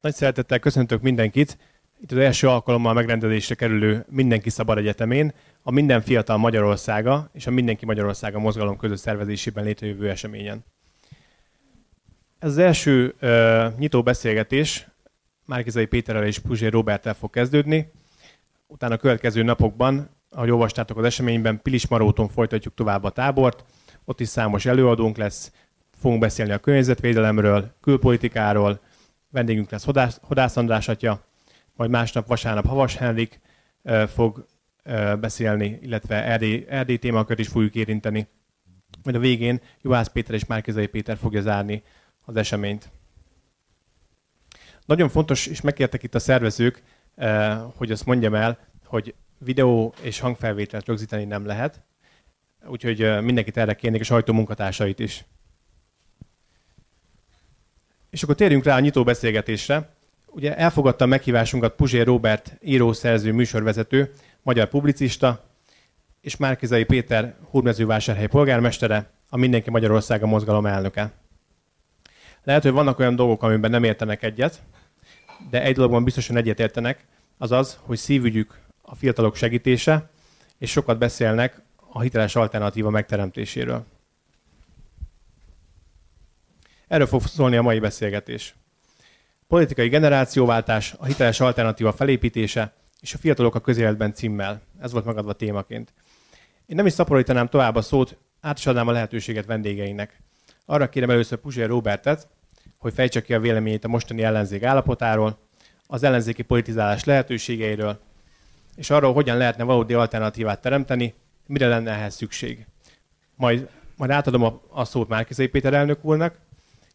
[0.00, 1.58] Nagy szeretettel köszöntök mindenkit.
[2.00, 5.32] Itt az első alkalommal megrendezésre kerülő Mindenki Szabad Egyetemén,
[5.62, 10.64] a Minden Fiatal Magyarországa és a Mindenki Magyarországa mozgalom közös szervezésében létrejövő eseményen.
[12.38, 14.88] Ez az első uh, nyitó beszélgetés
[15.44, 17.92] Márkizai Péterrel és Puzsér Robertel fog kezdődni.
[18.66, 23.64] Utána a következő napokban, ahogy olvastátok az eseményben, Pilis Maróton folytatjuk tovább a tábort.
[24.04, 25.52] Ott is számos előadónk lesz,
[26.00, 28.80] fogunk beszélni a környezetvédelemről, külpolitikáról,
[29.30, 31.24] vendégünk lesz Hodász, Hodász András atya,
[31.74, 33.40] majd másnap vasárnap Havas Henrik
[34.06, 34.46] fog
[35.20, 38.28] beszélni, illetve Erdély, Erdély témakört is fogjuk érinteni.
[39.02, 41.82] Majd a végén Juhász Péter és Márkizai Péter fogja zárni
[42.24, 42.90] az eseményt.
[44.86, 46.82] Nagyon fontos, és megkértek itt a szervezők,
[47.76, 51.82] hogy azt mondjam el, hogy videó és hangfelvételt rögzíteni nem lehet,
[52.66, 55.24] úgyhogy mindenkit erre kérnék, a sajtó munkatársait is.
[58.10, 59.88] És akkor térjünk rá a nyitó beszélgetésre.
[60.26, 65.44] Ugye elfogadta meghívásunkat Puzsér Robert, írószerző, műsorvezető, magyar publicista,
[66.20, 71.12] és Márkizai Péter, Húrmezővásárhely polgármestere, a Mindenki Magyarországa mozgalom elnöke.
[72.44, 74.62] Lehet, hogy vannak olyan dolgok, amiben nem értenek egyet,
[75.50, 77.06] de egy dologban biztosan egyet értenek,
[77.38, 80.10] az az, hogy szívügyük a fiatalok segítése,
[80.58, 83.84] és sokat beszélnek a hiteles alternatíva megteremtéséről.
[86.88, 88.54] Erről fog szólni a mai beszélgetés.
[89.46, 94.60] Politikai generációváltás, a hiteles alternatíva felépítése és a fiatalok a közéletben címmel.
[94.80, 95.92] Ez volt magadva témaként.
[96.66, 100.20] Én nem is szaporítanám tovább a szót, át a lehetőséget vendégeinek.
[100.64, 102.28] Arra kérem először Puzsér Robertet,
[102.78, 105.38] hogy fejtse ki a véleményét a mostani ellenzék állapotáról,
[105.86, 108.00] az ellenzéki politizálás lehetőségeiről,
[108.76, 111.14] és arról, hogyan lehetne valódi alternatívát teremteni,
[111.46, 112.66] mire lenne ehhez szükség.
[113.34, 116.38] Majd, majd átadom a, a szót Márkizai Péter elnök úrnak,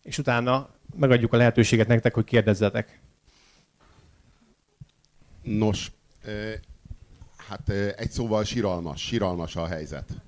[0.03, 2.99] és utána megadjuk a lehetőséget nektek, hogy kérdezzetek.
[5.41, 5.91] Nos,
[7.47, 10.21] hát egy szóval siralmas, siralmas a helyzet.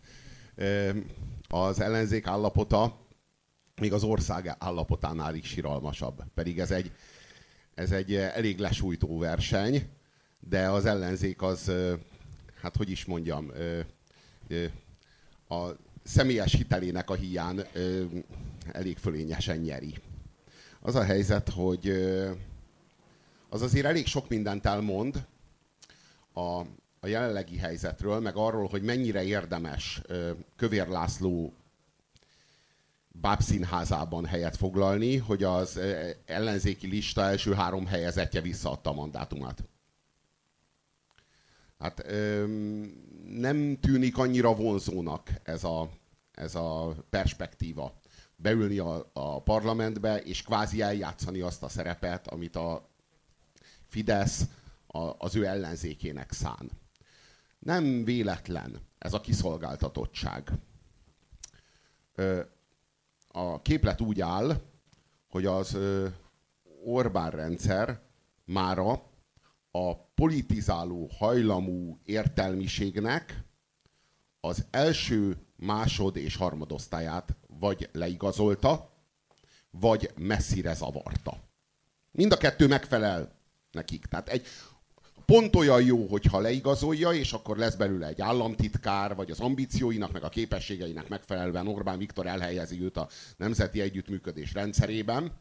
[1.47, 3.03] Az ellenzék állapota
[3.81, 6.23] még az ország állapotánál is siralmasabb.
[6.33, 6.91] Pedig ez egy,
[7.73, 9.89] ez egy elég lesújtó verseny,
[10.39, 11.71] de az ellenzék az,
[12.61, 13.51] hát hogy is mondjam,
[15.47, 15.65] a
[16.03, 17.65] személyes hitelének a hián
[18.71, 19.95] elég fölényesen nyeri.
[20.79, 21.89] Az a helyzet, hogy
[23.49, 25.25] az azért elég sok mindent elmond
[26.33, 26.59] a,
[26.99, 30.01] a jelenlegi helyzetről, meg arról, hogy mennyire érdemes
[30.55, 31.53] Kövér László
[33.21, 35.79] bábszínházában helyet foglalni, hogy az
[36.25, 39.63] ellenzéki lista első három helyezetje visszaadta a mandátumát.
[41.79, 42.05] Hát
[43.29, 45.89] nem tűnik annyira vonzónak ez a,
[46.31, 47.99] ez a perspektíva
[48.35, 52.89] beülni a, a parlamentbe, és kvázi eljátszani azt a szerepet, amit a
[53.87, 54.43] Fidesz
[54.87, 56.71] a, az ő ellenzékének szán.
[57.59, 60.51] Nem véletlen ez a kiszolgáltatottság.
[63.27, 64.61] A képlet úgy áll,
[65.29, 65.77] hogy az
[66.83, 68.01] Orbán rendszer
[68.45, 69.03] mára
[69.71, 73.43] a politizáló hajlamú értelmiségnek
[74.39, 78.89] az első, másod és harmadosztályát vagy leigazolta,
[79.69, 81.43] vagy messzire zavarta.
[82.11, 83.35] Mind a kettő megfelel
[83.71, 84.05] nekik.
[84.05, 84.47] Tehát egy
[85.25, 90.23] pont olyan jó, hogyha leigazolja, és akkor lesz belőle egy államtitkár, vagy az ambícióinak, meg
[90.23, 95.31] a képességeinek megfelelően Orbán Viktor elhelyezi őt a nemzeti együttműködés rendszerében.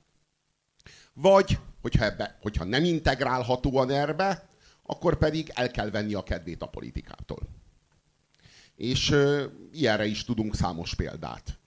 [1.12, 4.48] Vagy, hogyha, ebbe, hogyha nem integrálhatóan erbe,
[4.82, 7.40] akkor pedig el kell venni a kedvét a politikától.
[8.76, 11.58] És ö, ilyenre is tudunk számos példát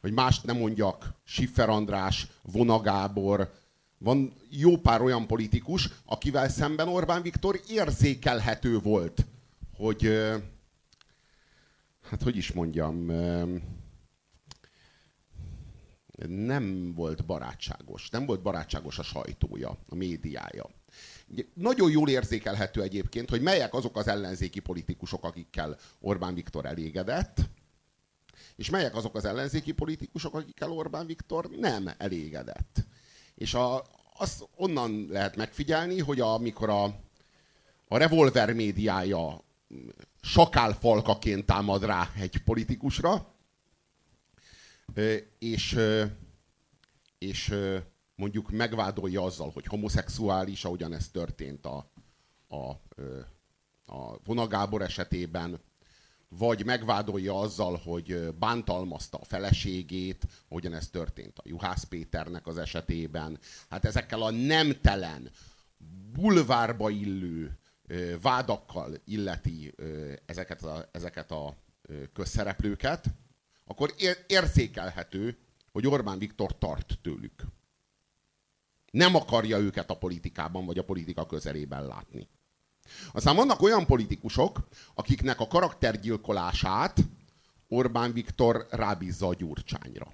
[0.00, 3.52] hogy mást nem mondjak, Siffer András, Vona Gábor,
[3.98, 9.26] van jó pár olyan politikus, akivel szemben Orbán Viktor érzékelhető volt,
[9.76, 10.08] hogy
[12.02, 13.10] hát hogy is mondjam,
[16.26, 18.10] nem volt barátságos.
[18.10, 20.70] Nem volt barátságos a sajtója, a médiája.
[21.54, 27.38] Nagyon jól érzékelhető egyébként, hogy melyek azok az ellenzéki politikusok, akikkel Orbán Viktor elégedett,
[28.60, 32.84] és melyek azok az ellenzéki politikusok, akikkel Orbán Viktor nem elégedett.
[33.34, 33.84] És a,
[34.16, 36.84] azt onnan lehet megfigyelni, hogy amikor a,
[37.88, 39.44] a revolver médiája
[40.20, 43.34] sakálfalkaként támad rá egy politikusra,
[45.38, 45.78] és,
[47.18, 47.54] és
[48.14, 51.90] mondjuk megvádolja azzal, hogy homoszexuális, ahogyan ez történt a,
[52.48, 52.70] a,
[53.84, 55.60] a Vona Gábor esetében,
[56.38, 63.38] vagy megvádolja azzal, hogy bántalmazta a feleségét, hogyan ez történt a Juhász Péternek az esetében.
[63.68, 65.30] Hát ezekkel a nemtelen,
[66.12, 67.58] bulvárba illő
[68.22, 69.74] vádakkal illeti
[70.26, 71.56] ezeket a, ezeket a
[72.12, 73.04] közszereplőket,
[73.64, 73.94] akkor
[74.26, 75.38] érzékelhető,
[75.72, 77.44] hogy Orbán Viktor tart tőlük.
[78.90, 82.28] Nem akarja őket a politikában, vagy a politika közelében látni.
[83.12, 86.98] Aztán vannak olyan politikusok, akiknek a karaktergyilkolását
[87.68, 90.12] Orbán Viktor rábízza a Gyurcsányra.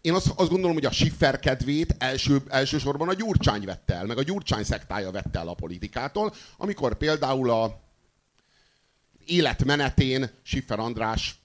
[0.00, 4.18] Én azt, azt gondolom, hogy a Schiffer kedvét első, elsősorban a Gyurcsány vette el, meg
[4.18, 7.80] a Gyurcsány szektája vette el a politikától, amikor például a
[9.26, 11.38] életmenetén Schiffer András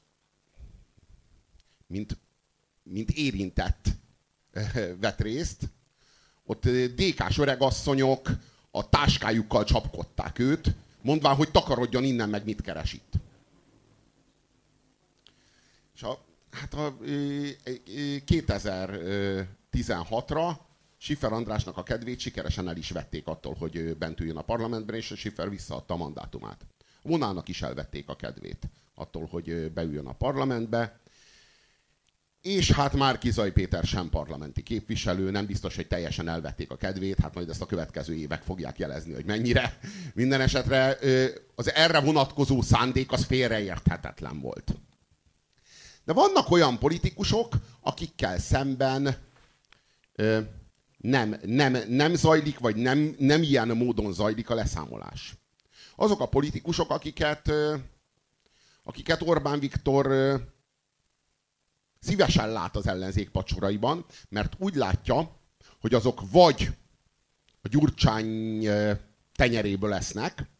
[1.87, 2.17] mint,
[2.83, 3.87] mint érintett
[4.99, 5.69] vett részt,
[6.45, 8.29] ott DK-s öregasszonyok
[8.71, 13.13] a táskájukkal csapkodták őt, mondván, hogy takarodjon innen, meg mit keres itt.
[15.95, 16.19] És a,
[16.51, 16.97] hát a
[18.27, 20.57] 2016-ra
[20.97, 25.11] Schiffer Andrásnak a kedvét sikeresen el is vették attól, hogy bent üljön a parlamentben, és
[25.11, 26.65] a Schiffer visszaadta a mandátumát.
[27.01, 30.99] Vonának is elvették a kedvét attól, hogy beüljön a parlamentbe
[32.43, 37.19] és hát már Kizaj Péter sem parlamenti képviselő, nem biztos, hogy teljesen elvették a kedvét,
[37.19, 39.79] hát majd ezt a következő évek fogják jelezni, hogy mennyire.
[40.13, 40.97] Minden esetre
[41.55, 44.75] az erre vonatkozó szándék az félreérthetetlen volt.
[46.05, 49.15] De vannak olyan politikusok, akikkel szemben
[50.97, 55.33] nem, nem, nem zajlik, vagy nem, nem ilyen módon zajlik a leszámolás.
[55.95, 57.51] Azok a politikusok, akiket,
[58.83, 60.07] akiket Orbán Viktor
[62.03, 65.39] szívesen lát az ellenzék pacsoraiban, mert úgy látja,
[65.81, 66.69] hogy azok vagy
[67.61, 68.67] a gyurcsány
[69.35, 70.51] tenyeréből lesznek,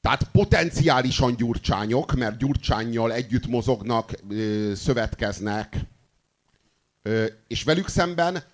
[0.00, 4.12] tehát potenciálisan gyurcsányok, mert gyurcsányjal együtt mozognak,
[4.74, 5.76] szövetkeznek,
[7.46, 8.44] és velük szemben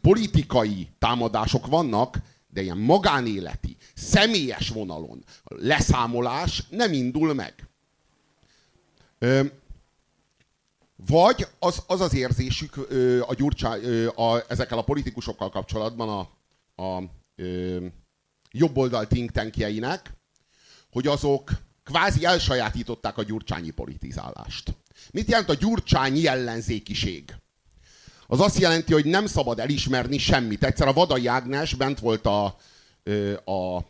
[0.00, 7.68] politikai támadások vannak, de ilyen magánéleti, személyes vonalon leszámolás nem indul meg.
[11.06, 16.28] Vagy az az, az érzésük ö, a gyurcsá, ö, a, ezekkel a politikusokkal kapcsolatban a,
[16.82, 17.02] a
[17.36, 17.86] ö,
[18.50, 20.12] jobboldal think tankjeinek,
[20.90, 21.50] hogy azok
[21.84, 24.76] kvázi elsajátították a gyurcsányi politizálást.
[25.10, 27.34] Mit jelent a gyurcsányi ellenzékiség?
[28.26, 30.64] Az azt jelenti, hogy nem szabad elismerni semmit.
[30.64, 32.56] Egyszer a Vadai Ágnes bent volt a,
[33.44, 33.84] a, a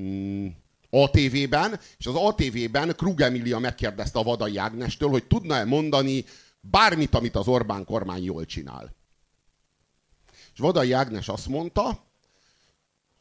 [0.00, 0.46] mm,
[0.90, 6.24] ATV-ben, és az ATV-ben Krug Emilia megkérdezte a Vadai Ágnestől, hogy tudna-e mondani
[6.60, 8.94] bármit, amit az Orbán kormány jól csinál.
[10.52, 12.04] És Vadai Ágnes azt mondta,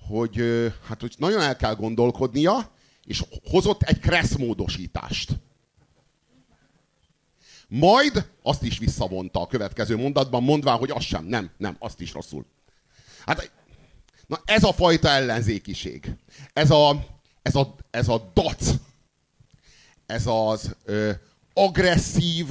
[0.08, 0.42] hogy,
[0.88, 2.72] hát, hogy nagyon el kell gondolkodnia,
[3.04, 5.32] és hozott egy kressz módosítást.
[7.68, 12.14] Majd azt is visszavonta a következő mondatban, mondván, hogy az sem, nem, nem, azt is
[12.14, 12.46] rosszul.
[13.26, 13.52] Hát,
[14.28, 16.16] na ez a fajta ellenzékiség.
[16.54, 17.06] Ez a,
[17.46, 18.72] ez a, ez a dac,
[20.06, 21.12] ez az ö,
[21.54, 22.48] agresszív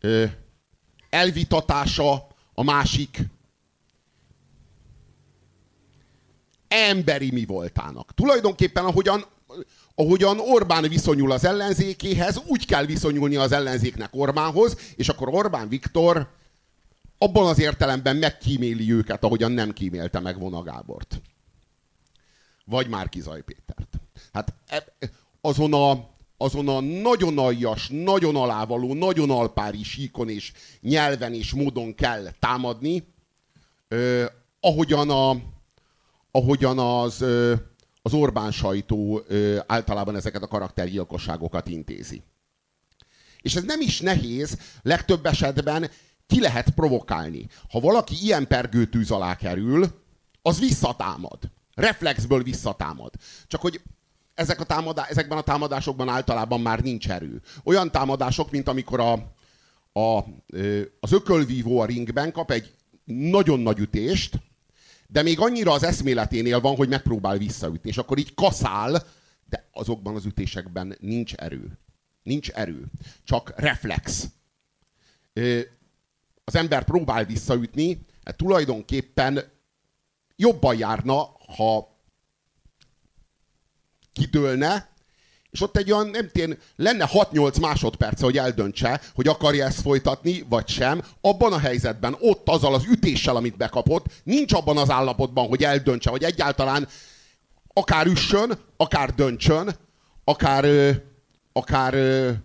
[0.00, 0.24] ö,
[1.10, 3.20] elvitatása a másik
[6.68, 8.14] emberi mi voltának.
[8.14, 9.24] Tulajdonképpen ahogyan,
[9.94, 16.30] ahogyan Orbán viszonyul az ellenzékéhez, úgy kell viszonyulni az ellenzéknek Orbánhoz, és akkor Orbán Viktor
[17.18, 21.20] abban az értelemben megkíméli őket, ahogyan nem kímélte meg Vona Gábort
[22.68, 23.87] vagy Márki Zaj Pétert.
[24.32, 24.84] Hát e,
[25.40, 31.94] azon a, azon a nagyon aljas, nagyon alávaló, nagyon alpári síkon és nyelven és módon
[31.94, 33.06] kell támadni,
[33.88, 34.24] ö,
[34.60, 35.36] ahogyan, a,
[36.30, 37.54] ahogyan az, ö,
[38.02, 42.22] az Orbán sajtó ö, általában ezeket a karaktergyilkosságokat intézi.
[43.42, 45.90] És ez nem is nehéz, legtöbb esetben
[46.26, 47.46] ki lehet provokálni.
[47.70, 49.86] Ha valaki ilyen pergőtűz alá kerül,
[50.42, 51.38] az visszatámad
[51.78, 53.12] reflexből visszatámad.
[53.46, 53.80] Csak hogy
[54.38, 57.40] ezek a támadá, ezekben a támadásokban általában már nincs erő.
[57.64, 59.12] Olyan támadások, mint amikor a,
[60.00, 60.24] a,
[61.00, 64.38] az ökölvívó a ringben kap egy nagyon nagy ütést,
[65.06, 69.02] de még annyira az eszméleténél van, hogy megpróbál visszaütni, és akkor így kaszál,
[69.48, 71.78] de azokban az ütésekben nincs erő.
[72.22, 72.84] Nincs erő,
[73.24, 74.28] csak reflex.
[76.44, 79.42] Az ember próbál visszaütni, hát tulajdonképpen
[80.36, 81.97] jobban járna, ha
[84.18, 84.88] kidőlne,
[85.50, 90.44] és ott egy olyan, nem tén, lenne 6-8 másodperce, hogy eldöntse, hogy akarja ezt folytatni,
[90.48, 91.02] vagy sem.
[91.20, 96.10] Abban a helyzetben, ott azzal az ütéssel, amit bekapott, nincs abban az állapotban, hogy eldöntse,
[96.10, 96.88] hogy egyáltalán
[97.72, 99.74] akár üssön, akár döntsön,
[100.24, 100.64] akár,
[101.52, 101.94] akár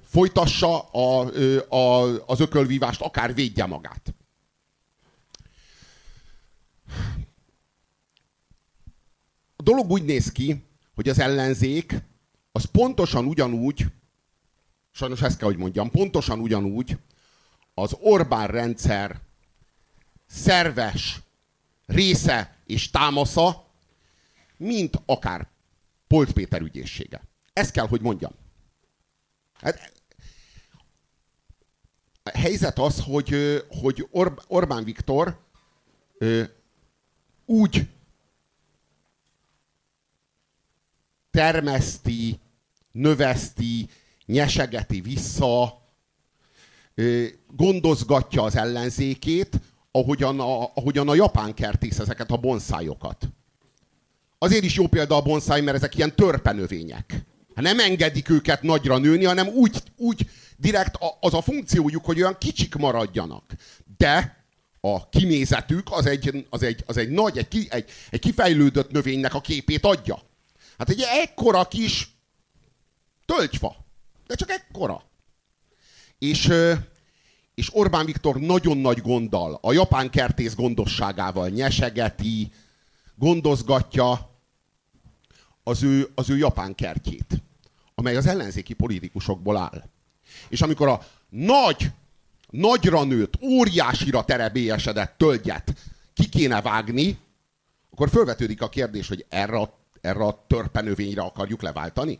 [0.05, 1.29] folytassa a,
[1.69, 4.13] a, az ökölvívást, akár védje magát.
[9.55, 10.63] A dolog úgy néz ki,
[10.95, 11.95] hogy az ellenzék
[12.51, 13.85] az pontosan ugyanúgy,
[14.91, 16.97] sajnos ezt kell, hogy mondjam, pontosan ugyanúgy
[17.73, 19.19] az Orbán rendszer
[20.27, 21.21] szerves
[21.85, 23.67] része és támasza,
[24.57, 25.47] mint akár
[26.07, 27.21] Polt Péter ügyészsége.
[27.53, 28.31] Ezt kell, hogy mondjam.
[29.53, 29.91] Hát,
[32.23, 33.35] a helyzet az, hogy,
[33.81, 34.07] hogy
[34.47, 35.39] Orbán Viktor
[37.45, 37.87] úgy
[41.33, 42.39] termeszti,
[42.91, 43.89] növeszti,
[44.25, 45.81] nyesegeti vissza,
[47.55, 49.59] gondozgatja az ellenzékét,
[49.91, 53.27] ahogyan a, ahogyan a japán kertész ezeket a bonszájokat.
[54.37, 57.25] Azért is jó példa a bonszáj, mert ezek ilyen törpenövények.
[57.55, 62.75] Nem engedik őket nagyra nőni, hanem úgy, úgy direkt az a funkciójuk, hogy olyan kicsik
[62.75, 63.43] maradjanak.
[63.97, 64.45] De
[64.81, 69.41] a kinézetük az egy, az egy, az egy nagy, egy, egy, egy kifejlődött növénynek a
[69.41, 70.19] képét adja.
[70.77, 72.09] Hát egy ekkora kis
[73.25, 73.75] tölgyfa.
[74.27, 75.03] De csak ekkora.
[76.19, 76.51] És,
[77.55, 82.51] és Orbán Viktor nagyon nagy gonddal, a japán kertész gondosságával nyesegeti,
[83.15, 84.31] gondozgatja
[85.63, 87.41] az ő, az ő japán kertjét,
[87.95, 89.83] amely az ellenzéki politikusokból áll.
[90.49, 91.91] És amikor a nagy,
[92.49, 95.73] nagyra nőtt, óriásira terebélyesedett tölgyet
[96.13, 97.17] ki kéne vágni,
[97.91, 102.19] akkor felvetődik a kérdés, hogy erre a, erre a törpenövényre akarjuk leváltani?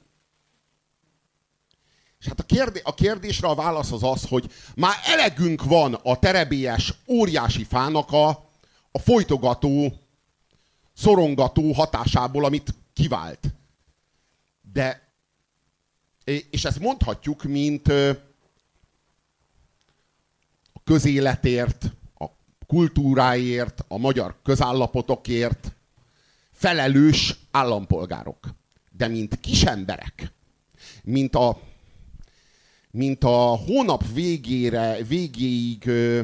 [2.20, 6.20] És hát a, kérdé, a kérdésre a válasz az az, hogy már elegünk van a
[6.20, 8.28] terebélyes, óriási fának a,
[8.92, 9.94] a folytogató,
[10.94, 13.54] szorongató hatásából, amit kivált.
[14.72, 15.14] De,
[16.50, 17.88] és ezt mondhatjuk, mint
[20.74, 22.26] a közéletért, a
[22.68, 25.76] kultúráért, a magyar közállapotokért
[26.64, 28.56] felelős állampolgárok.
[28.92, 30.32] De mint kisemberek,
[31.04, 31.62] mint a
[32.92, 36.22] mint a hónap végére, végéig ö,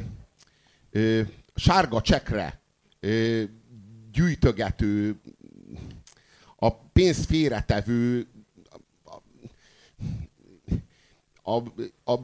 [0.92, 1.22] ö,
[1.56, 2.62] sárga csekre
[3.00, 3.44] ö,
[4.12, 5.22] gyűjtögető,
[6.56, 8.28] a pénzt félretevő,
[11.44, 11.58] a,
[12.04, 12.20] a, a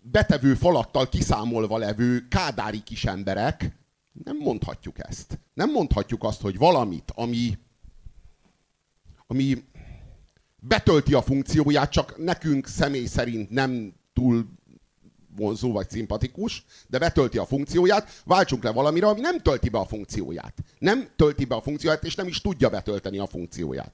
[0.00, 3.79] betevő falattal kiszámolva levő kádári kisemberek,
[4.12, 5.38] nem mondhatjuk ezt.
[5.54, 7.58] Nem mondhatjuk azt, hogy valamit, ami,
[9.26, 9.64] ami
[10.60, 14.46] betölti a funkcióját, csak nekünk személy szerint nem túl
[15.36, 19.86] vonzó vagy szimpatikus, de betölti a funkcióját, váltsunk le valamire, ami nem tölti be a
[19.86, 20.54] funkcióját.
[20.78, 23.92] Nem tölti be a funkcióját, és nem is tudja betölteni a funkcióját.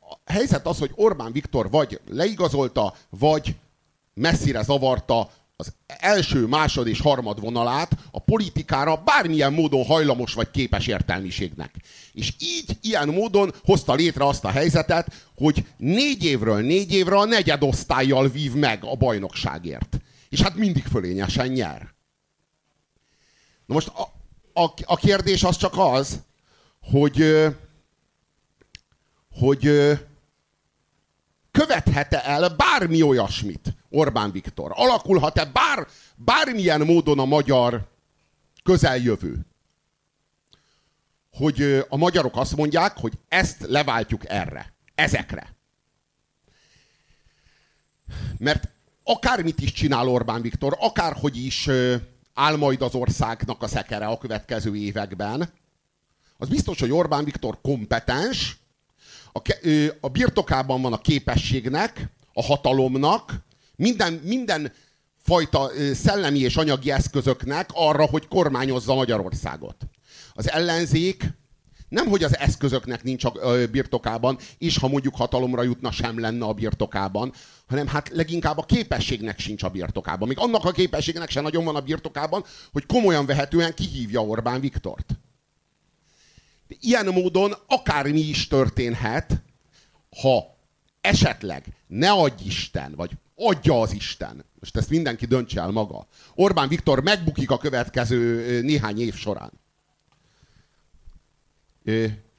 [0.00, 3.56] A helyzet az, hogy Orbán Viktor vagy leigazolta, vagy
[4.14, 10.86] messzire zavarta az első, másod és harmad vonalát a politikára bármilyen módon hajlamos vagy képes
[10.86, 11.74] értelmiségnek.
[12.12, 17.24] És így, ilyen módon hozta létre azt a helyzetet, hogy négy évről négy évre a
[17.24, 19.98] negyedosztályjal vív meg a bajnokságért.
[20.28, 21.94] És hát mindig fölényesen nyer.
[23.66, 24.02] Na most a,
[24.60, 26.20] a, a kérdés az csak az,
[26.80, 27.46] hogy,
[29.30, 29.70] hogy
[31.54, 34.72] követhet-e el bármi olyasmit Orbán Viktor?
[34.74, 37.88] Alakulhat-e bár, bármilyen módon a magyar
[38.62, 39.46] közeljövő?
[41.32, 45.54] Hogy a magyarok azt mondják, hogy ezt leváltjuk erre, ezekre.
[48.38, 48.68] Mert
[49.04, 51.68] akármit is csinál Orbán Viktor, akárhogy is
[52.34, 55.52] áll majd az országnak a szekere a következő években,
[56.36, 58.56] az biztos, hogy Orbán Viktor kompetens,
[59.34, 59.52] a,
[60.00, 63.44] a birtokában van a képességnek, a hatalomnak,
[63.76, 64.72] minden, minden
[65.22, 69.76] fajta szellemi és anyagi eszközöknek arra, hogy kormányozza Magyarországot.
[70.32, 71.24] Az ellenzék
[71.88, 73.32] nem, hogy az eszközöknek nincs a
[73.70, 77.32] birtokában, és ha mondjuk hatalomra jutna, sem lenne a birtokában,
[77.66, 80.28] hanem hát leginkább a képességnek sincs a birtokában.
[80.28, 85.18] Még annak a képességnek sem nagyon van a birtokában, hogy komolyan vehetően kihívja Orbán Viktort.
[86.68, 89.42] Ilyen módon akármi is történhet,
[90.20, 90.56] ha
[91.00, 94.44] esetleg ne adj Isten, vagy adja az Isten.
[94.60, 96.06] Most ezt mindenki döntse el maga.
[96.34, 99.52] Orbán Viktor megbukik a következő néhány év során.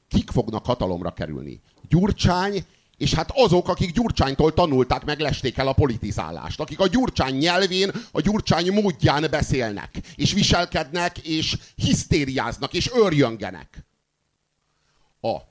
[0.08, 1.62] Kik fognak hatalomra kerülni?
[1.89, 2.65] Gyurcsány,
[2.98, 6.60] és hát azok, akik Gyurcsánytól tanulták, meg lesték el a politizálást.
[6.60, 13.86] Akik a Gyurcsány nyelvén, a Gyurcsány módján beszélnek, és viselkednek, és hisztériáznak, és örjöngenek.
[15.25, 15.41] A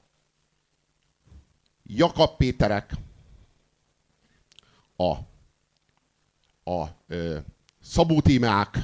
[1.82, 2.92] Jakab Péterek,
[4.96, 5.12] a,
[6.70, 7.38] a ö,
[7.82, 8.78] Szabó Tímeák,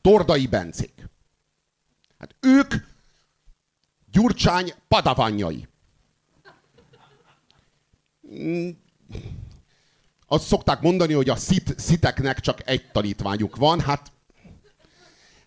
[0.00, 1.08] Tordai Bencék.
[2.18, 2.74] Hát ők
[4.10, 5.68] Gyurcsány padavanjai.
[8.32, 8.68] Mm.
[10.26, 14.12] Azt szokták mondani, hogy a szit, sziteknek csak egy tanítványuk van, hát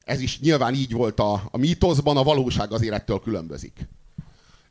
[0.10, 3.88] ez is nyilván így volt a, a mítoszban, a valóság azért ettől különbözik.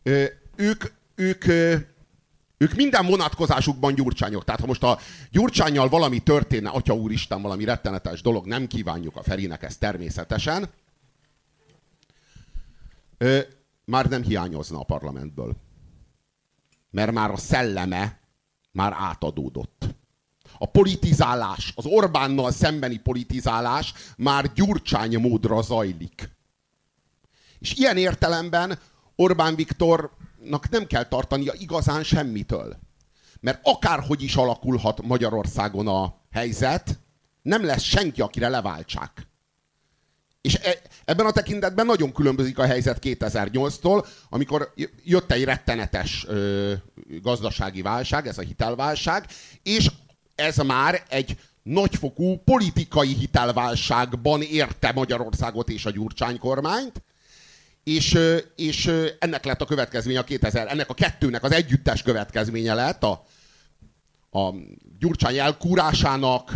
[0.02, 0.25] Ö,
[0.57, 1.47] ők, ők,
[2.57, 4.45] ők minden vonatkozásukban gyurcsányok.
[4.45, 4.99] Tehát ha most a
[5.30, 10.71] gyurcsányjal valami történne, atya úristen, valami rettenetes dolog, nem kívánjuk a Ferinek ezt természetesen,
[13.18, 13.40] ö,
[13.85, 15.57] már nem hiányozna a parlamentből.
[16.90, 18.21] Mert már a szelleme
[18.73, 19.95] már átadódott.
[20.58, 26.30] A politizálás, az Orbánnal szembeni politizálás már gyurcsány módra zajlik.
[27.58, 28.78] És ilyen értelemben
[29.16, 32.76] Orbán Viktornak nem kell tartania igazán semmitől.
[33.40, 36.98] Mert akárhogy is alakulhat Magyarországon a helyzet,
[37.42, 39.26] nem lesz senki, akire leváltsák.
[40.40, 44.72] És e, ebben a tekintetben nagyon különbözik a helyzet 2008-tól, amikor
[45.04, 46.72] jött egy rettenetes ö,
[47.22, 49.26] gazdasági válság, ez a hitelválság,
[49.62, 49.90] és
[50.38, 57.02] ez már egy nagyfokú politikai hitelválságban érte Magyarországot és a Gyurcsány kormányt,
[57.85, 58.18] és,
[58.57, 63.25] és ennek lett a következménye a 2000, ennek a kettőnek az együttes következménye lett a,
[64.30, 64.54] a
[64.99, 66.52] Gyurcsány elkúrásának,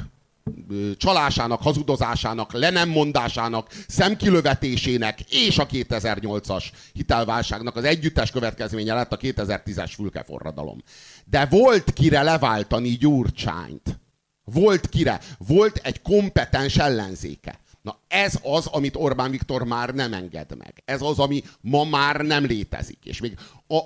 [0.97, 9.17] csalásának, hazudozásának, le nem mondásának, szemkilövetésének és a 2008-as hitelválságnak az együttes következménye lett a
[9.17, 10.83] 2010-es fülkeforradalom.
[11.25, 14.01] De volt kire leváltani Gyurcsányt.
[14.45, 15.21] Volt kire.
[15.39, 17.61] Volt egy kompetens ellenzéke.
[17.83, 20.83] Na ez az, amit Orbán Viktor már nem enged meg.
[20.85, 22.99] Ez az, ami ma már nem létezik.
[23.05, 23.77] És még a,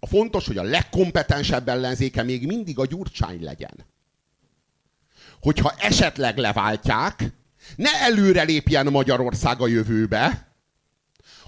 [0.00, 3.84] a fontos, hogy a legkompetensebb ellenzéke még mindig a Gyurcsány legyen
[5.46, 7.32] hogyha esetleg leváltják,
[7.76, 10.48] ne előre lépjen Magyarország a jövőbe,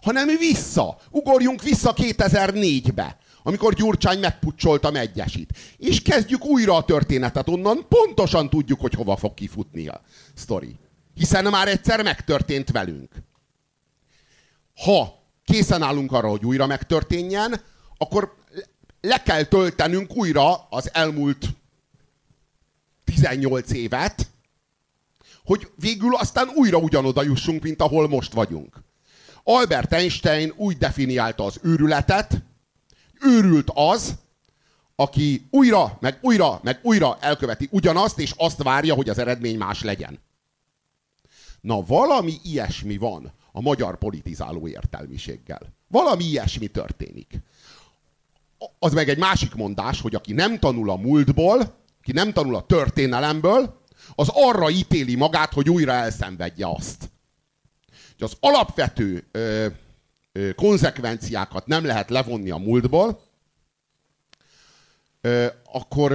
[0.03, 0.99] hanem vissza.
[1.11, 5.59] Ugorjunk vissza 2004-be, amikor Gyurcsány megpucsolta Megyesit.
[5.77, 10.01] És kezdjük újra a történetet onnan, pontosan tudjuk, hogy hova fog kifutni a
[10.35, 10.77] sztori.
[11.15, 13.13] Hiszen már egyszer megtörtént velünk.
[14.85, 17.61] Ha készen állunk arra, hogy újra megtörténjen,
[17.97, 18.35] akkor
[19.01, 21.47] le kell töltenünk újra az elmúlt
[23.05, 24.27] 18 évet,
[25.45, 28.83] hogy végül aztán újra ugyanoda jussunk, mint ahol most vagyunk.
[29.45, 32.43] Albert Einstein úgy definiálta az őrületet,
[33.21, 34.15] őrült az,
[34.97, 39.83] aki újra, meg újra, meg újra elköveti ugyanazt, és azt várja, hogy az eredmény más
[39.83, 40.19] legyen.
[41.61, 45.61] Na, valami ilyesmi van a magyar politizáló értelmiséggel.
[45.89, 47.41] Valami ilyesmi történik.
[48.79, 52.67] Az meg egy másik mondás, hogy aki nem tanul a múltból, ki nem tanul a
[52.67, 53.81] történelemből,
[54.15, 57.11] az arra ítéli magát, hogy újra elszenvedje azt.
[58.19, 59.67] hogy az alapvető ö,
[60.55, 63.21] konzekvenciákat nem lehet levonni a múltból,
[65.73, 66.13] akkor,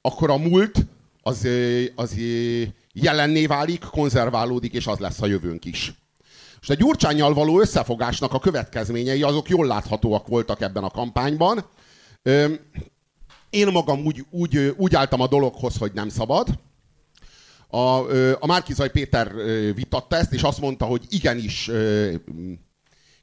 [0.00, 0.86] akkor a múlt
[1.22, 1.48] az,
[1.94, 2.16] az
[2.92, 5.94] jelenné válik, konzerválódik, és az lesz a jövőnk is.
[6.60, 11.66] És a gyurcsányjal való összefogásnak a következményei azok jól láthatóak voltak ebben a kampányban.
[13.50, 16.48] Én magam úgy, úgy, úgy álltam a dologhoz, hogy nem szabad.
[17.68, 19.32] A, a Márkizaj Péter
[19.74, 21.70] vitatta ezt, és azt mondta, hogy igenis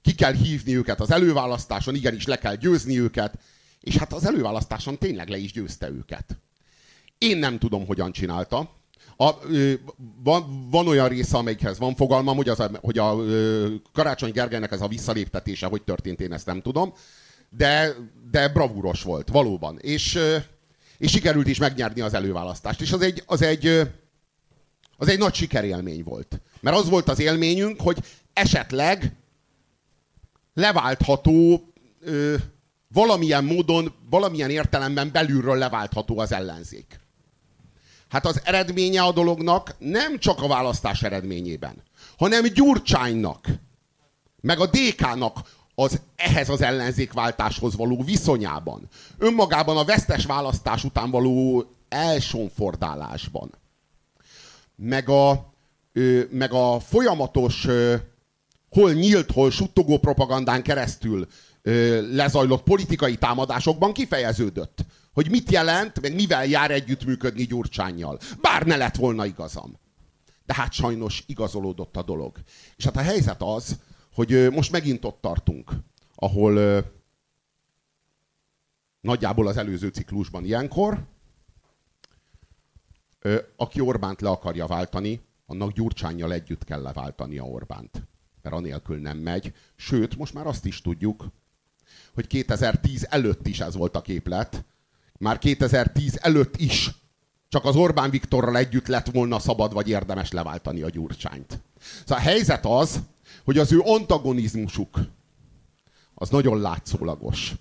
[0.09, 3.33] ki kell hívni őket az előválasztáson, igenis le kell győzni őket,
[3.81, 6.37] és hát az előválasztáson tényleg le is győzte őket.
[7.17, 8.77] Én nem tudom, hogyan csinálta.
[9.17, 9.73] A, ö,
[10.23, 14.81] van, van olyan része, amelyikhez van fogalmam, hogy, az, hogy a ö, Karácsony Gergelynek ez
[14.81, 16.93] a visszaléptetése hogy történt, én ezt nem tudom
[17.49, 17.95] de,
[18.31, 19.79] de bravúros volt, valóban.
[19.79, 20.19] És,
[20.97, 22.81] és sikerült is megnyerni az előválasztást.
[22.81, 23.81] És az egy, az egy,
[24.97, 26.41] az egy nagy sikerélmény volt.
[26.59, 27.97] Mert az volt az élményünk, hogy
[28.33, 29.11] esetleg
[30.59, 31.63] leváltható
[32.01, 32.35] ö,
[32.93, 36.99] valamilyen módon, valamilyen értelemben belülről leváltható az ellenzék.
[38.09, 41.83] Hát az eredménye a dolognak nem csak a választás eredményében,
[42.17, 43.47] hanem Gyurcsánynak,
[44.41, 45.39] meg a DK-nak
[45.75, 48.87] az ehhez az ellenzékváltáshoz való viszonyában.
[49.17, 53.51] Önmagában a vesztes választás után való elsonfordálásban.
[54.75, 55.53] Meg a,
[55.93, 57.95] ö, meg a folyamatos ö,
[58.69, 61.27] hol nyílt, hol suttogó propagandán keresztül
[61.61, 64.85] ö, lezajlott politikai támadásokban kifejeződött.
[65.13, 68.19] Hogy mit jelent, meg mivel jár együttműködni Gyurcsányjal.
[68.41, 69.77] Bár ne lett volna igazam.
[70.45, 72.37] De hát sajnos igazolódott a dolog.
[72.75, 73.79] És hát a helyzet az,
[74.13, 75.71] hogy most megint ott tartunk,
[76.15, 76.83] ahol,
[79.01, 81.07] nagyjából az előző ciklusban ilyenkor,
[83.55, 88.08] aki Orbánt le akarja váltani, annak Gyurcsányjal együtt kell leváltania Orbánt.
[88.41, 89.53] Mert anélkül nem megy.
[89.75, 91.27] Sőt, most már azt is tudjuk,
[92.13, 94.65] hogy 2010 előtt is ez volt a képlet.
[95.17, 96.91] Már 2010 előtt is
[97.49, 101.59] csak az Orbán Viktorral együtt lett volna szabad vagy érdemes leváltani a Gyurcsányt.
[101.99, 102.99] Szóval a helyzet az,
[103.43, 104.99] hogy az ő antagonizmusuk
[106.13, 107.53] az nagyon látszólagos.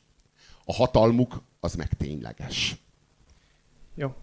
[0.64, 2.76] A hatalmuk az meg tényleges.
[3.94, 4.14] Jó.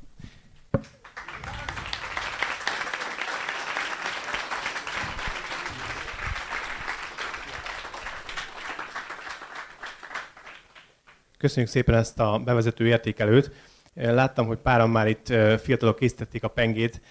[11.45, 13.51] Köszönjük szépen ezt a bevezető értékelőt.
[13.93, 17.01] Láttam, hogy páran már itt fiatalok készítették a pengét,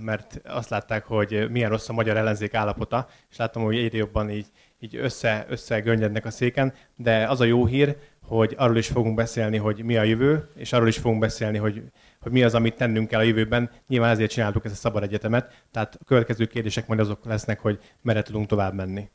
[0.00, 4.30] mert azt látták, hogy milyen rossz a magyar ellenzék állapota, és láttam, hogy egyre jobban
[4.30, 4.46] így,
[4.80, 9.56] így össze, összegöngyednek a széken, de az a jó hír, hogy arról is fogunk beszélni,
[9.56, 11.82] hogy mi a jövő, és arról is fogunk beszélni, hogy,
[12.20, 13.70] hogy mi az, amit tennünk kell a jövőben.
[13.88, 17.78] Nyilván ezért csináltuk ezt a szabad egyetemet, tehát a következő kérdések majd azok lesznek, hogy
[18.00, 19.08] merre tudunk tovább menni.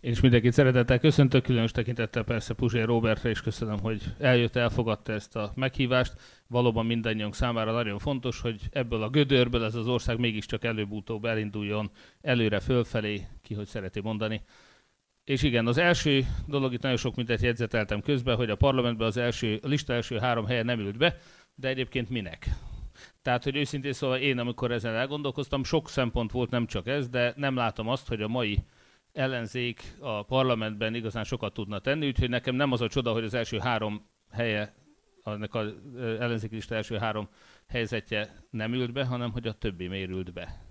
[0.00, 5.12] Én is mindenkit szeretettel köszöntök, különös tekintettel persze Puzsér Robertre, és köszönöm, hogy eljött, elfogadta
[5.12, 6.14] ezt a meghívást.
[6.46, 11.90] Valóban mindannyiunk számára nagyon fontos, hogy ebből a gödörből ez az ország mégiscsak előbb-utóbb elinduljon
[12.20, 14.42] előre, fölfelé, ki hogy szereti mondani.
[15.24, 19.16] És igen, az első dolog, itt nagyon sok mindent jegyzeteltem közben, hogy a parlamentben az
[19.16, 21.16] első, a lista első három helye nem ült be,
[21.54, 22.48] de egyébként minek?
[23.22, 27.32] Tehát, hogy őszintén szóval én, amikor ezen elgondolkoztam, sok szempont volt, nem csak ez, de
[27.36, 28.58] nem látom azt, hogy a mai
[29.12, 33.34] ellenzék a parlamentben igazán sokat tudna tenni, úgyhogy nekem nem az a csoda, hogy az
[33.34, 34.74] első három helye,
[35.22, 37.28] annak az ellenzéki lista első három
[37.68, 40.62] helyzetje nem ült be, hanem hogy a többi mérült be.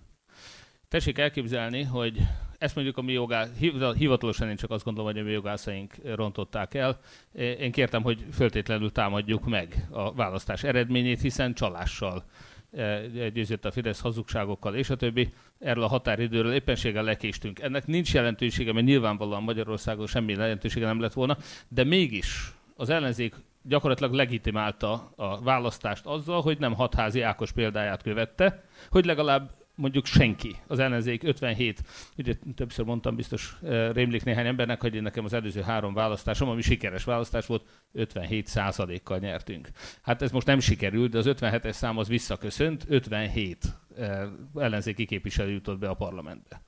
[0.88, 2.19] Tessék elképzelni, hogy
[2.58, 3.49] ezt mondjuk a mi jogász,
[3.97, 6.99] hivatalosan én csak azt gondolom, hogy a mi jogászaink rontották el.
[7.34, 12.23] Én kértem, hogy föltétlenül támadjuk meg a választás eredményét, hiszen csalással
[12.71, 15.34] E, győzött a Fidesz hazugságokkal, és a többi.
[15.60, 17.60] Erről a határidőről éppenséggel lekéstünk.
[17.60, 23.36] Ennek nincs jelentősége, mert nyilvánvalóan Magyarországon semmi lehetősége nem lett volna, de mégis az ellenzék
[23.63, 30.56] gyakorlatilag legitimálta a választást azzal, hogy nem hatházi Ákos példáját követte, hogy legalább mondjuk senki,
[30.68, 31.84] az ellenzék 57,
[32.18, 36.62] ugye többször mondtam, biztos uh, rémlik néhány embernek, hogy nekem az előző három választásom, ami
[36.62, 39.70] sikeres választás volt, 57 százalékkal nyertünk.
[40.02, 44.08] Hát ez most nem sikerült, de az 57-es szám az visszaköszönt, 57 uh,
[44.56, 46.62] ellenzéki képviselő jutott be a parlamentbe.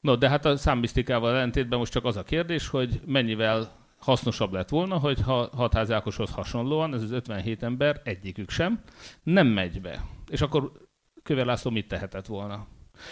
[0.00, 4.68] No, de hát a számbisztikával ellentétben most csak az a kérdés, hogy mennyivel hasznosabb lett
[4.68, 8.82] volna, hogy ha Hatházi Ákoshoz hasonlóan, ez az 57 ember, egyikük sem,
[9.22, 10.04] nem megy be.
[10.30, 10.87] És akkor
[11.28, 12.66] Kövér László mit tehetett volna?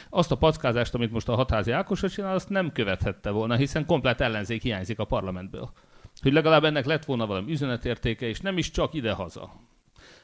[0.08, 4.20] Azt a packázást, amit most a hatházi Ákosra csinál, azt nem követhette volna, hiszen komplet
[4.20, 5.70] ellenzék hiányzik a parlamentből.
[6.22, 9.50] Hogy legalább ennek lett volna valami üzenetértéke, és nem is csak ide-haza,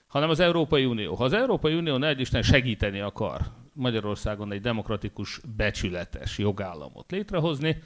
[0.06, 1.14] hanem az Európai Unió.
[1.14, 3.40] Ha az Európai Unió ne Isten segíteni akar
[3.72, 7.82] Magyarországon egy demokratikus, becsületes jogállamot létrehozni,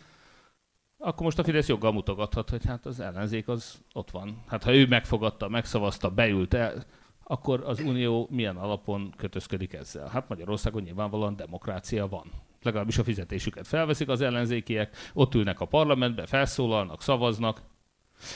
[0.99, 4.43] akkor most a Fidesz joggal mutogathat, hogy hát az ellenzék az ott van.
[4.47, 6.85] Hát ha ő megfogadta, megszavazta, beült el,
[7.29, 10.09] akkor az Unió milyen alapon kötözködik ezzel?
[10.09, 12.31] Hát Magyarországon nyilvánvalóan demokrácia van.
[12.63, 17.63] Legalábbis a fizetésüket felveszik az ellenzékiek, ott ülnek a parlamentbe, felszólalnak, szavaznak.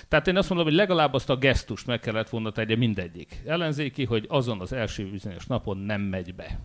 [0.09, 4.05] Tehát én azt mondom, hogy legalább azt a gesztust meg kellett volna tegye mindegyik ellenzéki,
[4.05, 6.61] hogy azon az első bizonyos napon nem megy be.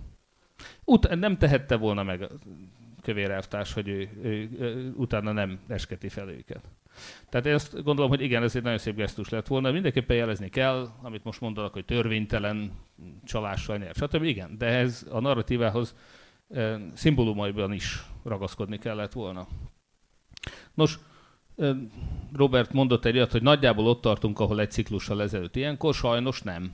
[0.84, 2.30] Ut- nem tehette volna meg
[3.02, 6.62] kövér elvtárs, hogy ő, ő, ő, utána nem esketi fel őket.
[7.30, 9.72] Tehát én azt gondolom, hogy igen, ez egy nagyon szép gesztus lett volna.
[9.72, 12.72] Mindenképpen jelezni kell, amit most mondanak, hogy törvénytelen,
[13.24, 14.24] csalással nyert, stb.
[14.24, 15.96] Igen, de ez a narratívához
[16.50, 19.48] e, szimbólumaiban is ragaszkodni kellett volna.
[20.74, 21.00] Nos,
[21.58, 21.76] e,
[22.34, 26.72] Robert mondott egy olyat, hogy nagyjából ott tartunk, ahol egy ciklussal ezelőtt ilyenkor, sajnos nem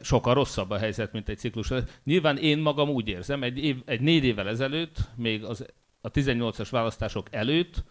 [0.00, 1.72] sokkal rosszabb a helyzet, mint egy ciklus.
[2.04, 5.66] Nyilván én magam úgy érzem, egy, év, egy négy évvel ezelőtt, még az,
[6.00, 7.84] a 18-as választások előtt,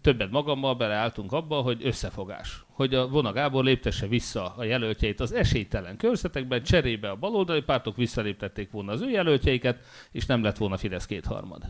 [0.00, 2.64] többet magammal beleálltunk abba, hogy összefogás.
[2.68, 7.96] Hogy a Vona Gábor léptesse vissza a jelöltjeit az esélytelen körzetekben, cserébe a baloldali pártok
[7.96, 11.62] visszaléptették volna az ő jelöltjeiket, és nem lett volna Fidesz kétharmad.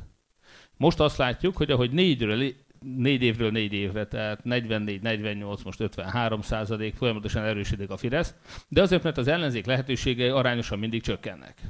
[0.77, 6.95] Most azt látjuk, hogy ahogy négyről négy évről négy évre, tehát 44-48, most 53 százalék,
[6.95, 8.35] folyamatosan erősödik a Fidesz,
[8.69, 11.61] de azért, mert az ellenzék lehetőségei arányosan mindig csökkennek.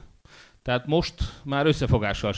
[0.69, 2.33] Tehát most már összefogással,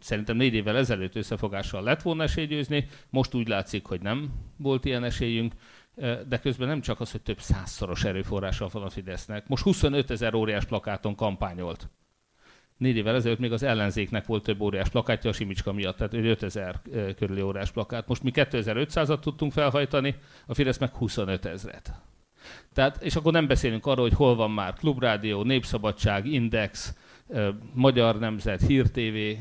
[0.00, 4.84] szerintem négy évvel ezelőtt összefogással lett volna esély győzni, most úgy látszik, hogy nem volt
[4.84, 5.52] ilyen esélyünk,
[6.28, 9.48] de közben nem csak az, hogy több százszoros erőforrással van a Fidesznek.
[9.48, 11.88] Most 25 ezer óriás plakáton kampányolt
[12.76, 16.80] négy évvel ezelőtt még az ellenzéknek volt több óriás plakátja a Simicska miatt, tehát 5000
[17.16, 18.08] körüli óriás plakát.
[18.08, 20.14] Most mi 2500-at tudtunk felhajtani,
[20.46, 21.92] a Fidesz meg 25 ezret.
[22.72, 26.94] Tehát, és akkor nem beszélünk arról, hogy hol van már Klubrádió, Népszabadság, Index,
[27.72, 29.40] Magyar Nemzet, Hír TV,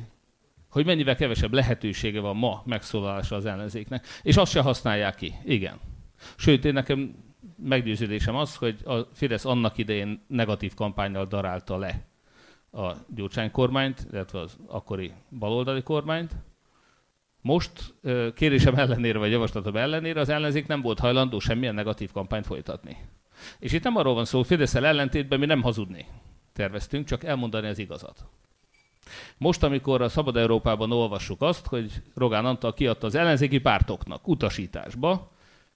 [0.69, 4.08] hogy mennyivel kevesebb lehetősége van ma megszólalásra az ellenzéknek.
[4.22, 5.34] És azt se használják ki.
[5.46, 5.80] Igen.
[6.36, 7.15] Sőt, én nekem
[7.58, 12.08] meggyőződésem az, hogy a Fidesz annak idején negatív kampányjal darálta le
[12.72, 16.32] a Gyurcsány kormányt, illetve az akkori baloldali kormányt.
[17.41, 17.93] Most
[18.36, 22.98] kérésem ellenére, vagy javaslatom ellenére az ellenzék nem volt hajlandó semmilyen negatív kampányt folytatni.
[23.60, 26.06] És itt nem arról van szó, fidesz ellentétben mi nem hazudni
[26.54, 28.26] terveztünk, csak elmondani az igazat.
[29.38, 35.32] Most, amikor a Szabad Európában olvassuk azt, hogy Rogán Antal kiadta az ellenzéki pártoknak utasításba,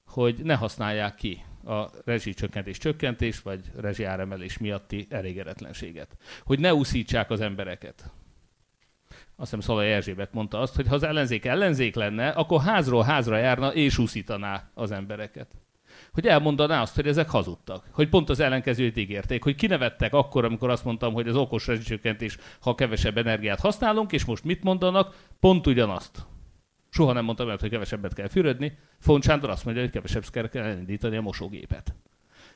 [0.06, 6.18] hogy ne használják ki a rezsicsökkentés csökkentés, vagy rezsiáremelés miatti elégedetlenséget.
[6.44, 8.12] Hogy ne úszítsák az embereket.
[9.10, 13.38] Azt hiszem Szalai Erzsébet mondta azt, hogy ha az ellenzék ellenzék lenne, akkor házról házra
[13.38, 15.48] járna és úszítaná az embereket
[16.18, 17.88] hogy elmondaná azt, hogy ezek hazudtak.
[17.92, 22.38] Hogy pont az ellenkezőt ígérték, hogy kinevettek akkor, amikor azt mondtam, hogy az okos rezsicsökkentés,
[22.60, 25.16] ha kevesebb energiát használunk, és most mit mondanak?
[25.40, 26.26] Pont ugyanazt.
[26.90, 28.78] Soha nem mondtam el, hogy kevesebbet kell fürödni.
[29.00, 31.96] Font Sándor azt mondja, hogy kevesebb kell, elindítani a mosógépet.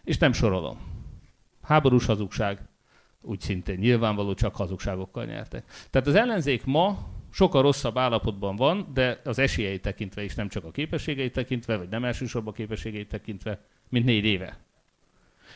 [0.04, 0.78] És nem sorolom.
[1.62, 2.60] Háborús hazugság,
[3.22, 5.66] úgy szintén nyilvánvaló, csak hazugságokkal nyertek.
[5.90, 10.64] Tehát az ellenzék ma sokkal rosszabb állapotban van, de az esélyei tekintve is, nem csak
[10.66, 14.60] a képességei tekintve, vagy nem elsősorban a képességei tekintve, mint négy éve.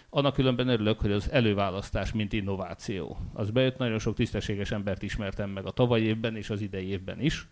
[0.09, 3.17] Annak különben örülök, hogy az előválasztás, mint innováció.
[3.33, 7.21] Az bejött, nagyon sok tisztességes embert ismertem meg a tavaly évben és az idei évben
[7.21, 7.47] is.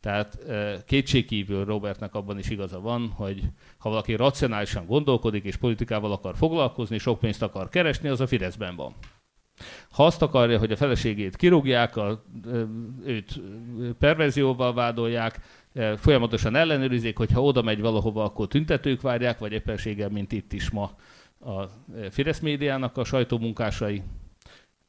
[0.00, 0.38] Tehát
[0.86, 3.42] kétségkívül Robertnek abban is igaza van, hogy
[3.78, 8.76] ha valaki racionálisan gondolkodik és politikával akar foglalkozni, sok pénzt akar keresni, az a Fideszben
[8.76, 8.94] van.
[9.90, 12.24] Ha azt akarja, hogy a feleségét kirúgják, a,
[13.04, 13.40] őt
[13.98, 15.40] perverzióval vádolják,
[15.96, 20.70] folyamatosan ellenőrizik, hogy ha oda megy valahova, akkor tüntetők várják, vagy éppenséggel, mint itt is
[20.70, 20.90] ma
[21.40, 21.62] a
[22.10, 24.02] Fidesz médiának a sajtómunkásai,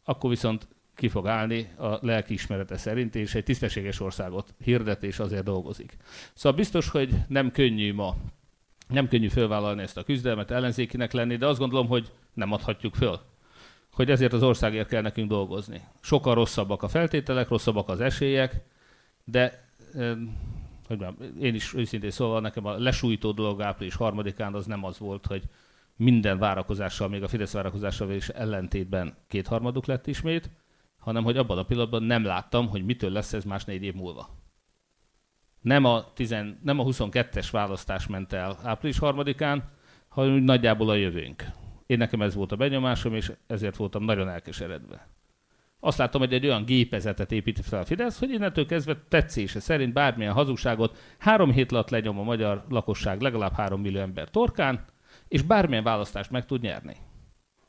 [0.03, 5.43] akkor viszont ki fog állni a lelkiismerete szerint, és egy tisztességes országot hirdet, és azért
[5.43, 5.97] dolgozik.
[6.33, 8.15] Szóval biztos, hogy nem könnyű ma,
[8.87, 13.19] nem könnyű fölvállalni ezt a küzdelmet, ellenzékinek lenni, de azt gondolom, hogy nem adhatjuk föl
[13.91, 15.81] hogy ezért az országért kell nekünk dolgozni.
[15.99, 18.61] Sokkal rosszabbak a feltételek, rosszabbak az esélyek,
[19.23, 19.67] de
[20.87, 24.99] hogy mondjam, én is őszintén szóval nekem a lesújtó dolog április harmadikán az nem az
[24.99, 25.43] volt, hogy
[25.95, 30.49] minden várakozással, még a Fidesz várakozással is ellentétben kétharmaduk lett ismét,
[30.97, 34.29] hanem hogy abban a pillanatban nem láttam, hogy mitől lesz ez más négy év múlva.
[35.61, 39.69] Nem a, tizen, nem a 22-es választás ment el április harmadikán,
[40.07, 41.45] hanem nagyjából a jövőnk.
[41.89, 45.07] Én nekem ez volt a benyomásom, és ezért voltam nagyon elkeseredve.
[45.79, 49.93] Azt láttam, hogy egy olyan gépezetet épít fel a Fidesz, hogy innentől kezdve tetszése szerint
[49.93, 54.85] bármilyen hazugságot három hét alatt lenyom a magyar lakosság legalább három millió ember torkán,
[55.27, 56.95] és bármilyen választást meg tud nyerni.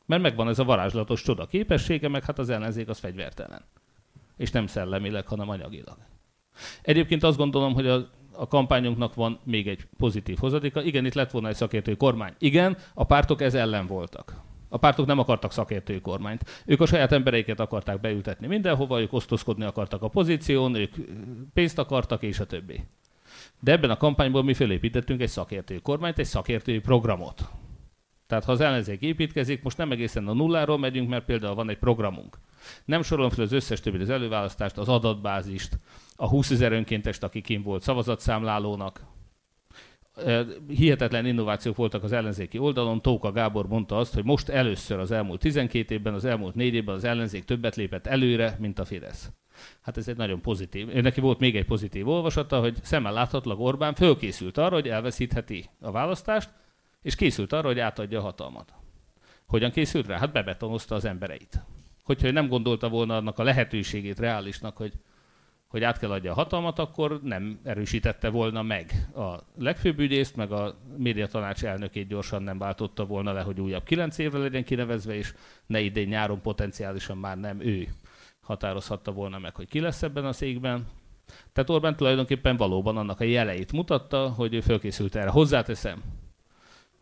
[0.05, 3.65] Mert megvan ez a varázslatos csoda képessége, meg hát az ellenzék az fegyvertelen.
[4.37, 5.97] És nem szellemileg, hanem anyagilag.
[6.81, 10.83] Egyébként azt gondolom, hogy a a kampányunknak van még egy pozitív hozadéka.
[10.83, 12.33] Igen, itt lett volna egy szakértői kormány.
[12.37, 14.35] Igen, a pártok ez ellen voltak.
[14.69, 16.63] A pártok nem akartak szakértői kormányt.
[16.65, 20.95] Ők a saját embereiket akarták beültetni mindenhova, ők osztozkodni akartak a pozíción, ők
[21.53, 22.83] pénzt akartak, és a többi.
[23.59, 27.49] De ebben a kampányból mi felépítettünk egy szakértői kormányt, egy szakértői programot.
[28.27, 31.77] Tehát ha az ellenzék építkezik, most nem egészen a nulláról megyünk, mert például van egy
[31.77, 32.37] programunk.
[32.85, 35.77] Nem sorolom fel az összes többi az előválasztást, az adatbázist,
[36.21, 39.01] a 20 ezer önkéntest, aki kim volt szavazatszámlálónak.
[40.67, 43.01] Hihetetlen innovációk voltak az ellenzéki oldalon.
[43.01, 46.95] Tóka Gábor mondta azt, hogy most először az elmúlt 12 évben, az elmúlt 4 évben
[46.95, 49.31] az ellenzék többet lépett előre, mint a Fidesz.
[49.81, 50.87] Hát ez egy nagyon pozitív.
[50.87, 55.91] Neki volt még egy pozitív olvasata, hogy szemmel láthatólag Orbán fölkészült arra, hogy elveszítheti a
[55.91, 56.49] választást,
[57.01, 58.73] és készült arra, hogy átadja a hatalmat.
[59.47, 60.17] Hogyan készült rá?
[60.17, 61.63] Hát bebetonozta az embereit.
[62.03, 64.93] Hogyha ő nem gondolta volna annak a lehetőségét reálisnak, hogy
[65.71, 70.51] hogy át kell adja a hatalmat, akkor nem erősítette volna meg a legfőbb ügyészt, meg
[70.51, 75.33] a médiatanács elnökét gyorsan nem váltotta volna le, hogy újabb kilenc évre legyen kinevezve, és
[75.65, 77.87] ne idén nyáron potenciálisan már nem ő
[78.41, 80.87] határozhatta volna meg, hogy ki lesz ebben a székben.
[81.53, 85.29] Tehát Orbán tulajdonképpen valóban annak a jeleit mutatta, hogy ő fölkészült erre.
[85.29, 86.01] Hozzáteszem,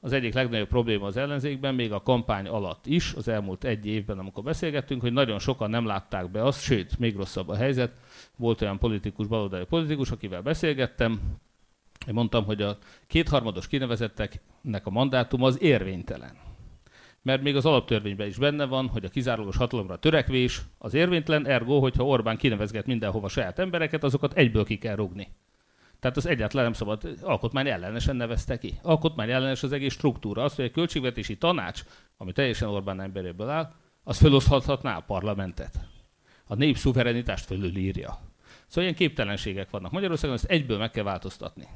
[0.02, 4.20] az egyik legnagyobb probléma az ellenzékben, még a kampány alatt is, az elmúlt egy évben,
[4.20, 7.92] amikor beszélgettünk, hogy nagyon sokan nem látták be azt, sőt, még rosszabb a helyzet.
[8.36, 11.20] Volt olyan politikus, baloldali politikus, akivel beszélgettem,
[12.08, 16.38] én mondtam, hogy a kétharmados kinevezetteknek a mandátum az érvénytelen.
[17.22, 21.80] mert még az alaptörvényben is benne van, hogy a kizárólagos hatalomra törekvés az érvénytelen, ergo,
[21.80, 25.28] hogyha Orbán kinevezget mindenhova saját embereket, azokat egyből ki kell rugni.
[26.00, 28.80] Tehát az egyáltalán nem szabad, alkotmány ellenesen nevezte ki.
[28.82, 30.44] Alkotmány ellenes az egész struktúra.
[30.44, 31.84] Az, hogy egy költségvetési tanács,
[32.18, 33.72] ami teljesen Orbán emberéből áll,
[34.04, 35.80] az feloszthatná a parlamentet.
[36.46, 38.20] A nép szuverenitást fölülírja.
[38.68, 41.68] Szóval ilyen képtelenségek vannak Magyarországon, ezt egyből meg kell változtatni.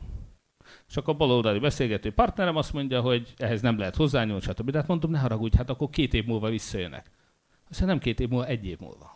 [0.95, 4.69] Akkor a baloldali beszélgető partnerem azt mondja, hogy ehhez nem lehet hozzányúlni, stb.
[4.69, 7.09] De hát mondom, ne haragudj, hát akkor két év múlva visszajönnek.
[7.69, 9.12] Aztán nem két év múlva, egy év múlva.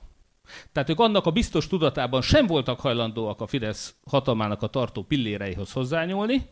[0.71, 5.71] Tehát ők annak a biztos tudatában sem voltak hajlandóak a Fidesz hatalmának a tartó pilléreihoz
[5.71, 6.49] hozzányúlni,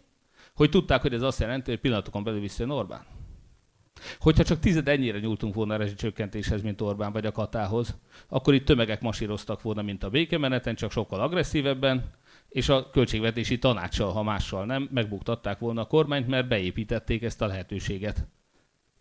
[0.56, 3.06] hogy tudták, hogy ez azt jelenti, hogy pillanatokon belül visszajön Orbán.
[4.20, 8.66] Hogyha csak tized ennyire nyúltunk volna a rezsicsökkentéshez, mint Orbán vagy a Katához, akkor itt
[8.66, 12.14] tömegek masíroztak volna, mint a békemeneten, csak sokkal agresszívebben,
[12.50, 17.48] és a költségvetési tanácssal, ha mással nem, megbuktatták volna a kormányt, mert beépítették ezt a
[17.48, 18.28] lehetőséget.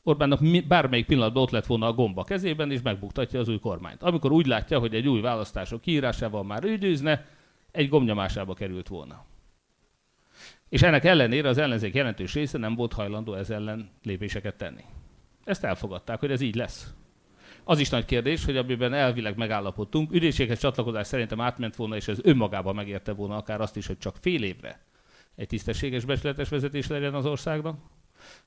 [0.07, 4.03] Orbánnak bármelyik pillanatban ott lett volna a gomba kezében, és megbuktatja az új kormányt.
[4.03, 7.27] Amikor úgy látja, hogy egy új választások kiírásával már ügyőzne,
[7.71, 9.25] egy gomnyomásába került volna.
[10.69, 14.85] És ennek ellenére az ellenzék jelentős része nem volt hajlandó ez ellen lépéseket tenni.
[15.45, 16.95] Ezt elfogadták, hogy ez így lesz.
[17.65, 22.19] Az is nagy kérdés, hogy amiben elvileg megállapodtunk, ügyészséghez csatlakozás szerintem átment volna, és ez
[22.23, 24.81] önmagában megérte volna akár azt is, hogy csak fél évre
[25.35, 27.79] egy tisztességes becsületes vezetés legyen az országnak,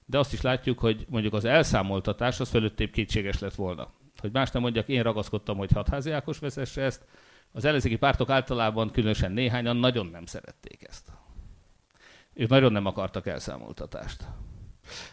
[0.05, 3.91] de azt is látjuk, hogy mondjuk az elszámoltatás az fölöttébb kétséges lett volna.
[4.17, 7.05] Hogy más nem mondjak, én ragaszkodtam, hogy hatházi Ákos vezesse ezt,
[7.51, 11.11] az ellenzéki pártok általában, különösen néhányan nagyon nem szerették ezt.
[12.33, 14.27] Ők nagyon nem akartak elszámoltatást.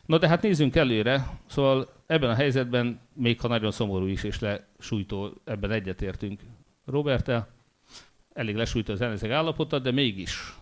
[0.07, 4.39] No de hát nézzünk előre, szóval ebben a helyzetben, még ha nagyon szomorú is és
[4.39, 6.41] lesújtó, ebben egyetértünk
[6.87, 7.49] Robertel,
[8.33, 10.55] elég lesújtó az ellenzék állapota, de mégis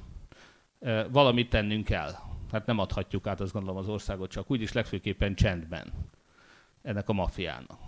[0.81, 2.13] e, valamit tennünk kell.
[2.53, 5.93] Hát nem adhatjuk át, azt gondolom, az országot csak úgy is legfőképpen csendben
[6.83, 7.79] ennek a mafiának.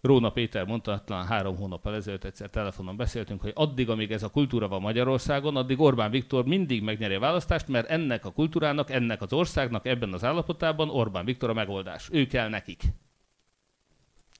[0.00, 4.30] Róna Péter mondta, talán három hónappal ezelőtt egyszer telefonon beszéltünk, hogy addig, amíg ez a
[4.30, 9.22] kultúra van Magyarországon, addig Orbán Viktor mindig megnyeri a választást, mert ennek a kultúrának, ennek
[9.22, 12.08] az országnak ebben az állapotában Orbán Viktor a megoldás.
[12.12, 12.82] Ő kell nekik.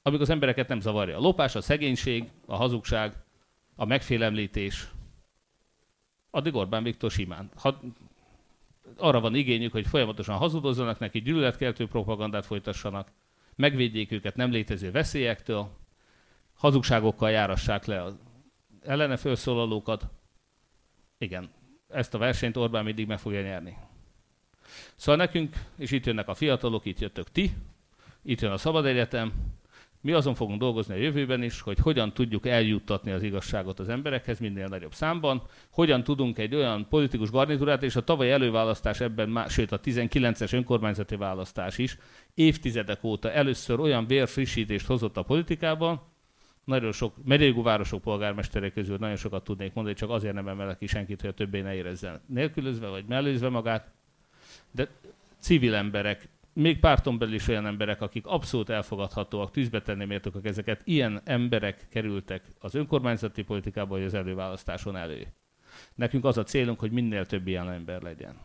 [0.03, 1.17] Amíg az embereket nem zavarja.
[1.17, 3.15] A lopás, a szegénység, a hazugság,
[3.77, 4.89] a megfélemlítés,
[6.31, 7.51] addig Orbán Viktor simán.
[7.57, 7.81] Ha
[8.97, 13.13] arra van igényük, hogy folyamatosan hazudozzanak neki, gyűlöletkeltő propagandát folytassanak,
[13.57, 15.71] megvédjék őket nem létező veszélyektől,
[16.55, 18.19] hazugságokkal járassák le az
[18.83, 20.07] ellene felszólalókat.
[21.19, 21.51] Igen,
[21.89, 23.77] ezt a versenyt Orbán mindig meg fogja nyerni.
[24.95, 27.53] Szóval nekünk, és itt jönnek a fiatalok, itt jöttök ti,
[28.23, 29.33] itt jön a Szabad Egyetem,
[30.05, 34.39] mi azon fogunk dolgozni a jövőben is, hogy hogyan tudjuk eljuttatni az igazságot az emberekhez
[34.39, 39.49] minél nagyobb számban, hogyan tudunk egy olyan politikus garnitúrát, és a tavaly előválasztás ebben, má,
[39.49, 41.99] sőt a 19-es önkormányzati választás is
[42.35, 46.01] évtizedek óta először olyan vérfrissítést hozott a politikában,
[46.65, 50.87] nagyon sok megyégú városok polgármesterek közül nagyon sokat tudnék mondani, csak azért nem emelek ki
[50.87, 53.91] senkit, hogy a többé ne érezzen nélkülözve vagy mellőzve magát,
[54.71, 54.89] de
[55.39, 60.81] civil emberek, még párton belül is olyan emberek, akik abszolút elfogadhatóak, tűzbe tenni méltókak ezeket,
[60.85, 65.27] ilyen emberek kerültek az önkormányzati politikába, vagy az előválasztáson elő.
[65.95, 68.37] Nekünk az a célunk, hogy minél több ilyen ember legyen.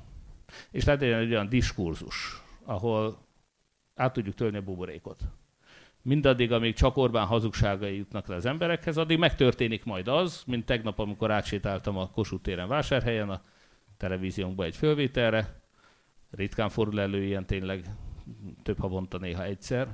[0.72, 3.17] És legyen egy olyan diskurzus, ahol
[3.95, 5.22] át tudjuk törni a buborékot.
[6.02, 11.00] Mindaddig, amíg csak Orbán hazugságai jutnak le az emberekhez, addig megtörténik majd az, mint tegnap,
[11.00, 13.41] amikor átsétáltam a Kossuth téren vásárhelyen a
[13.98, 15.59] televíziónkba egy fölvételre,
[16.32, 17.86] ritkán fordul elő ilyen tényleg
[18.63, 19.88] több havonta néha egyszer.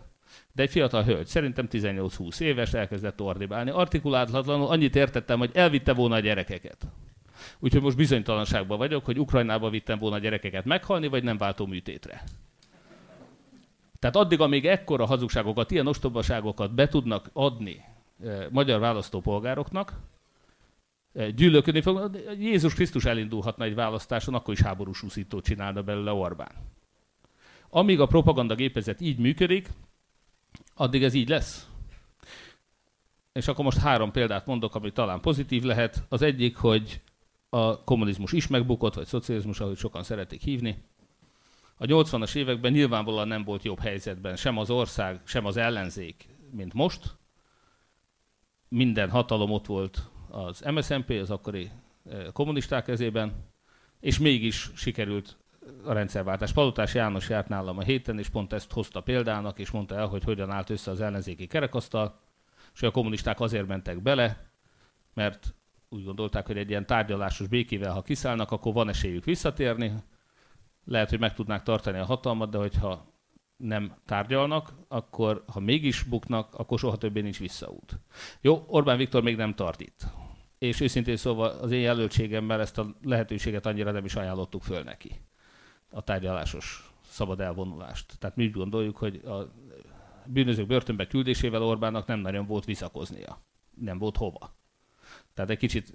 [0.52, 3.70] De egy fiatal hölgy, szerintem 18-20 éves, elkezdett ordibálni.
[3.70, 6.88] Artikulálatlanul annyit értettem, hogy elvitte volna a gyerekeket.
[7.60, 12.24] Úgyhogy most bizonytalanságban vagyok, hogy Ukrajnába vittem volna a gyerekeket meghalni, vagy nem váltó műtétre.
[14.00, 17.84] Tehát addig, amíg ekkora hazugságokat, ilyen ostobaságokat be tudnak adni
[18.24, 19.94] eh, magyar választópolgároknak,
[21.36, 22.22] gyűlölködni fog.
[22.40, 26.52] Jézus Krisztus elindulhatna egy választáson, akkor is háborús úszítót csinálna belőle Orbán.
[27.70, 29.70] Amíg a propaganda gépezet így működik,
[30.76, 31.70] addig ez így lesz.
[33.34, 36.04] És akkor most három példát mondok, ami talán pozitív lehet.
[36.10, 37.02] Az egyik, hogy
[37.50, 40.84] a kommunizmus is megbukott, vagy szocializmus, ahogy sokan szeretik hívni.
[41.78, 46.74] A 80-as években nyilvánvalóan nem volt jobb helyzetben sem az ország, sem az ellenzék, mint
[46.74, 47.16] most.
[48.68, 51.72] Minden hatalom ott volt az MSZNP, az akkori
[52.10, 53.34] eh, kommunisták kezében,
[54.00, 55.38] és mégis sikerült
[55.84, 56.52] a rendszerváltás.
[56.52, 60.24] Palotás János járt nálam a héten, és pont ezt hozta példának, és mondta el, hogy
[60.24, 62.20] hogyan állt össze az ellenzéki kerekasztal,
[62.74, 64.50] és a kommunisták azért mentek bele,
[65.14, 65.54] mert
[65.90, 69.94] úgy gondolták, hogy egy ilyen tárgyalásos békével, ha kiszállnak, akkor van esélyük visszatérni.
[70.86, 73.14] Lehet, hogy meg tudnák tartani a hatalmat, de hogyha
[73.58, 78.00] nem tárgyalnak, akkor ha mégis buknak, akkor soha többé nincs visszaút.
[78.42, 80.06] Jó, Orbán Viktor még nem tart itt.
[80.58, 85.12] És őszintén szóval az én jelöltségemmel ezt a lehetőséget annyira nem is ajánlottuk föl neki.
[85.90, 88.20] A tárgyalásos szabad elvonulást.
[88.20, 89.52] Tehát mi úgy gondoljuk, hogy a
[90.26, 93.42] bűnözők börtönbe küldésével Orbánnak nem nagyon volt visszakoznia.
[93.74, 94.56] Nem volt hova.
[95.34, 95.94] Tehát egy kicsit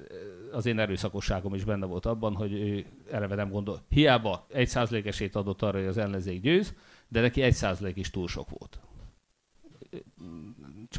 [0.52, 3.84] az én erőszakosságom is benne volt abban, hogy ő eleve nem gondol.
[3.88, 6.74] Hiába egy százalékesét adott arra, hogy az ellenzék győz,
[7.08, 8.80] de neki egy százalék is túl sok volt.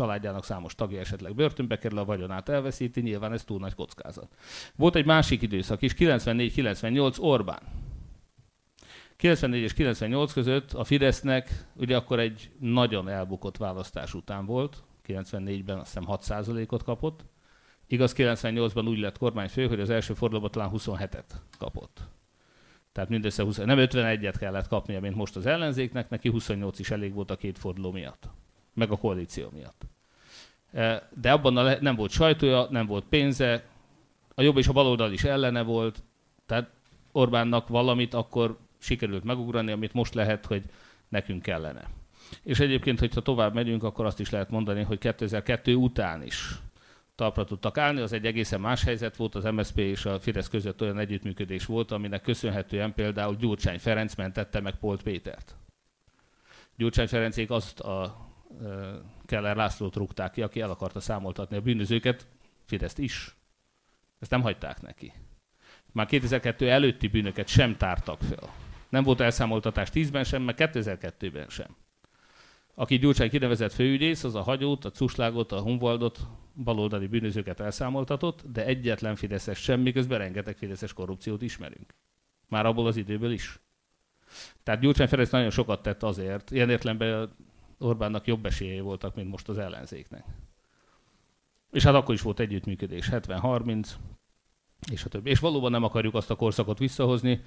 [0.01, 4.35] Családjának számos tagja esetleg börtönbe kerül, a vagyonát elveszíti, nyilván ez túl nagy kockázat.
[4.75, 7.61] Volt egy másik időszak is, 94-98 Orbán.
[9.15, 15.77] 94 és 98 között a Fidesznek ugye akkor egy nagyon elbukott választás után volt, 94-ben
[15.77, 17.25] azt hiszem 6%-ot kapott,
[17.87, 21.25] Igaz, 98-ban úgy lett kormányfő, hogy az első fordulóban talán 27-et
[21.57, 22.01] kapott.
[22.91, 27.13] Tehát mindössze 20, nem 51-et kellett kapnia, mint most az ellenzéknek, neki 28 is elég
[27.13, 28.29] volt a két forduló miatt,
[28.73, 29.81] meg a koalíció miatt.
[30.73, 33.63] E, de abban a le- nem volt sajtója, nem volt pénze,
[34.35, 36.03] a jobb és a baloldal is ellene volt,
[36.45, 36.69] tehát
[37.11, 40.63] Orbánnak valamit akkor sikerült megugrani, amit most lehet, hogy
[41.09, 41.83] nekünk kellene.
[42.43, 46.59] És egyébként, hogyha tovább megyünk, akkor azt is lehet mondani, hogy 2002 után is
[47.15, 50.81] talpra tudtak állni, az egy egészen más helyzet volt, az MSZP és a Fidesz között
[50.81, 55.55] olyan együttműködés volt, aminek köszönhetően például Gyurcsány Ferenc mentette meg Polt Pétert.
[56.77, 58.29] Gyurcsány Ferencék azt a
[59.25, 62.27] Keller Lászlót rúgták ki, aki el akarta számoltatni a bűnözőket,
[62.65, 63.35] Fideszt is.
[64.19, 65.13] Ezt nem hagyták neki.
[65.91, 68.49] Már 2002 előtti bűnöket sem tártak fel.
[68.89, 71.75] Nem volt elszámoltatás 10-ben sem, meg 2002-ben sem.
[72.75, 76.19] Aki Gyurcsány kinevezett főügyész, az a hagyót, a cuslágot, a Humvaldot,
[76.55, 81.93] baloldali bűnözőket elszámoltatott, de egyetlen Fideszes sem, miközben rengeteg Fideszes korrupciót ismerünk.
[82.47, 83.59] Már abból az időből is.
[84.63, 87.35] Tehát Gyurcsány Ferenc nagyon sokat tett azért, ilyen értelemben
[87.81, 90.25] Orbánnak jobb esélyei voltak, mint most az ellenzéknek.
[91.71, 93.89] És hát akkor is volt együttműködés, 70-30,
[94.91, 95.29] és a többi.
[95.29, 97.43] És valóban nem akarjuk azt a korszakot visszahozni,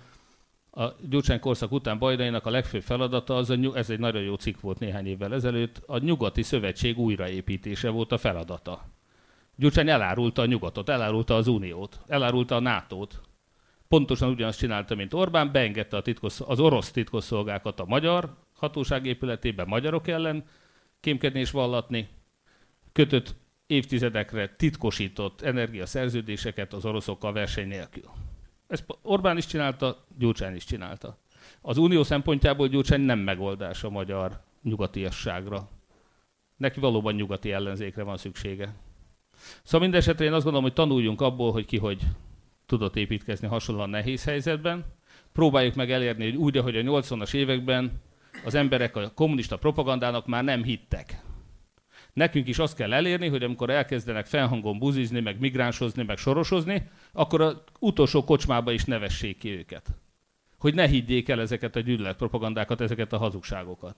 [0.77, 4.61] a Gyurcsány korszak után Bajdainak a legfőbb feladata, az a, ez egy nagyon jó cikk
[4.61, 8.85] volt néhány évvel ezelőtt, a nyugati szövetség újraépítése volt a feladata.
[9.57, 13.21] Gyurcsány elárulta a nyugatot, elárulta az uniót, elárulta a NATO-t.
[13.89, 19.65] Pontosan ugyanazt csinálta, mint Orbán, beengedte a titkos, az orosz titkosszolgákat a magyar hatóság épületébe
[19.65, 20.45] magyarok ellen
[21.01, 22.09] kémkedni és vallatni,
[22.93, 23.35] kötött
[23.67, 28.11] évtizedekre titkosított energiaszerződéseket az oroszokkal verseny nélkül.
[28.67, 31.19] Ezt Orbán is csinálta, Gyurcsány is csinálta.
[31.61, 35.69] Az unió szempontjából Gyurcsány nem megoldás a magyar nyugatiasságra.
[36.57, 38.75] Neki valóban nyugati ellenzékre van szüksége.
[39.63, 42.03] Szóval minden esetre én azt gondolom, hogy tanuljunk abból, hogy ki hogy
[42.67, 44.85] tudott építkezni hasonlóan nehéz helyzetben.
[45.33, 47.93] Próbáljuk meg elérni, hogy úgy, ahogy a 80-as években
[48.45, 51.23] az emberek a kommunista propagandának már nem hittek.
[52.13, 57.41] Nekünk is azt kell elérni, hogy amikor elkezdenek felhangon buzizni, meg migránsozni, meg sorosozni, akkor
[57.41, 59.87] az utolsó kocsmába is nevessék ki őket.
[60.59, 63.97] Hogy ne higgyék el ezeket a gyűlöletpropagandákat, ezeket a hazugságokat.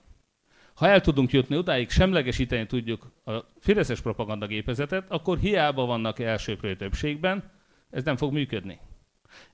[0.73, 7.51] Ha el tudunk jutni odáig, semlegesíteni tudjuk a fideszes propagandagépezetet, akkor hiába vannak elsőprő többségben,
[7.89, 8.79] ez nem fog működni.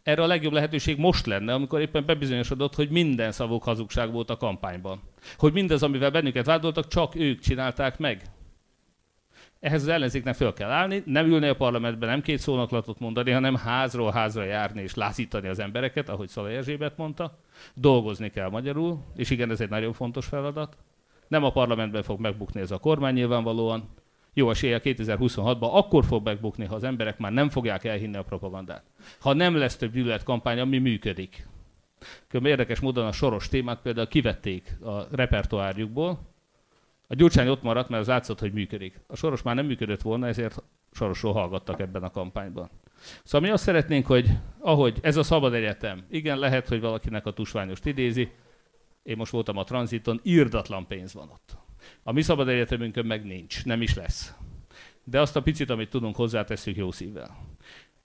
[0.03, 4.37] Erre a legjobb lehetőség most lenne, amikor éppen bebizonyosodott, hogy minden szavuk hazugság volt a
[4.37, 5.01] kampányban.
[5.37, 8.21] Hogy mindez, amivel bennünket vádoltak, csak ők csinálták meg.
[9.59, 13.55] Ehhez az ellenzéknek föl kell állni, nem ülni a parlamentben, nem két szónaklatot mondani, hanem
[13.55, 17.39] házról házra járni és lázítani az embereket, ahogy Szalai Erzsébet mondta.
[17.73, 20.77] Dolgozni kell magyarul, és igen, ez egy nagyon fontos feladat.
[21.27, 23.89] Nem a parlamentben fog megbukni ez a kormány nyilvánvalóan.
[24.33, 28.83] Jó esélye 2026-ban akkor fog megbukni, ha az emberek már nem fogják elhinni a propagandát.
[29.19, 31.47] Ha nem lesz több gyűlöletkampány, ami működik.
[32.27, 36.33] Különben érdekes módon a soros témát például kivették a repertoárjukból,
[37.07, 38.99] a Gyurcsány ott maradt, mert az látszott, hogy működik.
[39.07, 42.69] A Soros már nem működött volna, ezért Sorosról hallgattak ebben a kampányban.
[43.23, 44.29] Szóval mi azt szeretnénk, hogy
[44.59, 48.31] ahogy ez a szabad egyetem, igen, lehet, hogy valakinek a tusványost idézi,
[49.03, 51.57] én most voltam a tranziton, írdatlan pénz van ott.
[52.03, 54.33] A mi szabad egyetemünkön meg nincs, nem is lesz.
[55.03, 57.37] De azt a picit, amit tudunk, hozzátesszük jó szívvel.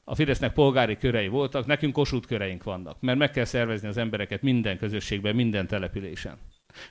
[0.04, 4.42] A Fidesznek polgári körei voltak, nekünk kosút köreink vannak, mert meg kell szervezni az embereket
[4.42, 6.38] minden közösségben, minden településen.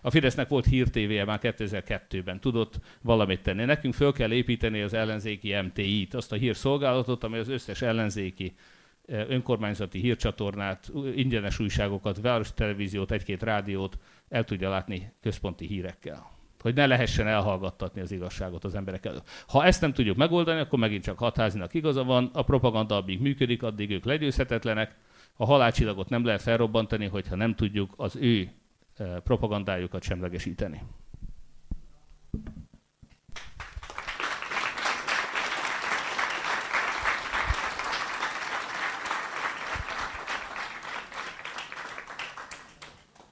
[0.02, 3.66] A Fidesznek volt hírtévéje már 2002-ben, tudott valamit tenni.
[3.66, 8.56] Nekünk föl kell építeni az ellenzéki MTI-t, azt a hírszolgálatot, amely az összes ellenzéki
[9.06, 13.98] eh, önkormányzati hírcsatornát, ingyenes újságokat, város televíziót, egy-két rádiót
[14.30, 16.37] el tudja látni központi hírekkel.
[16.62, 19.30] Hogy ne lehessen elhallgattatni az igazságot az emberek előtt.
[19.48, 23.64] Ha ezt nem tudjuk megoldani, akkor megint csak hatházinak igaza van, a propaganda addig működik,
[23.64, 24.96] addig ők legyőzhetetlenek,
[25.36, 28.52] a halálcsillagot nem lehet felrobbantani, hogyha nem tudjuk az ő
[29.24, 30.82] propagandájukat semlegesíteni.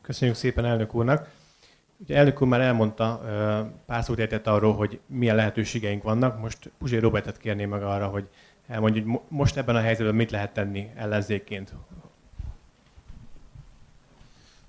[0.01, 1.29] Köszönjük szépen elnök úrnak.
[1.97, 3.21] Ugye elnök úr már elmondta,
[3.85, 6.39] pár szót értett arról, hogy milyen lehetőségeink vannak.
[6.39, 8.27] Most Puzsé Robertet kérném meg arra, hogy
[8.67, 11.73] elmondja, hogy most ebben a helyzetben mit lehet tenni ellenzékként.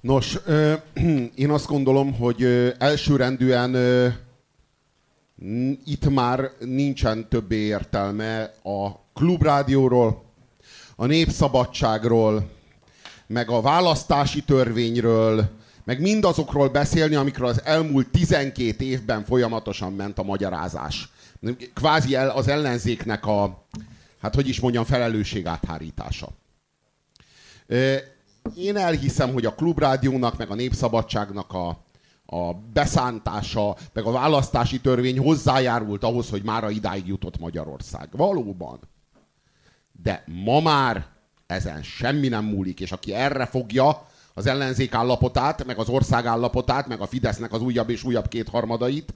[0.01, 0.39] Nos,
[1.35, 2.43] én azt gondolom, hogy
[2.79, 3.77] elsőrendűen
[5.85, 10.25] itt már nincsen többé értelme a klubrádióról,
[10.97, 12.51] a népszabadságról,
[13.27, 15.51] meg a választási törvényről,
[15.87, 21.09] meg mindazokról beszélni, amikről az elmúlt 12 évben folyamatosan ment a magyarázás.
[21.75, 23.67] Kvázi el, az ellenzéknek a,
[24.21, 26.29] hát hogy is mondjam, felelősség áthárítása.
[28.57, 31.69] Én elhiszem, hogy a klubrádiónak, meg a népszabadságnak a,
[32.27, 38.09] a beszántása, meg a választási törvény hozzájárult ahhoz, hogy már idáig jutott Magyarország.
[38.13, 38.79] Valóban.
[40.03, 41.07] De ma már
[41.47, 44.07] ezen semmi nem múlik, és aki erre fogja
[44.37, 49.15] az ellenzék állapotát, meg az ország állapotát, meg a Fidesznek az újabb és újabb kétharmadait,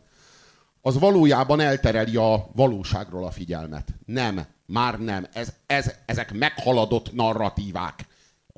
[0.83, 3.89] az valójában eltereli a valóságról a figyelmet.
[4.07, 5.27] Nem, már nem.
[5.33, 8.07] Ez, ez, ezek meghaladott narratívák.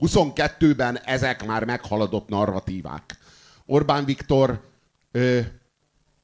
[0.01, 3.19] 22-ben ezek már meghaladott narratívák.
[3.67, 4.61] Orbán Viktor
[5.11, 5.41] ö,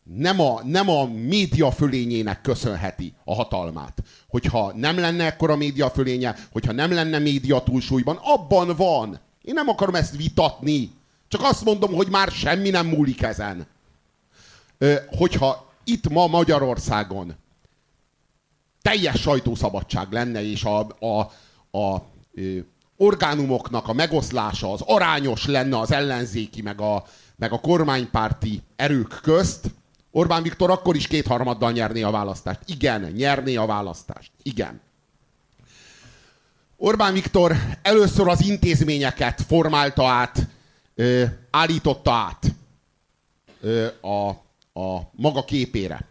[0.02, 4.02] nem a, nem a média fölényének köszönheti a hatalmát.
[4.28, 9.26] Hogyha nem lenne ekkora média fölénye, hogyha nem lenne média túlsúlyban, abban van.
[9.48, 10.90] Én nem akarom ezt vitatni.
[11.28, 13.66] Csak azt mondom, hogy már semmi nem múlik ezen.
[14.78, 17.34] Ö, hogyha itt ma Magyarországon
[18.82, 21.20] teljes sajtószabadság lenne, és a, a,
[21.78, 22.02] a
[22.34, 22.58] ö,
[22.96, 27.04] orgánumoknak a megoszlása az arányos lenne az ellenzéki, meg a,
[27.36, 29.70] meg a kormánypárti erők közt,
[30.10, 32.60] Orbán Viktor akkor is kétharmaddal nyerné a választást.
[32.66, 34.30] Igen, nyerné a választást.
[34.42, 34.80] Igen.
[36.80, 40.46] Orbán Viktor először az intézményeket formálta át,
[40.94, 42.54] ö, állította át
[43.60, 44.28] ö, a,
[44.80, 46.08] a maga képére.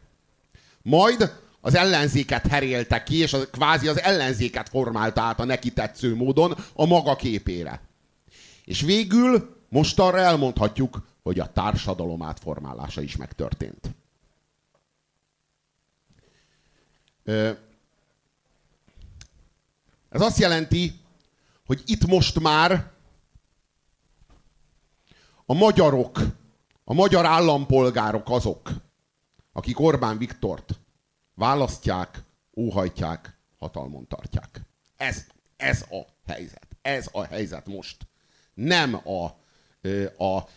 [0.81, 6.15] Majd az ellenzéket herélte ki, és az, kvázi az ellenzéket formálta át a neki tetsző
[6.15, 7.81] módon a maga képére.
[8.65, 13.89] És végül most arra elmondhatjuk, hogy a társadalom átformálása is megtörtént.
[20.17, 20.99] Ez azt jelenti,
[21.65, 22.91] hogy itt most már
[25.45, 26.19] a magyarok,
[26.83, 28.71] a magyar állampolgárok azok,
[29.53, 30.79] akik Orbán Viktort
[31.33, 32.23] választják,
[32.55, 34.61] óhajtják, hatalmon tartják.
[34.95, 35.25] Ez,
[35.57, 36.67] ez a helyzet.
[36.81, 38.07] Ez a helyzet most.
[38.53, 39.23] Nem a,
[40.23, 40.49] a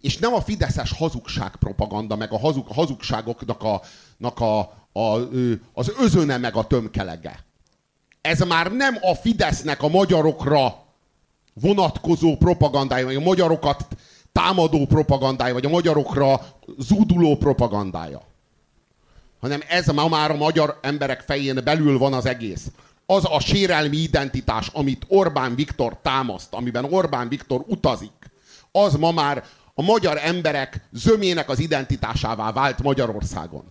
[0.00, 3.82] és nem a fideszes hazugság propaganda, meg a hazug, hazugságoknak a,
[4.18, 5.28] a, a,
[5.72, 7.44] az özöne meg a tömkelege.
[8.24, 10.84] Ez már nem a Fidesznek a magyarokra
[11.54, 13.86] vonatkozó propagandája, vagy a magyarokat
[14.32, 16.40] támadó propagandája, vagy a magyarokra
[16.78, 18.22] zúduló propagandája.
[19.40, 22.66] Hanem ez ma már a magyar emberek fején belül van az egész.
[23.06, 28.30] Az a sérelmi identitás, amit Orbán Viktor támaszt, amiben Orbán Viktor utazik,
[28.72, 29.44] az ma már
[29.74, 33.64] a magyar emberek zömének az identitásává vált Magyarországon.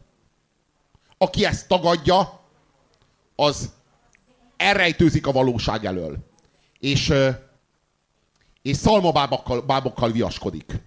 [1.18, 2.40] Aki ezt tagadja,
[3.36, 3.70] az
[4.58, 6.18] elrejtőzik a valóság elől.
[6.80, 7.14] És,
[8.62, 10.82] és szalmabábokkal bábokkal viaskodik.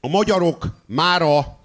[0.00, 1.58] A magyarok mára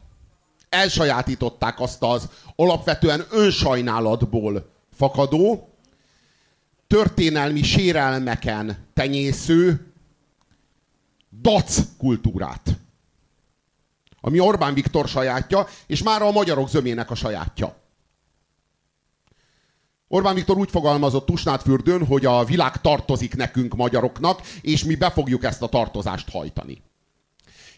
[0.70, 5.70] elsajátították azt az alapvetően önsajnálatból fakadó,
[6.88, 9.94] történelmi sérelmeken tenyésző
[11.42, 12.78] dac kultúrát.
[14.22, 17.81] Ami Orbán Viktor sajátja, és már a magyarok zömének a sajátja.
[20.14, 25.44] Orbán Viktor úgy fogalmazott Tusnádfürdőn, hogy a világ tartozik nekünk magyaroknak, és mi be fogjuk
[25.44, 26.82] ezt a tartozást hajtani.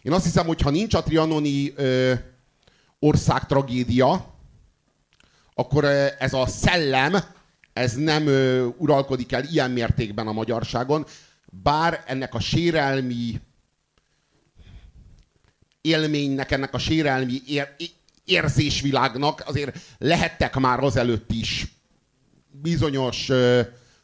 [0.01, 2.13] Én azt hiszem, hogy ha nincs a trianoni ö,
[2.99, 4.35] ország tragédia,
[5.53, 5.85] akkor
[6.19, 7.15] ez a szellem,
[7.73, 11.05] ez nem ö, uralkodik el ilyen mértékben a magyarságon,
[11.45, 13.41] bár ennek a sérelmi
[15.81, 17.75] élménynek, ennek a sérelmi ér,
[18.25, 21.72] érzésvilágnak azért lehettek már azelőtt is
[22.63, 23.31] bizonyos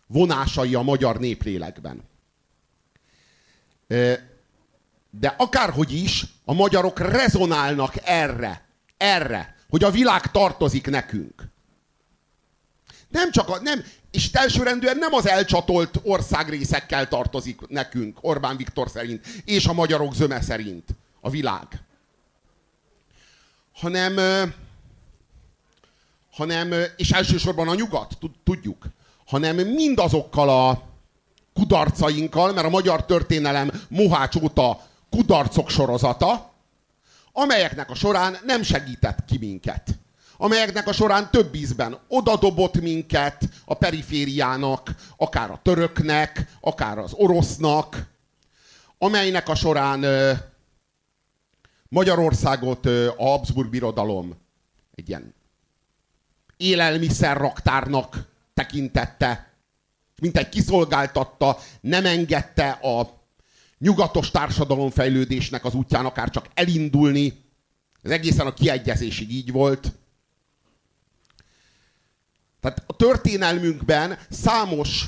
[0.08, 2.04] vonásai a magyar néplélekben.
[5.10, 11.44] De akárhogy is, a magyarok rezonálnak erre, erre, hogy a világ tartozik nekünk.
[13.10, 19.26] Nem csak a, nem, és elsőrendűen nem az elcsatolt országrészekkel tartozik nekünk, Orbán Viktor szerint,
[19.46, 20.90] és a magyarok zöme szerint
[21.22, 21.68] a világ.
[23.74, 24.14] Hanem,
[26.40, 28.86] hanem, és elsősorban a nyugat, tudjuk,
[29.26, 30.82] hanem mindazokkal a
[31.54, 36.54] kudarcainkkal, mert a magyar történelem Mohács óta kudarcok sorozata,
[37.32, 39.90] amelyeknek a során nem segített ki minket.
[40.38, 48.08] Amelyeknek a során több ízben odadobott minket a perifériának, akár a töröknek, akár az orosznak,
[48.98, 50.06] amelynek a során
[51.90, 54.36] Magyarországot a Habsburg birodalom
[54.96, 55.34] egy ilyen
[56.60, 59.54] élelmiszerraktárnak tekintette,
[60.22, 63.24] mint egy kiszolgáltatta, nem engedte a
[63.78, 67.44] nyugatos társadalom fejlődésnek az útján akár csak elindulni.
[68.02, 69.92] Ez egészen a kiegyezésig így volt.
[72.60, 75.06] Tehát a történelmünkben számos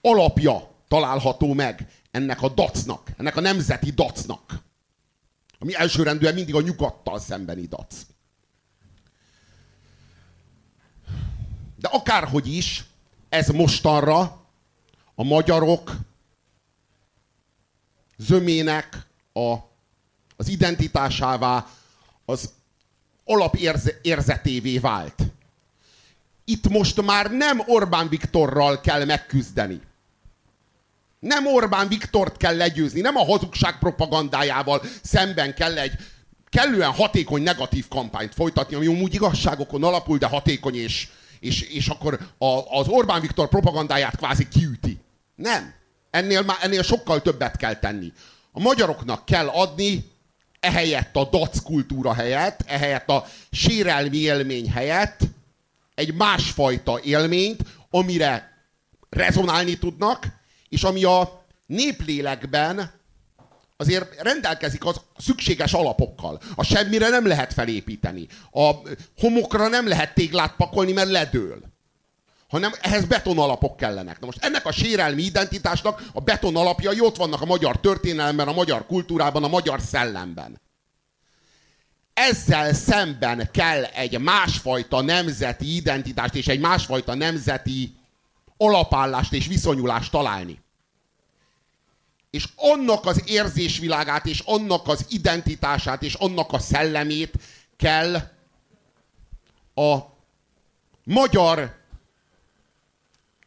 [0.00, 4.62] alapja található meg ennek a dacnak, ennek a nemzeti dacnak.
[5.58, 7.94] Ami elsőrendűen mindig a nyugattal szembeni dac.
[11.80, 12.84] De akárhogy is,
[13.28, 14.44] ez mostanra
[15.14, 15.92] a magyarok
[18.16, 19.54] zömének a,
[20.36, 21.66] az identitásává,
[22.24, 22.52] az
[23.24, 25.22] alapérzetévé vált.
[26.44, 29.80] Itt most már nem Orbán Viktorral kell megküzdeni.
[31.18, 35.92] Nem Orbán Viktort kell legyőzni, nem a hazugság propagandájával szemben kell egy
[36.48, 41.08] kellően hatékony negatív kampányt folytatni, ami úgy igazságokon alapul, de hatékony és,
[41.40, 44.98] és, és akkor a, az Orbán Viktor propagandáját kvázi kiüti.
[45.34, 45.74] Nem.
[46.10, 48.12] Ennél, már, ennél sokkal többet kell tenni.
[48.52, 50.04] A magyaroknak kell adni
[50.60, 55.20] ehelyett a dac kultúra helyett, ehelyett a sérelmi élmény helyett
[55.94, 58.58] egy másfajta élményt, amire
[59.10, 60.26] rezonálni tudnak,
[60.68, 62.99] és ami a néplélekben
[63.80, 66.40] azért rendelkezik az szükséges alapokkal.
[66.54, 68.26] A semmire nem lehet felépíteni.
[68.52, 68.70] A
[69.18, 71.62] homokra nem lehet téglát pakolni, mert ledől.
[72.48, 74.20] Hanem ehhez betonalapok kellenek.
[74.20, 78.52] Na most ennek a sérelmi identitásnak a beton alapjai ott vannak a magyar történelemben, a
[78.52, 80.60] magyar kultúrában, a magyar szellemben.
[82.14, 87.94] Ezzel szemben kell egy másfajta nemzeti identitást és egy másfajta nemzeti
[88.56, 90.60] alapállást és viszonyulást találni.
[92.30, 97.32] És annak az érzésvilágát, és annak az identitását, és annak a szellemét
[97.76, 98.14] kell
[99.74, 99.98] a
[101.04, 101.78] magyar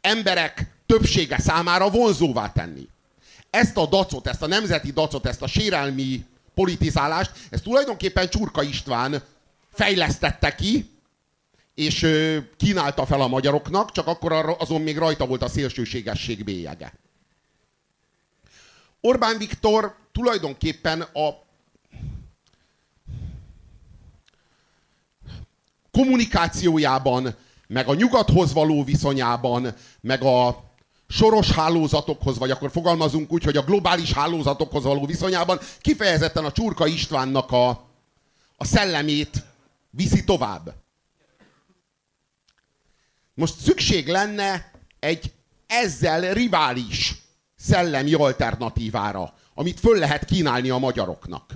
[0.02, 2.88] emberek többsége számára vonzóvá tenni.
[3.50, 9.24] Ezt a dacot, ezt a nemzeti dacot, ezt a sérelmi politizálást, ezt tulajdonképpen Csurka István
[9.74, 10.90] fejlesztette ki,
[11.76, 12.08] és
[12.58, 16.94] kínálta fel a magyaroknak, csak akkor azon még rajta volt a szélsőségesség bélyege.
[19.06, 21.30] Orbán Viktor tulajdonképpen a
[25.92, 27.36] kommunikációjában,
[27.68, 30.64] meg a nyugathoz való viszonyában, meg a
[31.08, 36.88] soros hálózatokhoz, vagy akkor fogalmazunk úgy, hogy a globális hálózatokhoz való viszonyában kifejezetten a Csurka
[36.88, 37.70] Istvánnak a,
[38.58, 39.44] a szellemét
[39.90, 40.74] viszi tovább.
[43.34, 45.34] Most szükség lenne egy
[45.68, 47.23] ezzel rivális
[47.64, 51.54] szellemi alternatívára, amit föl lehet kínálni a magyaroknak.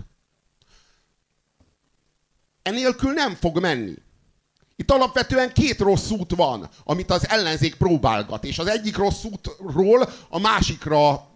[2.62, 3.94] Enélkül nem fog menni.
[4.76, 10.10] Itt alapvetően két rossz út van, amit az ellenzék próbálgat, és az egyik rossz útról
[10.30, 11.28] a másikra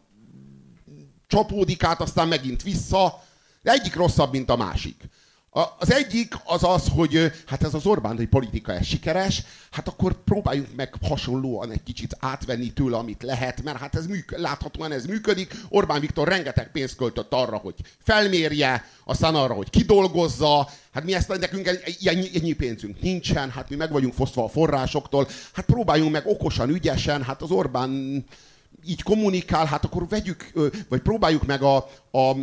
[1.28, 3.24] csapódik át, aztán megint vissza,
[3.62, 5.04] de egyik rosszabb, mint a másik.
[5.54, 10.76] Az egyik az az, hogy hát ez az Orbán politika ez sikeres, hát akkor próbáljunk
[10.76, 15.54] meg hasonlóan egy kicsit átvenni tőle, amit lehet, mert hát ez műk, láthatóan ez működik.
[15.70, 20.70] Orbán Viktor rengeteg pénzt költött arra, hogy felmérje, aztán arra, hogy kidolgozza.
[20.94, 21.68] Hát mi ezt nekünk
[22.04, 25.28] ennyi, ennyi pénzünk nincsen, hát mi meg vagyunk fosztva a forrásoktól.
[25.54, 28.24] Hát próbáljunk meg okosan, ügyesen, hát az Orbán
[28.86, 30.52] így kommunikál, hát akkor vegyük,
[30.90, 31.76] vagy próbáljuk meg a,
[32.12, 32.36] a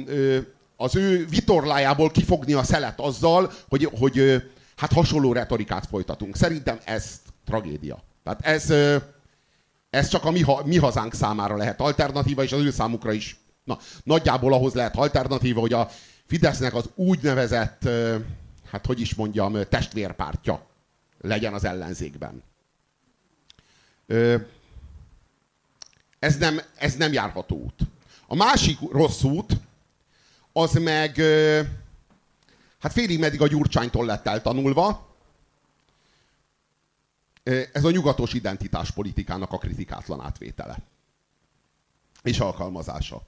[0.81, 4.43] az ő vitorlájából kifogni a szelet azzal, hogy, hogy
[4.77, 6.37] hát hasonló retorikát folytatunk.
[6.37, 8.03] Szerintem ez tragédia.
[8.25, 8.71] Tehát ez,
[9.91, 13.79] ez csak a mi, mi hazánk számára lehet alternatíva, és az ő számukra is na,
[14.03, 15.89] nagyjából ahhoz lehet alternatíva, hogy a
[16.27, 17.89] Fidesznek az úgynevezett,
[18.71, 20.67] hát hogy is mondjam, testvérpártja
[21.21, 22.43] legyen az ellenzékben.
[26.19, 27.81] Ez nem, ez nem járható út.
[28.27, 29.53] A másik rossz út,
[30.53, 31.17] az meg
[32.79, 35.07] hát félig meddig a Gyurcsánytól lett eltanulva.
[37.73, 40.79] ez a nyugatos identitáspolitikának a kritikátlan átvétele.
[42.23, 43.23] És alkalmazása.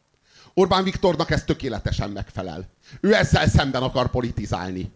[0.54, 2.68] Orbán Viktornak ez tökéletesen megfelel.
[3.00, 4.90] Ő ezzel szemben akar politizálni.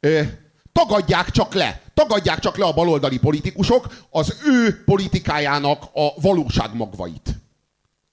[0.00, 0.22] Ö,
[0.72, 7.34] tagadják csak le, tagadják csak le a baloldali politikusok az ő politikájának a valóság magvait.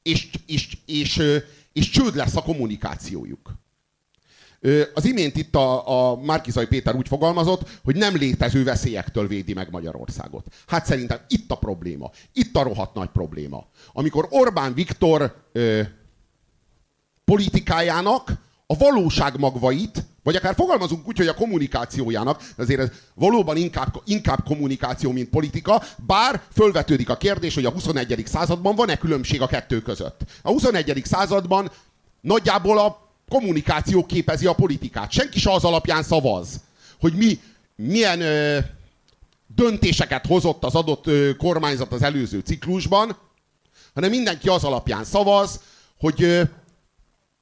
[0.01, 1.41] És, és, és, és,
[1.77, 3.53] és csőd lesz a kommunikációjuk.
[4.93, 9.71] Az imént itt a, a Márkizai Péter úgy fogalmazott, hogy nem létező veszélyektől védi meg
[9.71, 10.45] Magyarországot.
[10.67, 12.11] Hát szerintem itt a probléma.
[12.33, 13.67] Itt a rohadt nagy probléma.
[13.93, 15.81] Amikor Orbán Viktor ö,
[17.25, 18.31] politikájának
[18.67, 24.43] a valóság magvait, vagy akár fogalmazunk úgy, hogy a kommunikációjának, azért ez valóban inkább, inkább
[24.43, 28.23] kommunikáció, mint politika, bár fölvetődik a kérdés, hogy a 21.
[28.25, 30.21] században van-e különbség a kettő között.
[30.41, 31.01] A 21.
[31.05, 31.71] században
[32.21, 35.11] nagyjából a kommunikáció képezi a politikát.
[35.11, 36.59] Senki se az alapján szavaz,
[36.99, 37.39] hogy mi
[37.75, 38.57] milyen ö,
[39.55, 43.17] döntéseket hozott az adott ö, kormányzat az előző ciklusban,
[43.93, 45.59] hanem mindenki az alapján szavaz,
[45.99, 46.41] hogy ö,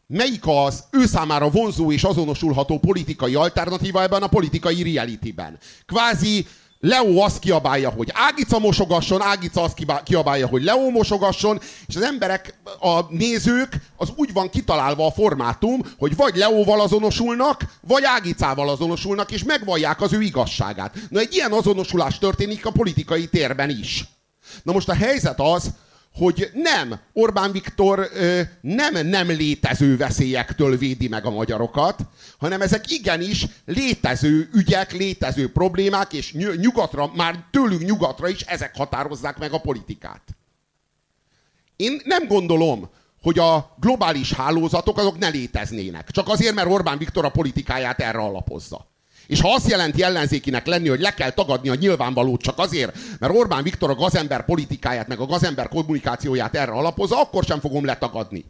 [0.08, 5.58] melyik az ő számára vonzó és azonosulható politikai alternatíva ebben a politikai realityben.
[5.86, 6.46] Kvázi
[6.80, 12.60] Leo azt kiabálja, hogy Ágica mosogasson, Ágica azt kiabálja, hogy Leo mosogasson, és az emberek,
[12.80, 19.32] a nézők, az úgy van kitalálva a formátum, hogy vagy Leóval azonosulnak, vagy Ágicával azonosulnak,
[19.32, 20.96] és megvallják az ő igazságát.
[21.10, 24.06] Na egy ilyen azonosulás történik a politikai térben is.
[24.64, 25.70] Na most a helyzet az,
[26.16, 28.10] hogy nem, Orbán Viktor
[28.62, 32.00] nem nem létező veszélyektől védi meg a magyarokat,
[32.38, 39.38] hanem ezek igenis létező ügyek, létező problémák, és nyugatra, már tőlünk nyugatra is ezek határozzák
[39.38, 40.22] meg a politikát.
[41.76, 42.90] Én nem gondolom,
[43.22, 46.12] hogy a globális hálózatok azok ne léteznének.
[46.12, 48.88] Csak azért, mert Orbán Viktor a politikáját erre alapozza.
[49.28, 53.36] És ha azt jelenti ellenzékinek lenni, hogy le kell tagadni a nyilvánvalót csak azért, mert
[53.36, 58.46] Orbán Viktor a gazember politikáját, meg a gazember kommunikációját erre alapozza, akkor sem fogom letagadni.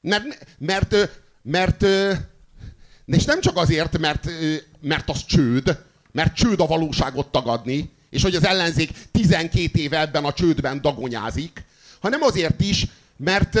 [0.00, 0.96] Mert, mert,
[1.42, 1.82] mert,
[3.06, 4.28] és nem csak azért, mert,
[4.80, 5.78] mert az csőd,
[6.12, 11.64] mert csőd a valóságot tagadni, és hogy az ellenzék 12 éve ebben a csődben dagonyázik,
[12.00, 13.58] hanem azért is, mert,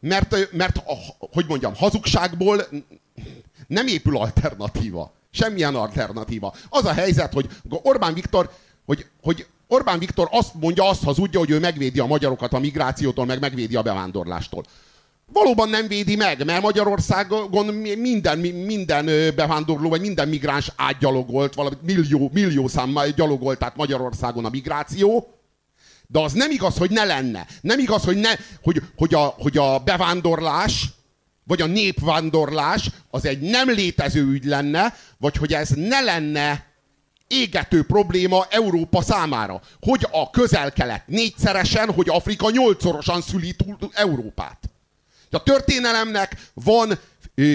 [0.00, 0.82] mert, mert
[1.18, 2.66] hogy mondjam, hazugságból
[3.70, 5.12] nem épül alternatíva.
[5.30, 6.54] Semmilyen alternatíva.
[6.68, 8.50] Az a helyzet, hogy Orbán Viktor,
[8.84, 13.24] hogy, hogy Orbán Viktor azt mondja, azt hazudja, hogy ő megvédi a magyarokat a migrációtól,
[13.24, 14.64] meg megvédi a bevándorlástól.
[15.32, 22.30] Valóban nem védi meg, mert Magyarországon minden, minden bevándorló, vagy minden migráns átgyalogolt, valami millió,
[22.32, 25.34] millió számmal gyalogolt át Magyarországon a migráció,
[26.06, 27.46] de az nem igaz, hogy ne lenne.
[27.60, 28.30] Nem igaz, hogy, ne,
[28.62, 30.86] hogy, hogy, a, hogy a bevándorlás
[31.44, 36.68] vagy a népvándorlás az egy nem létező ügy lenne, vagy hogy ez ne lenne
[37.26, 39.60] égető probléma Európa számára.
[39.80, 44.58] Hogy a közel-kelet négyszeresen, hogy Afrika nyolcszorosan szüli túl Európát.
[45.30, 46.98] A történelemnek van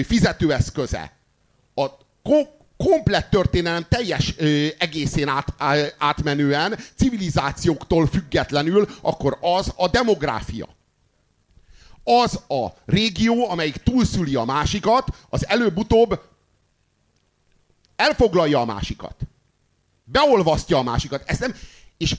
[0.06, 1.12] fizetőeszköze.
[1.74, 1.86] A
[2.76, 4.34] komplett történelem teljes
[4.78, 5.54] egészén át,
[5.98, 10.75] átmenően, civilizációktól függetlenül, akkor az a demográfia
[12.08, 16.20] az a régió, amelyik túlszüli a másikat, az előbb-utóbb
[17.96, 19.16] elfoglalja a másikat.
[20.04, 21.22] Beolvasztja a másikat.
[21.26, 21.54] Ezt nem,
[21.96, 22.16] és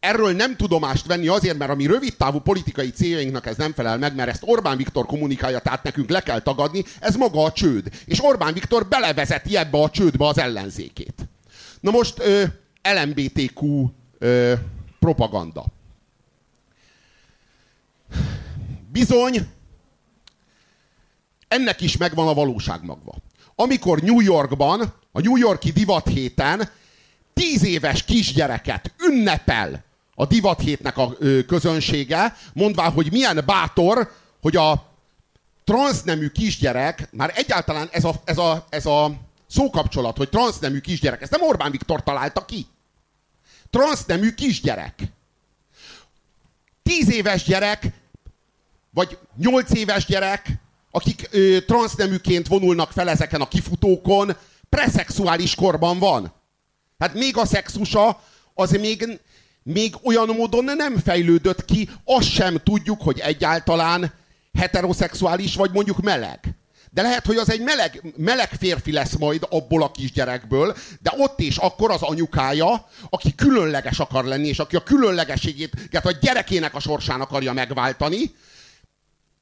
[0.00, 3.98] erről nem tudomást venni azért, mert a mi rövid távú politikai céljainknak ez nem felel
[3.98, 7.88] meg, mert ezt Orbán Viktor kommunikálja, tehát nekünk le kell tagadni, ez maga a csőd.
[8.04, 11.28] És Orbán Viktor belevezeti ebbe a csődbe az ellenzékét.
[11.80, 12.44] Na most ö,
[12.82, 14.52] LMBTQ ö,
[14.98, 15.64] propaganda.
[18.98, 19.46] Bizony,
[21.48, 23.14] ennek is megvan a valóság magva.
[23.54, 26.70] Amikor New Yorkban, a New Yorki divat héten
[27.34, 29.84] tíz éves kisgyereket ünnepel
[30.14, 34.92] a divat hétnek a közönsége, mondván, hogy milyen bátor, hogy a
[35.64, 39.12] transznemű kisgyerek, már egyáltalán ez a, ez a, ez a
[39.46, 42.66] szókapcsolat, hogy transznemű kisgyerek, ezt nem Orbán Viktor találta ki.
[43.70, 45.02] Transznemű kisgyerek.
[46.82, 47.92] Tíz éves gyerek
[48.98, 50.52] vagy nyolc éves gyerek,
[50.90, 54.36] akik ö, transzneműként vonulnak fel ezeken a kifutókon,
[54.68, 56.32] preszexuális korban van.
[56.98, 58.22] Hát még a szexusa,
[58.54, 59.20] az még,
[59.62, 64.12] még olyan módon nem fejlődött ki, azt sem tudjuk, hogy egyáltalán
[64.58, 66.40] heteroszexuális vagy mondjuk meleg.
[66.90, 71.40] De lehet, hogy az egy meleg, meleg férfi lesz majd abból a kisgyerekből, de ott
[71.40, 76.80] is akkor az anyukája, aki különleges akar lenni, és aki a különlegességét, a gyerekének a
[76.80, 78.30] sorsán akarja megváltani,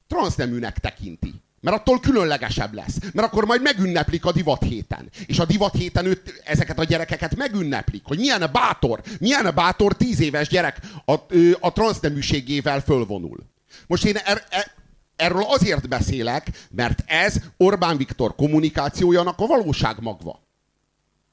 [0.07, 1.35] transzneműnek tekinti.
[1.61, 2.99] Mert attól különlegesebb lesz.
[3.13, 5.11] Mert akkor majd megünneplik a divat héten.
[5.27, 8.03] És a divat héten őt, ezeket a gyerekeket megünneplik.
[8.05, 11.13] Hogy milyen bátor, milyen bátor tíz éves gyerek a,
[11.61, 13.39] a transzneműségével fölvonul.
[13.87, 14.71] Most én er, er,
[15.17, 20.41] erről azért beszélek, mert ez Orbán Viktor kommunikációjának a valóság magva.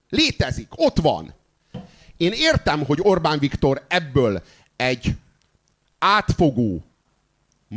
[0.10, 1.34] Létezik, ott van.
[2.18, 4.44] Én értem, hogy Orbán Viktor ebből
[4.76, 5.16] egy
[6.00, 6.84] átfogó,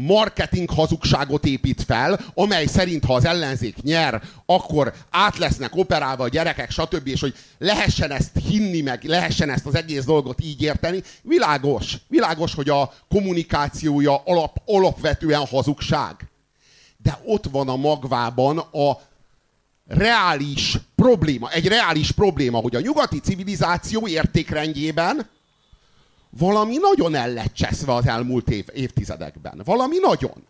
[0.04, 6.28] marketing hazugságot épít fel, amely szerint, ha az ellenzék nyer, akkor át lesznek operálva a
[6.28, 7.06] gyerekek, stb.
[7.06, 11.02] És hogy lehessen ezt hinni, meg lehessen ezt az egész dolgot így érteni.
[11.22, 16.16] Világos, világos, hogy a kommunikációja alap, alapvetően hazugság.
[16.96, 19.00] De ott van a magvában a
[19.86, 25.28] reális probléma, egy reális probléma, hogy a nyugati civilizáció értékrendjében
[26.38, 29.62] valami nagyon el lett cseszve az elmúlt év, évtizedekben.
[29.64, 30.46] Valami nagyon.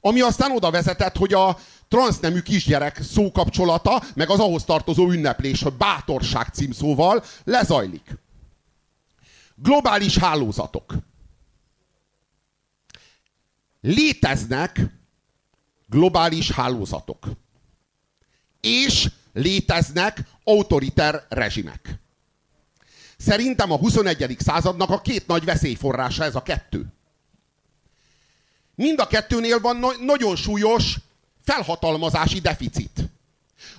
[0.00, 1.58] Ami aztán oda vezetett, hogy a
[1.88, 8.18] transznemű kisgyerek szókapcsolata, meg az ahhoz tartozó ünneplés, hogy bátorság címszóval lezajlik.
[9.54, 10.94] Globális hálózatok.
[13.80, 14.80] Léteznek
[15.86, 17.26] globális hálózatok.
[18.60, 22.03] És léteznek autoriter rezsimek.
[23.24, 24.36] Szerintem a 21.
[24.38, 26.86] századnak a két nagy veszélyforrása ez a kettő.
[28.74, 30.96] Mind a kettőnél van na- nagyon súlyos
[31.44, 33.10] felhatalmazási deficit.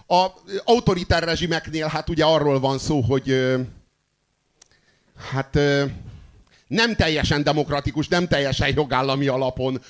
[0.08, 0.28] A
[0.64, 3.56] autoriter rezsimeknél hát ugye arról van szó, hogy
[5.32, 5.60] hát
[6.68, 9.82] nem teljesen demokratikus, nem teljesen jogállami alapon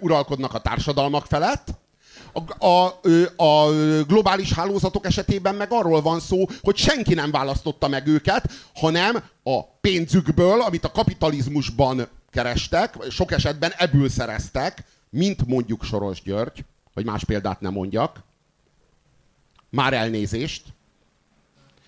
[0.00, 1.68] uralkodnak a társadalmak felett,
[2.58, 3.00] a, a,
[3.36, 3.72] a
[4.06, 9.62] globális hálózatok esetében meg arról van szó, hogy senki nem választotta meg őket, hanem a
[9.62, 16.64] pénzükből, amit a kapitalizmusban kerestek, sok esetben ebből szereztek, mint mondjuk Soros György,
[16.94, 18.24] hogy más példát nem mondjak,
[19.70, 20.62] már elnézést,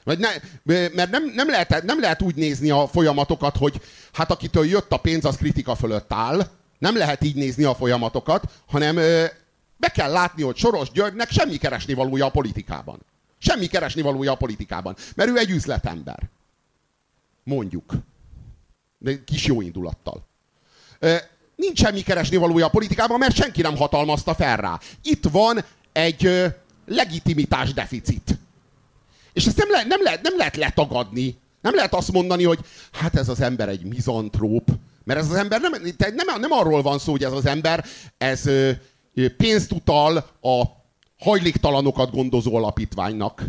[0.04, 0.28] vagy ne,
[0.94, 3.80] mert nem, nem, lehet, nem lehet úgy nézni a folyamatokat, hogy
[4.12, 6.46] hát akitől jött a pénz, az kritika fölött áll.
[6.78, 8.98] Nem lehet így nézni a folyamatokat, hanem
[9.78, 12.98] be kell látni, hogy Soros Györgynek semmi keresni valója a politikában.
[13.38, 14.96] Semmi keresni valója a politikában.
[15.14, 16.28] Mert ő egy üzletember.
[17.44, 17.92] Mondjuk.
[18.98, 20.26] De kis jó indulattal.
[21.56, 24.80] Nincs semmi keresni valója a politikában, mert senki nem hatalmazta fel rá.
[25.02, 26.52] Itt van egy
[26.86, 28.38] legitimitás deficit.
[29.32, 31.36] És ezt nem, le, nem, lehet, nem lehet letagadni.
[31.60, 32.58] Nem lehet azt mondani, hogy
[32.92, 34.68] hát ez az ember egy mizantróp.
[35.04, 37.84] Mert ez az ember nem, nem, nem arról van szó, hogy ez az ember
[38.18, 38.50] ez
[39.36, 40.62] pénzt utal a
[41.18, 43.44] hajléktalanokat gondozó alapítványnak,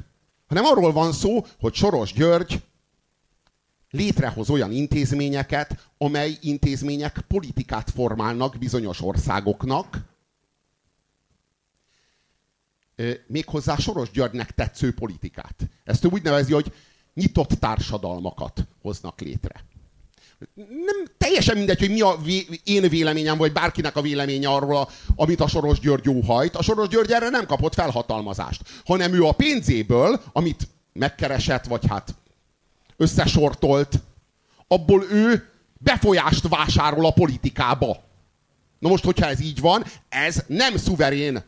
[0.48, 2.62] hanem arról van szó, hogy Soros György
[3.90, 10.08] létrehoz olyan intézményeket, amely intézmények politikát formálnak bizonyos országoknak,
[13.28, 15.70] méghozzá Soros Györgynek tetsző politikát.
[15.84, 16.74] Ezt ő úgy nevezi, hogy
[17.14, 19.64] nyitott társadalmakat hoznak létre
[20.56, 25.42] nem teljesen mindegy, hogy mi a vé, én véleményem, vagy bárkinek a véleménye arról, amit
[25.42, 26.56] a Soros György jóhajt.
[26.56, 32.16] A Soros György erre nem kapott felhatalmazást, hanem ő a pénzéből, amit megkeresett, vagy hát
[32.98, 34.00] összesortolt,
[34.68, 38.04] abból ő befolyást vásárol a politikába.
[38.80, 41.44] Na most, hogyha ez így van, ez nem szuverén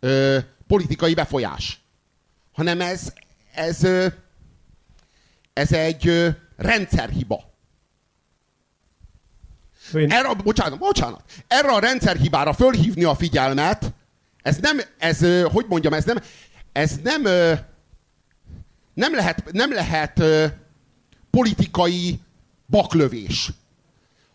[0.00, 1.80] ö, politikai befolyás,
[2.52, 3.12] hanem ez,
[3.54, 4.06] ez, ö,
[5.52, 7.49] ez egy ö, rendszerhiba.
[9.94, 10.12] Én...
[10.12, 11.22] Erre, bocsánat, bocsánat.
[11.46, 13.92] Erre a rendszerhibára fölhívni a figyelmet,
[14.42, 16.18] ez nem, ez, hogy mondjam, ez nem,
[16.72, 17.22] ez nem,
[18.94, 20.22] nem lehet, nem lehet
[21.30, 22.20] politikai
[22.66, 23.50] baklövés,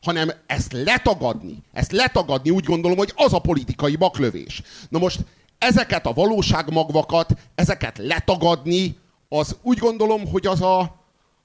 [0.02, 4.62] hanem ezt letagadni, ezt letagadni úgy gondolom, hogy az a politikai baklövés.
[4.90, 5.20] Na most
[5.58, 8.98] ezeket a valóságmagvakat, ezeket letagadni,
[9.30, 10.96] az úgy gondolom, hogy az a,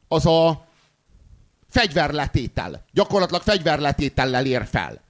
[0.09, 0.67] az a
[1.71, 2.85] fegyverletétel.
[2.93, 5.01] Gyakorlatilag fegyverletétellel ér fel.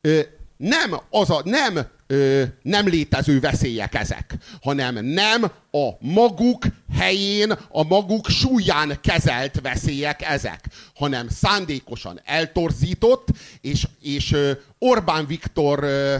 [0.00, 0.20] Ö,
[0.56, 7.82] nem, az a, nem, ö, nem létező veszélyek ezek, hanem nem a maguk helyén, a
[7.82, 10.64] maguk súlyán kezelt veszélyek ezek,
[10.94, 13.28] hanem szándékosan eltorzított,
[13.60, 16.16] és, és ö, Orbán Viktor ö,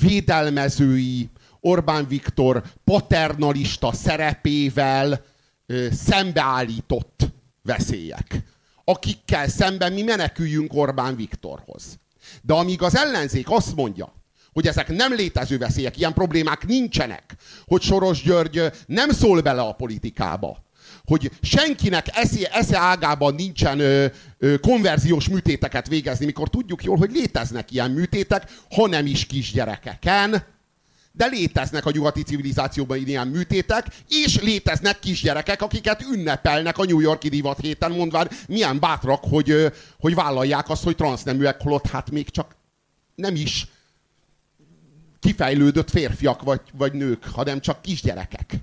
[0.00, 1.28] védelmezői,
[1.60, 5.24] Orbán Viktor paternalista szerepével
[5.66, 7.28] ö, szembeállított
[7.76, 8.42] veszélyek,
[8.84, 11.98] akikkel szemben mi meneküljünk Orbán Viktorhoz.
[12.42, 14.12] De amíg az ellenzék azt mondja,
[14.52, 19.72] hogy ezek nem létező veszélyek, ilyen problémák nincsenek, hogy Soros György nem szól bele a
[19.72, 20.64] politikába,
[21.04, 24.06] hogy senkinek esze, esze ágában nincsen ö,
[24.38, 30.44] ö, konverziós műtéteket végezni, mikor tudjuk jól, hogy léteznek ilyen műtétek, ha nem is kisgyerekeken,
[31.12, 37.28] de léteznek a nyugati civilizációban ilyen műtétek, és léteznek kisgyerekek, akiket ünnepelnek a New Yorki
[37.28, 42.56] divat héten, mondván milyen bátrak, hogy, hogy vállalják azt, hogy transzneműek, holott hát még csak
[43.14, 43.66] nem is
[45.20, 48.54] kifejlődött férfiak vagy, vagy nők, hanem csak kisgyerekek.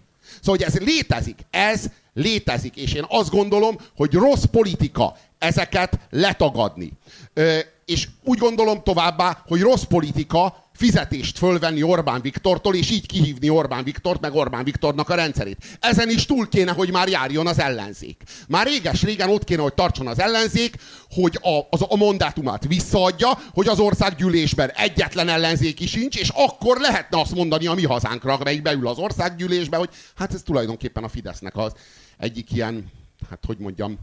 [0.41, 6.91] Szóval, hogy ez létezik, ez létezik, és én azt gondolom, hogy rossz politika ezeket letagadni.
[7.33, 13.49] Ö, és úgy gondolom továbbá, hogy rossz politika fizetést fölvenni Orbán Viktortól, és így kihívni
[13.49, 15.78] Orbán Viktort, meg Orbán Viktornak a rendszerét.
[15.80, 18.23] Ezen is túl kéne, hogy már járjon az ellenzék.
[18.47, 20.75] Már réges-régen ott kéne, hogy tartson az ellenzék,
[21.09, 27.19] hogy a, az, a mandátumát visszaadja, hogy az országgyűlésben egyetlen ellenzéki sincs, és akkor lehetne
[27.19, 31.57] azt mondani a mi hazánkra, melyik beül az országgyűlésbe, hogy hát ez tulajdonképpen a Fidesznek
[31.57, 31.73] az
[32.17, 32.91] egyik ilyen,
[33.30, 33.97] hát hogy mondjam,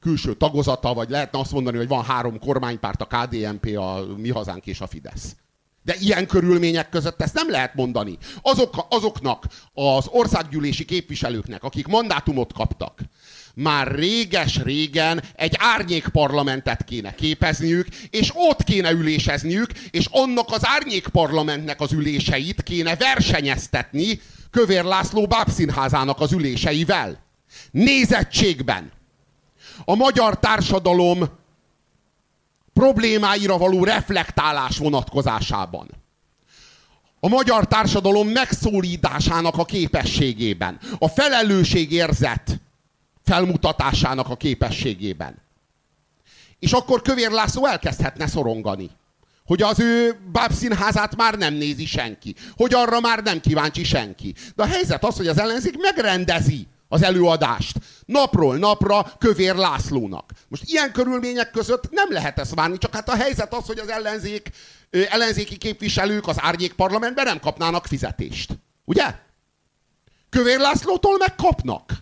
[0.00, 4.66] külső tagozata, vagy lehetne azt mondani, hogy van három kormánypárt, a KDNP, a Mi Hazánk
[4.66, 5.36] és a Fidesz.
[5.84, 8.18] De ilyen körülmények között ezt nem lehet mondani.
[8.42, 13.00] Azok, azoknak az országgyűlési képviselőknek, akik mandátumot kaptak,
[13.54, 21.08] már réges-régen egy árnyék parlamentet kéne képezniük, és ott kéne ülésezniük, és annak az árnyék
[21.08, 24.20] parlamentnek az üléseit kéne versenyeztetni
[24.50, 27.24] Kövér László bábszínházának az üléseivel.
[27.70, 28.92] Nézettségben.
[29.84, 31.28] A magyar társadalom
[32.74, 35.88] problémáira való reflektálás vonatkozásában.
[37.20, 40.78] A magyar társadalom megszólításának a képességében.
[40.98, 42.60] A felelősségérzet
[43.24, 45.42] felmutatásának a képességében.
[46.58, 48.90] És akkor Kövér László elkezdhetne szorongani.
[49.44, 52.34] Hogy az ő bábszínházát már nem nézi senki.
[52.56, 54.34] Hogy arra már nem kíváncsi senki.
[54.54, 57.78] De a helyzet az, hogy az ellenzék megrendezi az előadást.
[58.06, 60.30] Napról napra Kövér Lászlónak.
[60.48, 63.88] Most ilyen körülmények között nem lehet ezt várni, csak hát a helyzet az, hogy az
[63.88, 64.50] ellenzék,
[64.90, 68.58] ellenzéki képviselők az árnyék parlamentben nem kapnának fizetést.
[68.84, 69.14] Ugye?
[70.30, 71.92] Kövér Lászlótól megkapnak.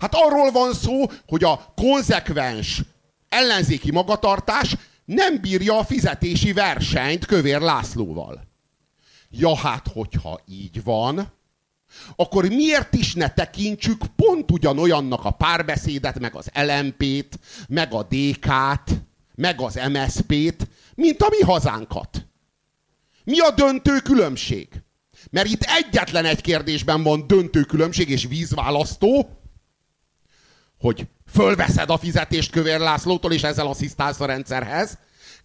[0.00, 2.82] Hát arról van szó, hogy a konzekvens
[3.28, 8.42] ellenzéki magatartás nem bírja a fizetési versenyt Kövér Lászlóval.
[9.30, 11.32] Ja hát, hogyha így van,
[12.16, 17.38] akkor miért is ne tekintsük pont ugyanolyannak a párbeszédet, meg az LMP-t,
[17.68, 19.02] meg a DK-t,
[19.34, 22.26] meg az MSP-t, mint a mi hazánkat?
[23.24, 24.68] Mi a döntő különbség?
[25.30, 29.28] Mert itt egyetlen egy kérdésben van döntő különbség és vízválasztó,
[30.78, 34.98] hogy fölveszed a fizetést Kövér Lászlótól, és ezzel asszisztálsz a rendszerhez,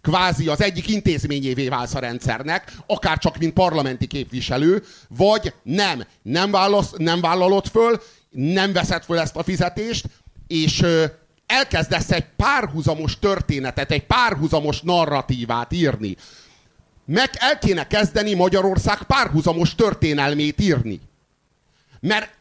[0.08, 6.52] kvázi az egyik intézményévé válsz a rendszernek, akár csak mint parlamenti képviselő, vagy nem, nem,
[6.52, 10.06] válasz, nem vállalod föl, nem veszed föl ezt a fizetést,
[10.48, 10.86] és
[11.46, 16.16] elkezdesz egy párhuzamos történetet, egy párhuzamos narratívát írni.
[17.06, 21.00] Meg el kéne kezdeni Magyarország párhuzamos történelmét írni.
[22.00, 22.36] Mert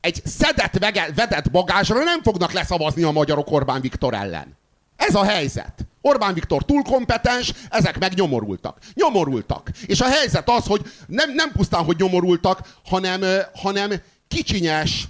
[0.00, 0.78] egy szedett,
[1.14, 4.60] vedett bagázsra nem fognak leszavazni a magyarok Orbán Viktor ellen.
[5.08, 5.86] Ez a helyzet.
[6.00, 8.78] Orbán Viktor túl kompetens, ezek meg nyomorultak.
[8.94, 9.70] Nyomorultak.
[9.86, 13.22] És a helyzet az, hogy nem, nem pusztán, hogy nyomorultak, hanem,
[13.54, 13.92] hanem
[14.28, 15.08] kicsinyes,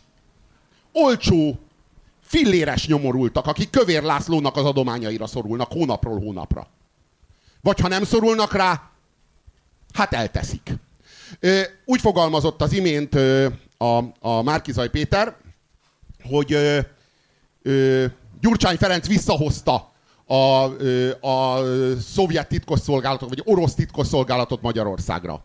[0.92, 1.58] olcsó,
[2.22, 6.66] filléres nyomorultak, akik Kövér Lászlónak az adományaira szorulnak hónapról hónapra.
[7.60, 8.90] Vagy ha nem szorulnak rá,
[9.92, 10.72] hát elteszik.
[11.84, 13.14] Úgy fogalmazott az imént
[13.76, 15.36] a, a Márkizaj Péter,
[16.22, 16.56] hogy
[18.42, 19.92] Gyurcsány Ferenc visszahozta
[20.26, 20.64] a,
[21.28, 21.62] a
[22.00, 25.44] szovjet titkosszolgálatot, vagy orosz titkosszolgálatot Magyarországra.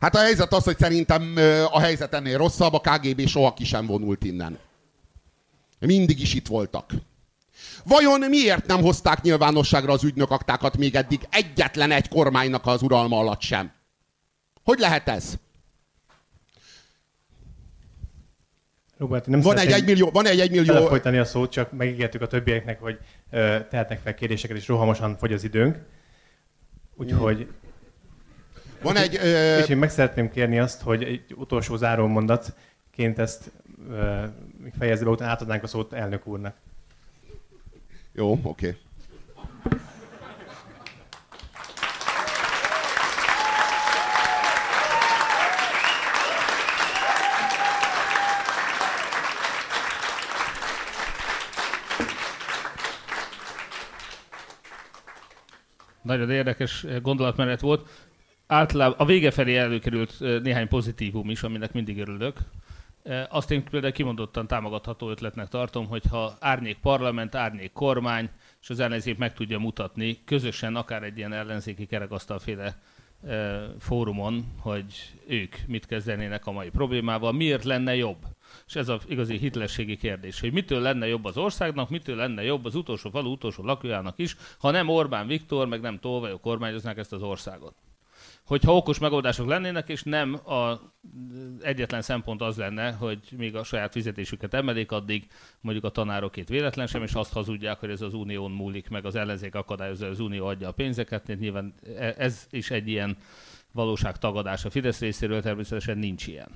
[0.00, 1.34] Hát a helyzet az, hogy szerintem
[1.72, 4.58] a helyzet ennél rosszabb, a KGB soha ki sem vonult innen.
[5.78, 6.90] Mindig is itt voltak.
[7.84, 13.40] Vajon miért nem hozták nyilvánosságra az ügynökaktákat még eddig egyetlen egy kormánynak az uralma alatt
[13.40, 13.72] sem?
[14.64, 15.34] Hogy lehet ez?
[18.98, 20.86] Robert, nem van egy egymillió, van egy egymillió...
[20.86, 22.98] folytani a szót, csak megígértük a többieknek, hogy
[23.30, 25.78] ö, tehetnek fel kérdéseket, és rohamosan fogy az időnk.
[26.96, 27.48] Úgyhogy...
[28.82, 29.16] Van egy...
[29.16, 29.58] Ö...
[29.58, 33.50] És én meg szeretném kérni azt, hogy egy utolsó záró mondatként ezt
[33.90, 34.24] ö,
[34.78, 36.56] fejezve be, utána átadnánk a szót elnök úrnak.
[38.12, 38.76] Jó, oké.
[39.62, 39.80] Okay.
[56.08, 57.88] Nagyon érdekes gondolatmenet volt.
[58.46, 62.38] Általában a vége felé előkerült néhány pozitívum is, aminek mindig örülök.
[63.28, 68.30] Azt én például kimondottan támogatható ötletnek tartom, hogyha árnyék parlament, árnyék kormány,
[68.62, 72.76] és az ellenzék meg tudja mutatni közösen, akár egy ilyen ellenzéki kerekasztalféle
[73.78, 78.26] fórumon, hogy ők mit kezdenének a mai problémával, miért lenne jobb.
[78.68, 82.64] És ez az igazi hitelességi kérdés, hogy mitől lenne jobb az országnak, mitől lenne jobb
[82.64, 87.12] az utolsó falu utolsó lakójának is, ha nem Orbán Viktor, meg nem Tolvajok kormányoznák ezt
[87.12, 87.74] az országot
[88.48, 90.80] hogyha okos megoldások lennének, és nem a
[91.60, 95.26] egyetlen szempont az lenne, hogy még a saját fizetésüket emelik, addig
[95.60, 99.14] mondjuk a tanárokét véletlen sem, és azt hazudják, hogy ez az unión múlik, meg az
[99.14, 101.38] ellenzék akadályozza, az unió adja a pénzeket.
[101.38, 103.16] Nyilván e- ez is egy ilyen
[103.72, 106.48] valóságtagadás a Fidesz részéről, természetesen nincs ilyen.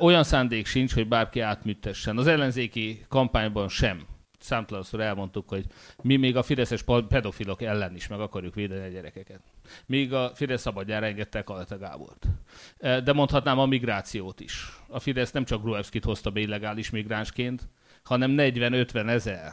[0.00, 2.18] Olyan szándék sincs, hogy bárki átműtessen.
[2.18, 4.06] Az ellenzéki kampányban sem
[4.38, 5.64] számtalanszor elmondtuk, hogy
[6.02, 9.40] mi még a fideszes pedofilok ellen is meg akarjuk védeni a gyerekeket.
[9.86, 12.26] Míg a Fidesz szabadjára engedte Kaleta Gábort.
[12.78, 14.80] De mondhatnám a migrációt is.
[14.88, 17.68] A Fidesz nem csak Gruevskit hozta be illegális migránsként,
[18.02, 19.52] hanem 40-50 ezer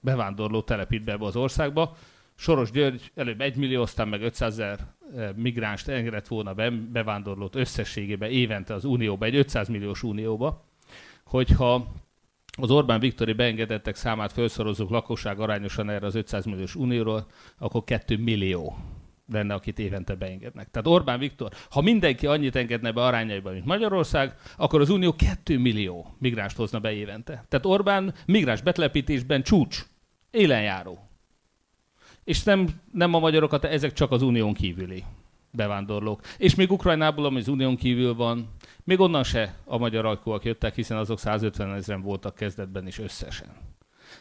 [0.00, 1.96] bevándorló telepít be az országba.
[2.40, 4.78] Soros György előbb 1 millió, aztán meg 500 ezer
[5.16, 10.64] e, migránst engedett volna be, bevándorlót összességében évente az Unióba, egy 500 milliós Unióba,
[11.24, 11.92] hogyha
[12.60, 17.26] az Orbán Viktori beengedettek számát felszorozzuk lakosság arányosan erre az 500 milliós unióról,
[17.58, 18.76] akkor 2 millió
[19.32, 20.70] lenne, akit évente beengednek.
[20.70, 25.58] Tehát Orbán Viktor, ha mindenki annyit engedne be arányaiban, mint Magyarország, akkor az Unió 2
[25.58, 27.44] millió migránst hozna be évente.
[27.48, 29.86] Tehát Orbán migráns betlepítésben csúcs,
[30.30, 31.09] élenjáró.
[32.30, 35.04] És nem, nem a magyarokat, ezek csak az Unión kívüli
[35.52, 36.20] bevándorlók.
[36.38, 38.48] És még Ukrajnából, ami az Unión kívül van,
[38.84, 43.48] még onnan se a magyar alkóak jöttek, hiszen azok 150 ezeren voltak kezdetben is összesen.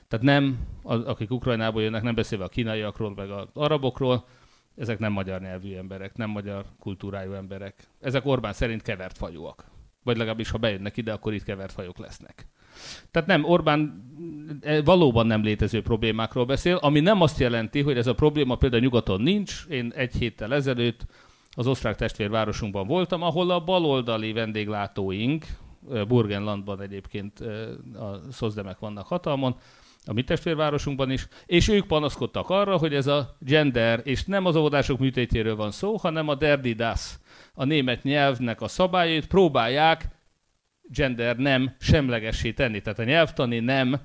[0.08, 4.26] Tehát nem, akik Ukrajnából jönnek, nem beszélve a kínaiakról, meg az arabokról,
[4.76, 7.88] ezek nem magyar nyelvű emberek, nem magyar kultúrájú emberek.
[8.00, 9.66] Ezek Orbán szerint kevert fajúak.
[10.04, 12.48] Vagy legalábbis, ha bejönnek ide, akkor itt kevert fajok lesznek.
[13.12, 14.08] Tehát nem, Orbán
[14.62, 18.82] e, valóban nem létező problémákról beszél, ami nem azt jelenti, hogy ez a probléma például
[18.82, 19.66] nyugaton nincs.
[19.70, 21.06] Én egy héttel ezelőtt
[21.52, 25.46] az osztrák testvérvárosunkban voltam, ahol a baloldali vendéglátóink,
[26.08, 27.40] Burgenlandban egyébként
[27.94, 29.56] a szozdemek vannak hatalmon,
[30.06, 34.56] a mi testvérvárosunkban is, és ők panaszkodtak arra, hogy ez a gender, és nem az
[34.56, 37.20] óvodások műtétjéről van szó, hanem a derdidas,
[37.54, 40.08] a német nyelvnek a szabályait próbálják
[40.94, 42.82] gender nem semlegessé tenni.
[42.82, 44.00] Tehát a nyelvtani nem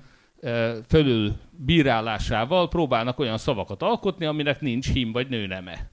[0.88, 5.90] fölül bírálásával próbálnak olyan szavakat alkotni, aminek nincs hím vagy nőneme.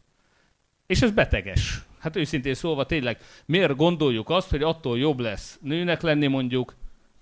[0.86, 1.82] És ez beteges.
[2.00, 6.76] Hát őszintén szólva tényleg, miért gondoljuk azt, hogy attól jobb lesz nőnek lenni mondjuk,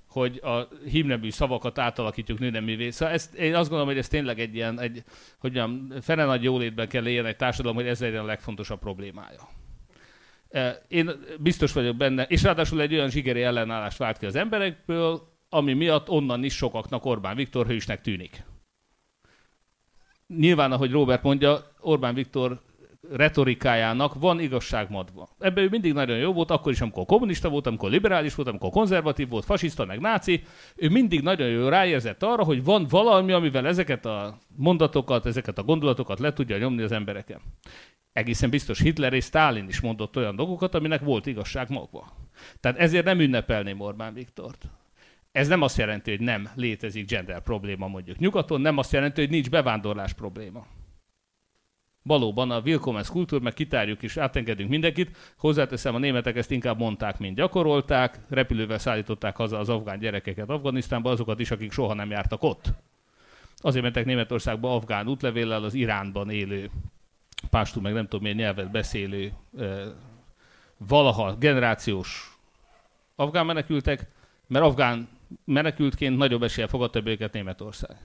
[0.10, 2.90] hogy a hímnemű szavakat átalakítjuk nőneművé.
[2.90, 5.04] Szóval ezt, én azt gondolom, hogy ez tényleg egy ilyen, egy,
[5.40, 9.50] hogy mondjam, fene nagy jólétben kell éljen egy társadalom, hogy ez legyen a legfontosabb problémája.
[10.88, 15.74] Én biztos vagyok benne, és ráadásul egy olyan zsigeri ellenállást vált ki az emberekből, ami
[15.74, 18.44] miatt onnan is sokaknak Orbán Viktor hősnek tűnik.
[20.28, 22.62] Nyilván, ahogy Robert mondja, Orbán Viktor
[23.12, 25.30] retorikájának van igazságmadva.
[25.40, 28.70] Ebben ő mindig nagyon jó volt, akkor is, amikor kommunista volt, amikor liberális volt, amikor
[28.70, 30.44] konzervatív volt, fasiszta, meg náci.
[30.76, 35.64] Ő mindig nagyon jó ráérzett arra, hogy van valami, amivel ezeket a mondatokat, ezeket a
[35.64, 37.42] gondolatokat le tudja nyomni az embereken.
[38.14, 42.14] Egészen biztos Hitler és Stalin is mondott olyan dolgokat, aminek volt igazság magva.
[42.60, 44.66] Tehát ezért nem ünnepelném Orbán Viktort.
[45.32, 49.30] Ez nem azt jelenti, hogy nem létezik gender probléma mondjuk nyugaton, nem azt jelenti, hogy
[49.30, 50.66] nincs bevándorlás probléma
[52.10, 55.18] valóban a Willkommens kultúr, meg kitárjuk és átengedünk mindenkit.
[55.38, 58.20] Hozzáteszem, a németek ezt inkább mondták, mint gyakorolták.
[58.30, 62.74] Repülővel szállították haza az afgán gyerekeket Afganisztánba, azokat is, akik soha nem jártak ott.
[63.56, 66.70] Azért mentek Németországba afgán útlevéllel az Iránban élő,
[67.50, 69.34] pástú meg nem tudom milyen nyelvet beszélő,
[70.78, 72.38] valaha generációs
[73.16, 74.08] afgán menekültek,
[74.48, 75.08] mert afgán
[75.46, 77.98] menekültként nagyobb esélye fogadta be őket Németország.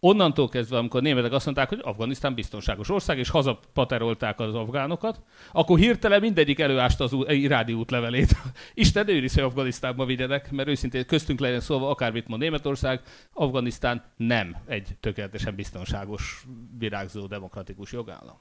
[0.00, 5.22] Onnantól kezdve, amikor a németek azt mondták, hogy Afganisztán biztonságos ország, és hazapaterolták az afgánokat,
[5.52, 8.36] akkor hirtelen mindegyik előásta az irádi útlevelét.
[8.74, 13.00] Isten őriz, hogy Afganisztánba vigyenek, mert őszintén köztünk legyen szólva, akármit mond Németország,
[13.32, 16.44] Afganisztán nem egy tökéletesen biztonságos,
[16.78, 18.36] virágzó, demokratikus jogállam.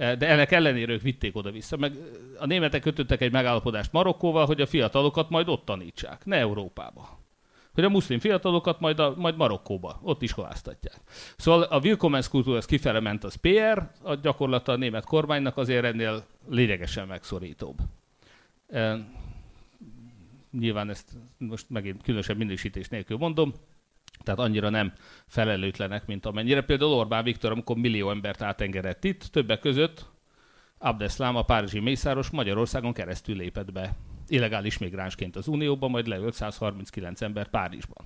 [0.00, 1.76] E, de ennek ellenére ők vitték oda-vissza.
[1.76, 1.92] Meg
[2.38, 7.18] a németek kötöttek egy megállapodást Marokkóval, hogy a fiatalokat majd ott tanítsák, ne Európába
[7.74, 11.00] hogy a muszlim fiatalokat majd, a, majd Marokkóba, ott iskoláztatják.
[11.36, 15.84] Szóval a Willkommens kultúra az kifele ment az PR, a gyakorlata a német kormánynak azért
[15.84, 17.78] ennél lényegesen megszorítóbb.
[18.68, 19.08] E,
[20.58, 21.08] nyilván ezt
[21.38, 23.54] most megint különösebb minősítés nélkül mondom,
[24.22, 24.92] tehát annyira nem
[25.26, 26.62] felelőtlenek, mint amennyire.
[26.62, 30.06] Például Orbán Viktor, amikor millió embert átengedett itt, többek között
[30.78, 33.96] Abdeslam, a párizsi mészáros Magyarországon keresztül lépett be
[34.28, 38.04] illegális migránsként az Unióban, majd leölt 139 ember Párizsban.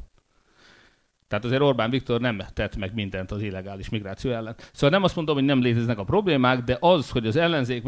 [1.35, 4.55] Tehát azért Orbán Viktor nem tett meg mindent az illegális migráció ellen.
[4.73, 7.83] Szóval nem azt mondom, hogy nem léteznek a problémák, de az, hogy az ellenzék,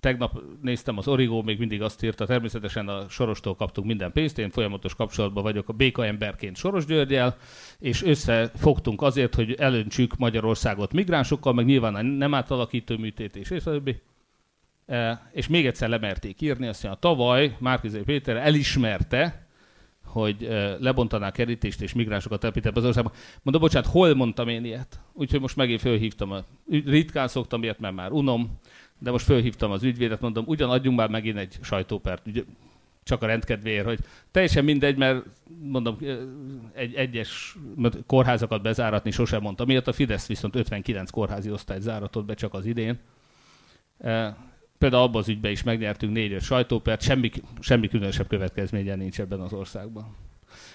[0.00, 4.50] tegnap néztem az Origó, még mindig azt írta, természetesen a Sorostól kaptunk minden pénzt, én
[4.50, 7.36] folyamatos kapcsolatban vagyok a béka emberként Soros Györgyel,
[7.78, 14.00] és összefogtunk azért, hogy elöntsük Magyarországot migránsokkal, meg nyilván nem átalakító műtétés, és a többi.
[14.86, 19.48] E, és még egyszer lemerték írni, azt mondja, tavaly Márkizai Péter elismerte,
[20.10, 23.12] hogy lebontaná a kerítést és migránsokat telepített az országban.
[23.42, 25.00] Mondom, bocsánat, hol mondtam én ilyet?
[25.12, 26.44] Úgyhogy most megint fölhívtam, a,
[26.84, 28.58] ritkán szoktam ilyet, mert már unom,
[28.98, 32.42] de most fölhívtam az ügyvédet, mondom, ugyan adjunk már megint egy sajtópert, ugye,
[33.02, 33.98] csak a rendkedvéért, hogy
[34.30, 35.24] teljesen mindegy, mert
[35.62, 35.98] mondom,
[36.72, 37.56] egy egyes
[38.06, 39.64] kórházakat bezáratni sosem mondta.
[39.64, 42.98] Miatt a Fidesz viszont 59 kórházi osztályt záratott be csak az idén.
[44.80, 49.52] Például abban az ügyben is megnyertünk négy-öt sajtópert, semmi, semmi különösebb következménye nincs ebben az
[49.52, 50.16] országban.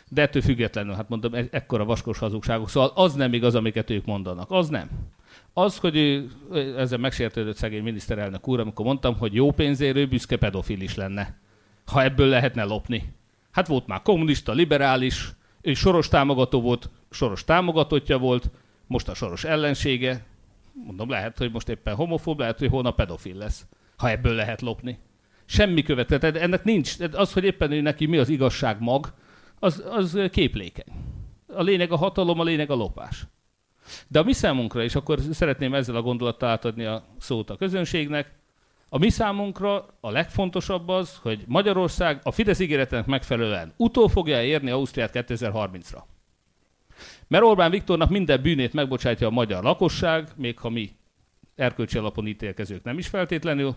[0.10, 2.70] De ettől függetlenül, hát mondom, e- ekkora vaskos hazugságok.
[2.70, 4.52] Szóval az nem igaz, amiket ők mondanak.
[4.52, 4.90] Az nem.
[5.54, 6.30] Az, hogy ő,
[6.78, 11.38] ezzel megsértődött szegény miniszterelnök úr, amikor mondtam, hogy jó pénzérő, büszke pedofil is lenne,
[11.86, 13.14] ha ebből lehetne lopni.
[13.52, 18.50] Hát volt már kommunista, liberális, ő soros támogató volt, soros támogatottja volt,
[18.88, 20.26] most a soros ellensége.
[20.86, 23.66] Mondom, lehet, hogy most éppen homofób, lehet, hogy holnap pedofil lesz
[23.98, 25.00] ha ebből lehet lopni.
[25.46, 26.36] Semmi következet.
[26.36, 26.96] Ennek nincs.
[27.12, 29.14] Az, hogy éppen ő neki mi az igazság mag,
[29.60, 30.94] az, az képlékeny.
[31.48, 33.26] A lényeg a hatalom, a lényeg a lopás.
[34.08, 38.34] De a mi számunkra, és akkor szeretném ezzel a gondolattal átadni a szót a közönségnek,
[38.90, 44.70] a mi számunkra a legfontosabb az, hogy Magyarország a Fidesz ígéretének megfelelően utol fogja érni
[44.70, 46.02] Ausztriát 2030-ra.
[47.28, 50.95] Mert Orbán Viktornak minden bűnét megbocsátja a magyar lakosság, még ha mi
[51.56, 53.76] erkölcsi alapon ítélkezők nem is feltétlenül,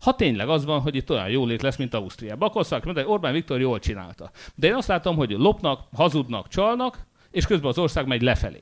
[0.00, 3.32] ha tényleg az van, hogy itt olyan jólét lesz, mint Ausztriában, akkor mondani, hogy Orbán
[3.32, 4.30] Viktor jól csinálta.
[4.54, 8.60] De én azt látom, hogy lopnak, hazudnak, csalnak, és közben az ország megy lefelé.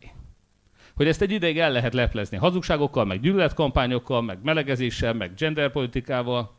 [0.94, 6.58] Hogy ezt egy ideig el lehet leplezni hazugságokkal, meg gyűlöletkampányokkal, meg melegezéssel, meg genderpolitikával,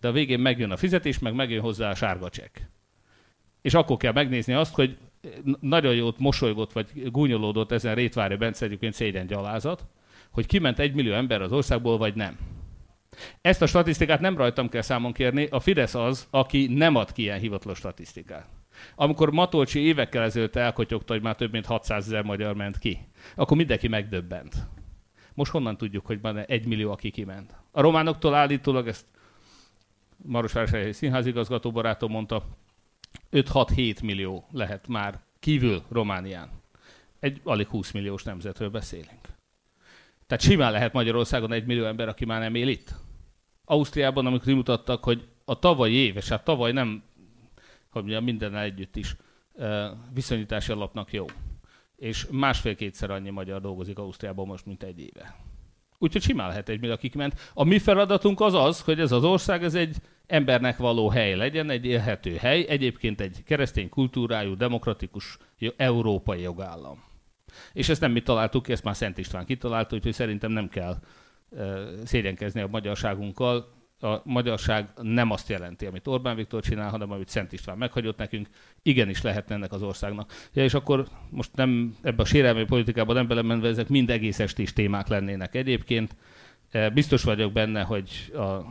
[0.00, 2.56] de a végén megjön a fizetés, meg megjön hozzá a sárga csekk.
[3.62, 4.96] És akkor kell megnézni azt, hogy
[5.60, 9.86] nagyon jót mosolygott, vagy gúnyolódott ezen Rétvári Bence egyébként szégyen gyalázat,
[10.38, 12.38] hogy kiment egy millió ember az országból, vagy nem.
[13.40, 17.22] Ezt a statisztikát nem rajtam kell számon kérni, a Fidesz az, aki nem ad ki
[17.22, 18.46] ilyen hivatalos statisztikát.
[18.94, 22.98] Amikor Matolcsi évekkel ezelőtt elkotyogta, hogy már több mint 600 ezer magyar ment ki,
[23.34, 24.54] akkor mindenki megdöbbent.
[25.34, 27.54] Most honnan tudjuk, hogy van egy millió, aki kiment?
[27.70, 29.06] A románoktól állítólag ezt
[30.16, 32.44] Marosvásárhelyi színházigazgató barátom mondta,
[33.32, 36.50] 5-6-7 millió lehet már kívül Románián.
[37.20, 39.27] Egy alig 20 milliós nemzetről beszélünk.
[40.28, 42.94] Tehát simán lehet Magyarországon egy millió ember, aki már nem él itt.
[43.64, 47.02] Ausztriában, amikor mutattak, hogy a tavalyi év, és hát tavaly nem,
[47.90, 49.16] hogy mondjam, mindennel együtt is,
[50.12, 51.24] viszonyítási alapnak jó.
[51.96, 55.36] És másfél-kétszer annyi magyar dolgozik Ausztriában most, mint egy éve.
[55.98, 57.50] Úgyhogy simán lehet egy millió, akik ment.
[57.54, 59.96] A mi feladatunk az az, hogy ez az ország ez egy
[60.26, 65.38] embernek való hely legyen, egy élhető hely, egyébként egy keresztény kultúrájú, demokratikus,
[65.76, 67.07] európai jogállam.
[67.72, 70.98] És ezt nem mi találtuk ki, ezt már Szent István kitalálta, úgyhogy szerintem nem kell
[72.04, 73.76] szégyenkezni a magyarságunkkal.
[74.00, 78.48] A magyarság nem azt jelenti, amit Orbán Viktor csinál, hanem amit Szent István meghagyott nekünk.
[78.82, 80.32] Igenis lehetne ennek az országnak.
[80.52, 84.72] Ja, és akkor most nem ebbe a sérelmi politikában nem belemenve, ezek mind egész estés
[84.72, 86.16] témák lennének egyébként.
[86.92, 88.64] Biztos vagyok benne, hogy a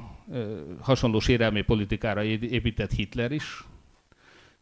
[0.82, 3.64] hasonló sérelmi politikára épített Hitler is,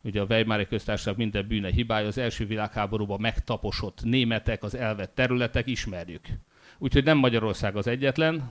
[0.06, 5.68] ugye a Weimári köztársaság minden bűne hibája, az első világháborúban megtaposott németek, az elvett területek,
[5.68, 6.26] ismerjük.
[6.78, 8.50] Úgyhogy nem Magyarország az egyetlen.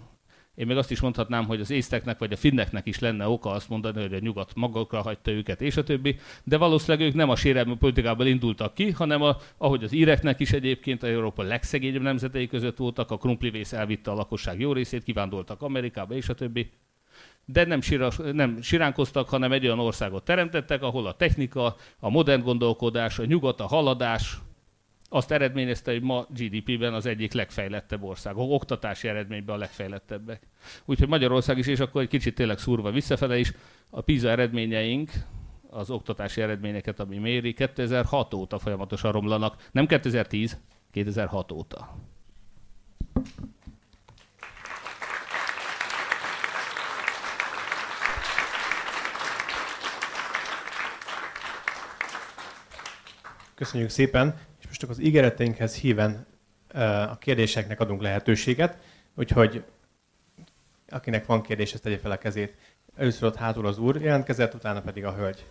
[0.55, 3.69] Én még azt is mondhatnám, hogy az észteknek vagy a finneknek is lenne oka azt
[3.69, 7.37] mondani, hogy a nyugat magukra hagyta őket, és a többi, de valószínűleg ők nem a
[7.37, 12.47] sérelmi politikából indultak ki, hanem a, ahogy az íreknek is egyébként a Európa legszegényebb nemzetei
[12.47, 16.71] között voltak, a krumplivész elvitte a lakosság jó részét, kivándoltak Amerikába, és a többi
[17.45, 22.43] de nem, síras, nem siránkoztak, hanem egy olyan országot teremtettek, ahol a technika, a modern
[22.43, 24.39] gondolkodás, a nyugat, a haladás
[25.09, 30.47] azt eredményezte, hogy ma GDP-ben az egyik legfejlettebb ország, oktatási eredményben a legfejlettebbek.
[30.85, 33.53] Úgyhogy Magyarország is, és akkor egy kicsit tényleg szúrva visszafele is,
[33.91, 35.11] a PISA eredményeink,
[35.70, 39.69] az oktatási eredményeket, ami méri, 2006 óta folyamatosan romlanak.
[39.73, 40.59] Nem 2010,
[40.91, 41.97] 2006 óta.
[53.55, 56.27] Köszönjük szépen, és most az ígéreteinkhez híven
[57.09, 58.79] a kérdéseknek adunk lehetőséget,
[59.15, 59.65] úgyhogy
[60.89, 62.55] akinek van kérdés, ezt tegye fel a kezét.
[62.97, 65.47] Először ott hátul az úr jelentkezett, utána pedig a hölgy.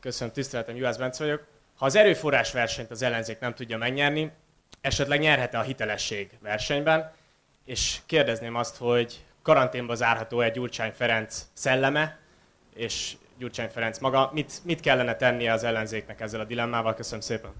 [0.00, 1.46] Köszönöm, tiszteletem, Juhász Bence vagyok.
[1.74, 4.32] Ha az erőforrás versenyt az ellenzék nem tudja megnyerni,
[4.80, 7.12] esetleg nyerhet-e a hitelesség versenyben,
[7.64, 12.18] és kérdezném azt, hogy karanténba zárható egy Gyurcsány Ferenc szelleme,
[12.74, 16.94] és Gyurcsány Ferenc maga, mit, mit kellene tennie az ellenzéknek ezzel a dilemmával?
[16.94, 17.50] Köszönöm szépen.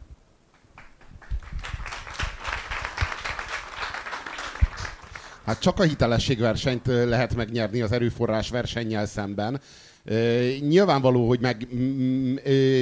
[5.45, 9.61] Hát csak a hitelességversenyt lehet megnyerni az erőforrás versennyel szemben.
[10.61, 11.67] Nyilvánvaló, hogy meg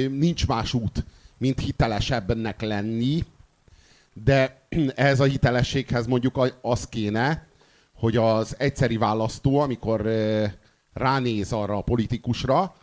[0.09, 1.05] nincs más út,
[1.37, 3.23] mint hitelesebbnek lenni,
[4.23, 7.47] de ehhez a hitelességhez mondjuk az kéne,
[7.93, 10.09] hogy az egyszeri választó, amikor
[10.93, 12.75] ránéz arra a politikusra,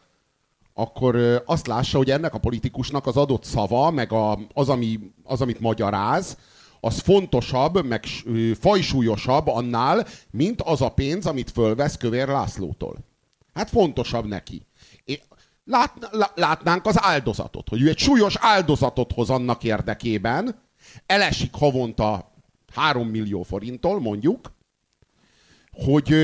[0.75, 5.41] akkor azt lássa, hogy ennek a politikusnak az adott szava, meg a, az, ami, az,
[5.41, 6.37] amit magyaráz,
[6.81, 8.05] az fontosabb, meg
[8.61, 12.97] fajsúlyosabb annál, mint az a pénz, amit fölvesz Kövér Lászlótól.
[13.55, 14.67] Hát fontosabb neki.
[15.65, 15.93] Lát,
[16.35, 20.63] látnánk az áldozatot, hogy ő egy súlyos áldozatot hoz annak érdekében,
[21.07, 22.33] elesik havonta
[22.73, 24.53] 3 millió forinttól, mondjuk,
[25.73, 26.15] hogy,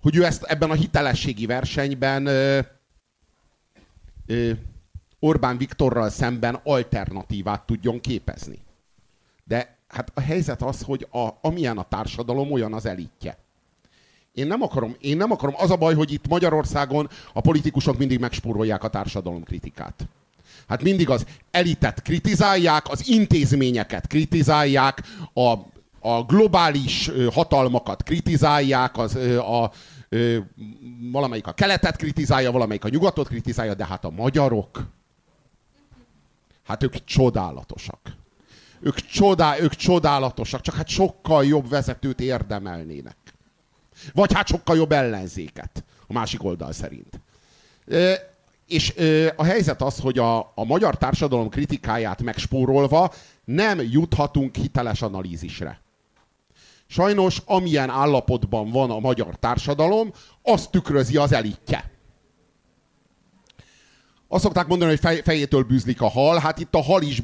[0.00, 2.28] hogy ő ezt ebben a hitelességi versenyben
[5.18, 8.58] Orbán Viktorral szemben alternatívát tudjon képezni.
[9.44, 13.38] De hát a helyzet az, hogy a, amilyen a társadalom, olyan az elitje.
[14.32, 15.54] Én nem akarom, én nem akarom.
[15.58, 20.08] Az a baj, hogy itt Magyarországon a politikusok mindig megspórolják a társadalom kritikát.
[20.68, 25.02] Hát mindig az elitet kritizálják, az intézményeket kritizálják,
[25.32, 25.52] a,
[26.08, 29.72] a globális hatalmakat kritizálják, az, a, a,
[31.12, 34.86] valamelyik a keletet kritizálja, valamelyik a nyugatot kritizálja, de hát a magyarok,
[36.64, 37.98] hát ők csodálatosak.
[38.80, 43.16] Ők, csodá, ők csodálatosak, csak hát sokkal jobb vezetőt érdemelnének.
[44.12, 47.20] Vagy hát sokkal jobb ellenzéket, a másik oldal szerint.
[48.66, 48.94] És
[49.36, 53.12] a helyzet az, hogy a, a magyar társadalom kritikáját megspórolva
[53.44, 55.80] nem juthatunk hiteles analízisre.
[56.86, 60.12] Sajnos, amilyen állapotban van a magyar társadalom,
[60.42, 61.90] azt tükrözi az elitje.
[64.28, 67.22] Azt szokták mondani, hogy fej, fejétől bűzlik a hal, hát itt a hal is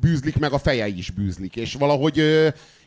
[0.00, 1.56] bűzlik, meg a feje is bűzlik.
[1.56, 2.16] És valahogy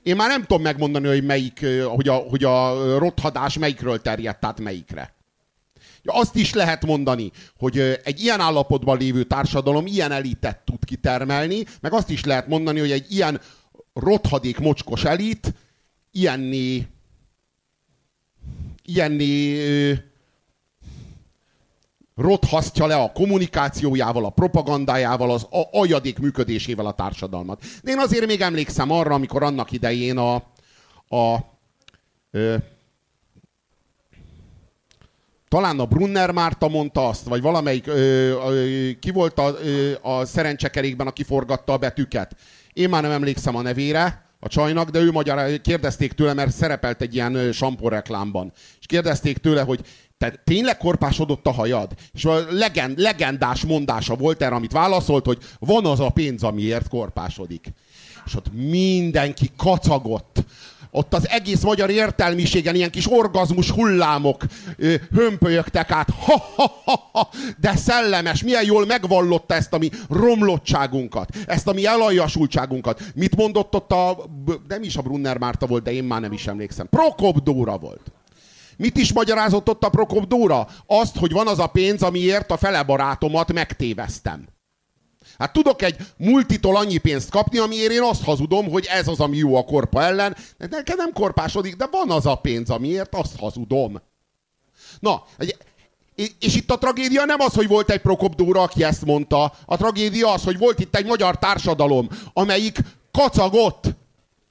[0.03, 4.59] én már nem tudom megmondani, hogy melyik, hogy a, hogy a rothadás melyikről terjedt át
[4.59, 5.13] melyikre.
[6.03, 11.93] Azt is lehet mondani, hogy egy ilyen állapotban lévő társadalom ilyen elitet tud kitermelni, meg
[11.93, 13.41] azt is lehet mondani, hogy egy ilyen
[13.93, 15.53] rothadék mocskos elit
[16.11, 16.87] ilyenné,
[18.85, 19.57] ilyenné
[22.15, 27.63] rothasztja le a kommunikációjával, a propagandájával, az aljadék működésével a társadalmat.
[27.83, 30.35] De én azért még emlékszem arra, amikor annak idején a,
[31.15, 31.37] a
[32.31, 32.55] ö,
[35.49, 40.25] talán a Brunner Márta mondta azt, vagy valamelyik, ö, ö, ki volt a, ö, a
[40.25, 42.35] szerencsekerékben, aki forgatta a betűket.
[42.73, 47.01] Én már nem emlékszem a nevére, a csajnak, de ő magyar, kérdezték tőle, mert szerepelt
[47.01, 48.51] egy ilyen sampó reklámban.
[48.79, 49.79] És kérdezték tőle, hogy
[50.17, 51.91] te tényleg korpásodott a hajad?
[52.13, 56.87] És a legend, legendás mondása volt erre, amit válaszolt, hogy van az a pénz, amiért
[56.87, 57.73] korpásodik.
[58.25, 60.43] És ott mindenki kacagott
[60.91, 64.43] ott az egész magyar értelmiségen ilyen kis orgazmus hullámok
[64.77, 66.09] ö, hömpölyögtek át.
[66.09, 67.29] Ha, ha, ha, ha,
[67.59, 73.01] de szellemes, milyen jól megvallotta ezt a mi romlottságunkat, ezt a mi elajasultságunkat.
[73.15, 74.17] Mit mondott ott a,
[74.67, 76.87] nem is a Brunner Márta volt, de én már nem is emlékszem.
[76.89, 78.11] Prokop Dóra volt.
[78.77, 80.67] Mit is magyarázott ott a Prokop Dóra?
[80.85, 84.47] Azt, hogy van az a pénz, amiért a fele barátomat megtéveztem.
[85.39, 89.37] Hát tudok egy multitól annyi pénzt kapni, amiért én azt hazudom, hogy ez az, ami
[89.37, 90.35] jó a korpa ellen.
[90.57, 94.01] De nem korpásodik, de van az a pénz, amiért azt hazudom.
[94.99, 95.23] Na,
[96.39, 99.53] és itt a tragédia nem az, hogy volt egy Prokop Dóra, aki ezt mondta.
[99.65, 102.77] A tragédia az, hogy volt itt egy magyar társadalom, amelyik
[103.11, 103.83] kacagott,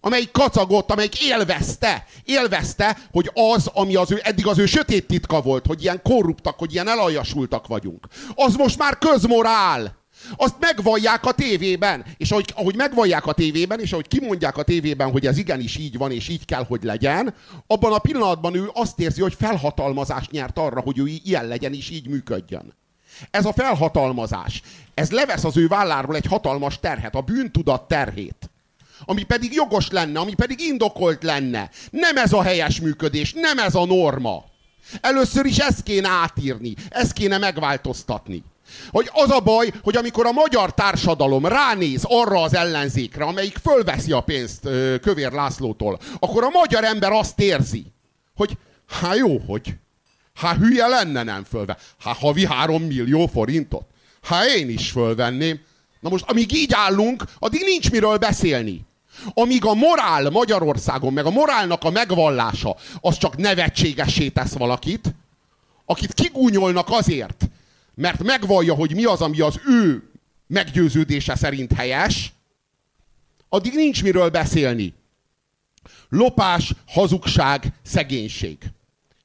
[0.01, 5.41] amelyik kacagott, amelyik élvezte, élvezte, hogy az, ami az ő, eddig az ő sötét titka
[5.41, 9.98] volt, hogy ilyen korruptak, hogy ilyen elajasultak vagyunk, az most már közmorál.
[10.37, 12.05] Azt megvallják a tévében.
[12.17, 15.99] És ahogy, ahogy megvallják a tévében, és ahogy kimondják a tévében, hogy ez igenis így
[15.99, 17.35] van, és így kell, hogy legyen,
[17.67, 21.91] abban a pillanatban ő azt érzi, hogy felhatalmazást nyert arra, hogy ő ilyen legyen, és
[21.91, 22.75] így működjön.
[23.31, 24.63] Ez a felhatalmazás,
[24.95, 28.51] ez levesz az ő válláról egy hatalmas terhet, a bűntudat terhét.
[29.05, 31.71] Ami pedig jogos lenne, ami pedig indokolt lenne.
[31.91, 34.45] Nem ez a helyes működés, nem ez a norma.
[35.01, 38.43] Először is ezt kéne átírni, ezt kéne megváltoztatni.
[38.91, 44.13] Hogy az a baj, hogy amikor a magyar társadalom ránéz arra az ellenzékre, amelyik fölveszi
[44.13, 44.61] a pénzt
[45.03, 47.87] Kövér Lászlótól, akkor a magyar ember azt érzi,
[48.37, 48.57] hogy
[48.89, 49.75] hát jó, hogy
[50.35, 51.77] hát hülye lenne nem fölve.
[51.99, 53.87] Hát havi három millió forintot.
[54.23, 55.61] Hát én is fölvenném.
[56.01, 58.87] Na most, amíg így állunk, addig nincs miről beszélni.
[59.35, 65.15] Amíg a morál Magyarországon, meg a morálnak a megvallása, az csak nevetségesé tesz valakit,
[65.87, 67.49] akit kigúnyolnak azért,
[67.99, 70.11] mert megvallja, hogy mi az, ami az ő
[70.47, 72.33] meggyőződése szerint helyes,
[73.49, 74.95] addig nincs miről beszélni.
[76.09, 78.59] Lopás, hazugság, szegénység.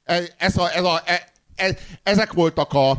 [0.04, 2.90] E, ez a, ez a, e, e, ezek voltak a,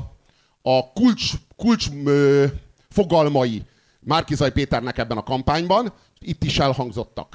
[0.62, 2.46] a kulcs, kulcs ö,
[2.90, 3.64] fogalmai
[4.00, 7.34] Márkizaj Péternek ebben a kampányban, itt is elhangzottak.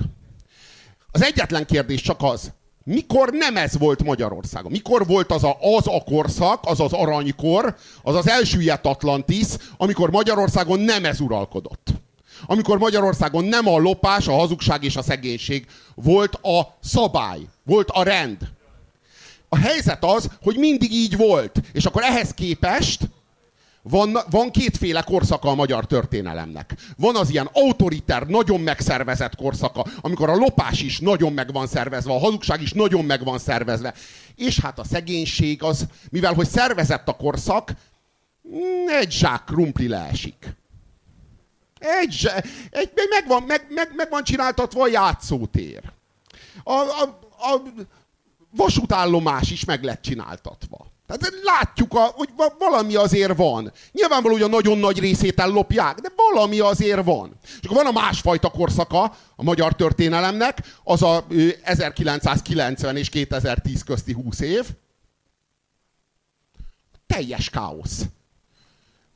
[1.11, 2.53] Az egyetlen kérdés csak az,
[2.91, 4.71] mikor nem ez volt Magyarországon?
[4.71, 9.47] Mikor volt az a, az a korszak, az az aranykor, az az elsüllyedt Atlantis,
[9.77, 11.89] amikor Magyarországon nem ez uralkodott?
[12.47, 18.03] Amikor Magyarországon nem a lopás, a hazugság és a szegénység volt a szabály, volt a
[18.03, 18.39] rend.
[19.49, 21.61] A helyzet az, hogy mindig így volt.
[21.73, 23.01] És akkor ehhez képest
[23.83, 26.75] van, van kétféle korszaka a magyar történelemnek.
[26.97, 32.13] Van az ilyen autoriter, nagyon megszervezett korszaka, amikor a lopás is nagyon meg van szervezve,
[32.13, 33.95] a hazugság is nagyon meg van szervezve.
[34.37, 37.73] És hát a szegénység az, mivel hogy szervezett a korszak,
[39.01, 40.57] egy zsák krumpli leesik.
[41.79, 42.31] Egy,
[42.71, 45.83] egy meg, van, meg, meg, meg van csináltatva a játszótér.
[46.63, 47.63] A, a, a
[48.51, 50.87] vasútállomás is meg lett csináltatva.
[51.19, 52.29] Tehát látjuk, a, hogy
[52.59, 53.73] valami azért van.
[53.93, 57.37] Nyilvánvaló, hogy a nagyon nagy részét ellopják, de valami azért van.
[57.43, 61.27] És akkor van a másfajta korszaka a magyar történelemnek, az a
[61.63, 64.67] 1990 és 2010 közti 20 év.
[67.07, 68.03] Teljes káosz.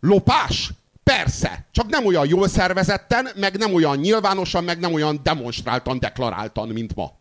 [0.01, 0.71] Lopás?
[1.03, 6.69] Persze, csak nem olyan jól szervezetten, meg nem olyan nyilvánosan, meg nem olyan demonstráltan, deklaráltan,
[6.69, 7.12] mint ma.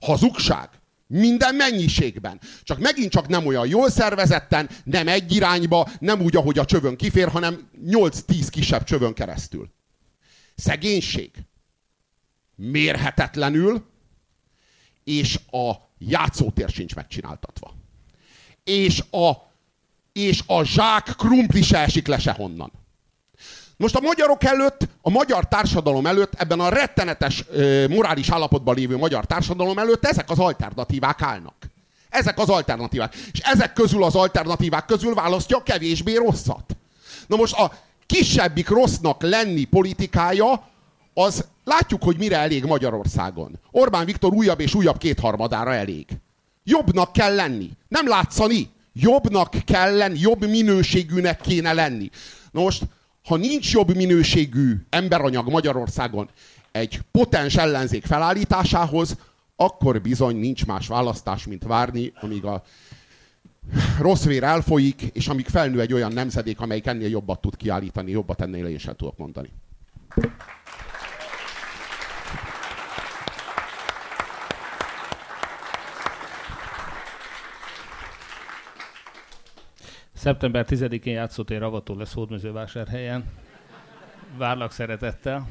[0.00, 0.68] Hazugság?
[1.06, 2.40] Minden mennyiségben.
[2.62, 6.96] Csak megint csak nem olyan jól szervezetten, nem egy irányba, nem úgy, ahogy a csövön
[6.96, 9.70] kifér, hanem 8-10 kisebb csövön keresztül.
[10.54, 11.30] Szegénység.
[12.54, 13.84] Mérhetetlenül,
[15.04, 17.74] és a játszótér sincs megcsináltatva.
[18.64, 19.32] És a,
[20.12, 22.72] és a zsák krumpli se esik le sehonnan.
[23.76, 27.44] Most a magyarok előtt, a magyar társadalom előtt, ebben a rettenetes
[27.88, 31.54] morális állapotban lévő magyar társadalom előtt ezek az alternatívák állnak.
[32.08, 33.14] Ezek az alternatívák.
[33.32, 36.76] És ezek közül az alternatívák közül választja a kevésbé rosszat.
[37.26, 37.72] Na most a
[38.06, 40.68] kisebbik rossznak lenni politikája,
[41.14, 43.58] az látjuk, hogy mire elég Magyarországon.
[43.70, 46.06] Orbán Viktor újabb és újabb kétharmadára elég.
[46.64, 47.70] Jobbnak kell lenni.
[47.88, 48.70] Nem látszani.
[48.92, 52.10] Jobbnak kell lenni, jobb minőségűnek kéne lenni.
[52.50, 52.82] Na most
[53.26, 56.28] ha nincs jobb minőségű emberanyag Magyarországon
[56.72, 59.16] egy potens ellenzék felállításához,
[59.56, 62.62] akkor bizony nincs más választás, mint várni, amíg a
[63.98, 68.40] rossz vér elfolyik, és amíg felnő egy olyan nemzedék, amelyik ennél jobbat tud kiállítani, jobbat
[68.40, 69.50] ennél én sem tudok mondani.
[80.26, 83.24] Szeptember 10-én játszótér avató lesz Hódmezővásárhelyen.
[84.36, 85.48] Várlak szeretettel.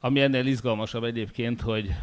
[0.00, 1.94] Ami ennél izgalmasabb egyébként, hogy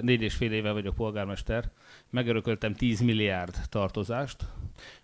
[0.00, 1.70] négy és fél éve vagyok polgármester,
[2.10, 4.44] megörököltem 10 milliárd tartozást,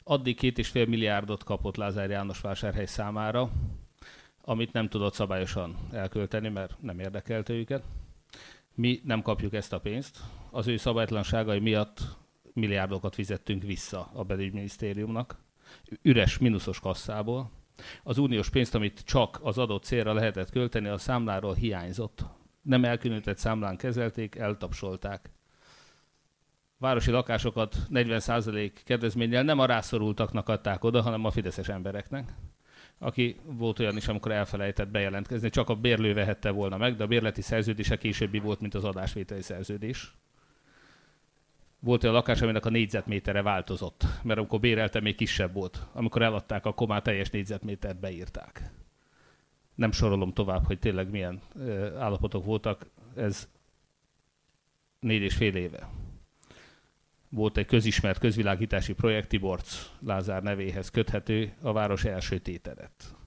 [0.04, 3.50] addig két és fél milliárdot kapott Lázár János vásárhely számára,
[4.44, 7.82] amit nem tudott szabályosan elkölteni, mert nem érdekelte őket.
[8.74, 10.18] Mi nem kapjuk ezt a pénzt.
[10.50, 12.16] Az ő szabálytlanságai miatt
[12.58, 15.36] milliárdokat fizettünk vissza a belügyminisztériumnak,
[16.02, 17.50] üres, mínuszos kasszából.
[18.02, 22.24] Az uniós pénzt, amit csak az adott célra lehetett költeni, a számláról hiányzott.
[22.62, 25.30] Nem elkülönített számlán kezelték, eltapsolták.
[26.78, 32.34] Városi lakásokat 40% kedvezménnyel nem a rászorultaknak adták oda, hanem a fideszes embereknek
[32.98, 37.06] aki volt olyan is, amikor elfelejtett bejelentkezni, csak a bérlő vehette volna meg, de a
[37.06, 40.14] bérleti szerződése későbbi volt, mint az adásvételi szerződés
[41.80, 45.86] volt olyan lakás, aminek a négyzetmétere változott, mert amikor bérelte, még kisebb volt.
[45.92, 48.70] Amikor eladták, akkor már teljes négyzetmétert beírták.
[49.74, 51.40] Nem sorolom tovább, hogy tényleg milyen
[51.98, 52.86] állapotok voltak.
[53.16, 53.48] Ez
[55.00, 55.88] négy és fél éve.
[57.28, 63.17] Volt egy közismert közvilágítási projekt, Tiborc Lázár nevéhez köthető, a város első téteret.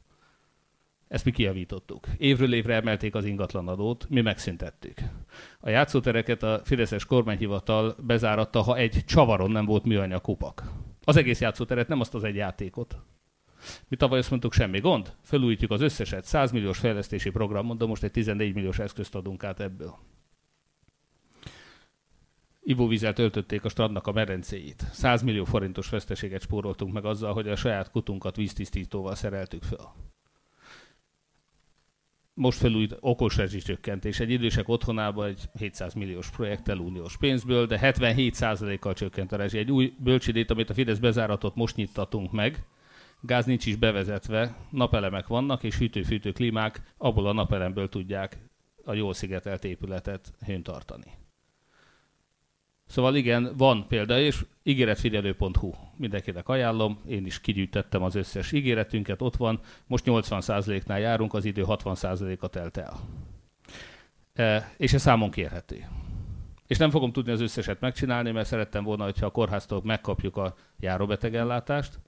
[1.12, 2.08] Ezt mi kiavítottuk.
[2.18, 5.00] Évről évre emelték az ingatlanadót, mi megszüntettük.
[5.60, 10.64] A játszótereket a Fideszes kormányhivatal bezáratta, ha egy csavaron nem volt műanyag kupak.
[11.04, 12.98] Az egész játszóteret, nem azt az egy játékot.
[13.88, 18.04] Mi tavaly azt mondtuk, semmi gond, felújítjuk az összeset, 100 milliós fejlesztési programon, de most
[18.04, 19.96] egy 14 milliós eszközt adunk át ebből.
[22.62, 24.84] Ivóvizet öltötték a strandnak a merencéit.
[24.92, 29.94] 100 millió forintos veszteséget spóroltunk meg azzal, hogy a saját kutunkat víztisztítóval szereltük fel
[32.34, 34.20] most felújít okos rezsicsökkentés.
[34.20, 39.58] Egy idősek otthonában egy 700 milliós projekttel uniós pénzből, de 77%-kal csökkent a rezsi.
[39.58, 42.66] Egy új bölcsidét, amit a Fidesz bezáratot most nyittatunk meg,
[43.22, 48.38] gáz nincs is bevezetve, napelemek vannak, és hűtő-fűtő klímák abból a napelemből tudják
[48.86, 51.21] a jól szigetelt épületet hőn tartani.
[52.92, 55.72] Szóval igen, van példa, és ígéretfigyelő.hu.
[55.96, 61.64] Mindenkinek ajánlom, én is kigyűjtettem az összes ígéretünket, ott van, most 80%-nál járunk, az idő
[61.68, 63.00] 60%-a telt el.
[64.34, 65.88] E, és ez számon kérhető.
[66.68, 70.56] És nem fogom tudni az összeset megcsinálni, mert szerettem volna, hogyha a kórháztól megkapjuk a
[70.80, 72.00] járóbetegellátást,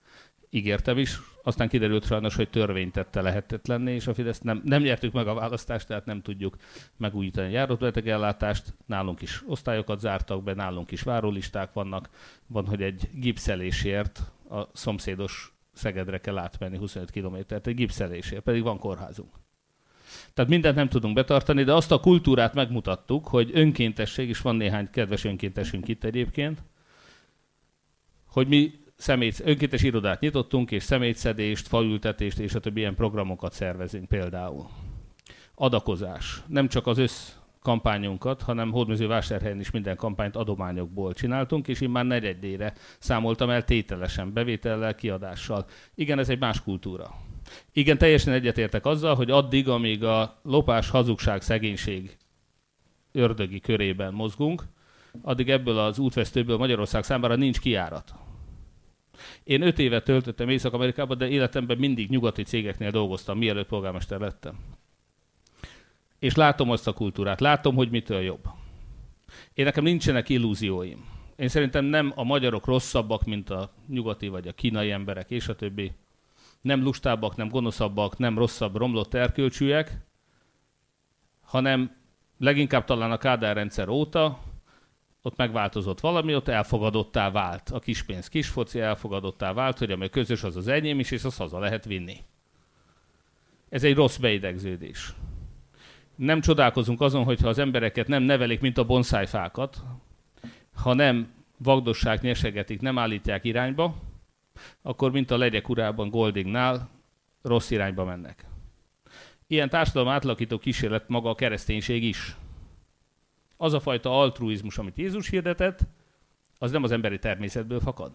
[0.53, 5.13] ígértem is, aztán kiderült sajnos, hogy törvény tette lehetetlenné, és a Fidesz nem, nem nyertük
[5.13, 6.57] meg a választást, tehát nem tudjuk
[6.97, 8.73] megújítani a járóbetegellátást.
[8.85, 12.09] Nálunk is osztályokat zártak be, nálunk is várólisták vannak.
[12.47, 14.19] Van, hogy egy gipszelésért
[14.49, 19.33] a szomszédos Szegedre kell átmenni 25 kilométert, egy gipszelésért, pedig van kórházunk.
[20.33, 24.89] Tehát mindent nem tudunk betartani, de azt a kultúrát megmutattuk, hogy önkéntesség, és van néhány
[24.89, 26.63] kedves önkéntesünk itt egyébként,
[28.25, 34.07] hogy mi szemét, önkéntes irodát nyitottunk, és szemétszedést, faültetést és a többi ilyen programokat szervezünk
[34.07, 34.67] például.
[35.55, 36.41] Adakozás.
[36.47, 42.05] Nem csak az össz kampányunkat, hanem Hódmezővásárhelyen is minden kampányt adományokból csináltunk, és én már
[42.05, 45.65] negyedére számoltam el tételesen, bevétellel, kiadással.
[45.95, 47.15] Igen, ez egy más kultúra.
[47.71, 52.17] Igen, teljesen egyetértek azzal, hogy addig, amíg a lopás, hazugság, szegénység
[53.11, 54.63] ördögi körében mozgunk,
[55.21, 58.13] addig ebből az útvesztőből Magyarország számára nincs kiárat.
[59.43, 64.59] Én öt évet töltöttem Észak-Amerikában, de életemben mindig nyugati cégeknél dolgoztam, mielőtt polgármester lettem.
[66.19, 68.43] És látom azt a kultúrát, látom, hogy mitől jobb.
[69.53, 71.05] Én nekem nincsenek illúzióim.
[71.35, 75.55] Én szerintem nem a magyarok rosszabbak, mint a nyugati vagy a kínai emberek, és a
[75.55, 75.91] többi.
[76.61, 79.97] Nem lustábbak, nem gonoszabbak, nem rosszabb, romlott erkölcsűek,
[81.41, 81.95] hanem
[82.37, 84.39] leginkább talán a Kádár rendszer óta
[85.25, 87.69] ott megváltozott valami, ott elfogadottá vált.
[87.69, 91.59] A kispénz kisfoci elfogadottá vált, hogy ami közös, az az enyém is, és azt haza
[91.59, 92.17] lehet vinni.
[93.69, 95.13] Ez egy rossz beidegződés.
[96.15, 99.83] Nem csodálkozunk azon, hogyha az embereket nem nevelik, mint a bonszájfákat,
[100.73, 103.95] ha nem vagdosság nyesegetik, nem állítják irányba,
[104.81, 106.89] akkor mint a legyek urában Goldingnál
[107.41, 108.45] rossz irányba mennek.
[109.47, 112.35] Ilyen társadalom átlakító kísérlet maga a kereszténység is
[113.63, 115.79] az a fajta altruizmus, amit Jézus hirdetett,
[116.57, 118.11] az nem az emberi természetből fakad.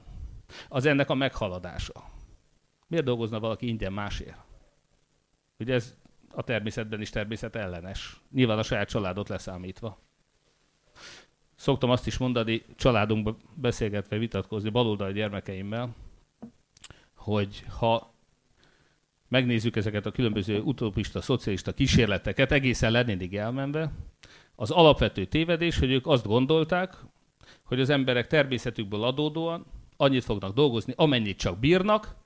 [0.68, 2.04] Az ennek a meghaladása.
[2.86, 4.38] Miért dolgozna valaki ingyen másért?
[5.58, 5.96] Ugye ez
[6.30, 8.20] a természetben is természet ellenes.
[8.32, 9.98] Nyilván a saját családot leszámítva.
[11.54, 15.94] Szoktam azt is mondani, családunkban beszélgetve, vitatkozni baloldali gyermekeimmel,
[17.14, 18.14] hogy ha
[19.28, 23.92] megnézzük ezeket a különböző utopista, szocialista kísérleteket, egészen lennédig elmenve,
[24.60, 26.96] az alapvető tévedés, hogy ők azt gondolták,
[27.64, 29.66] hogy az emberek természetükből adódóan
[29.96, 32.16] annyit fognak dolgozni, amennyit csak bírnak,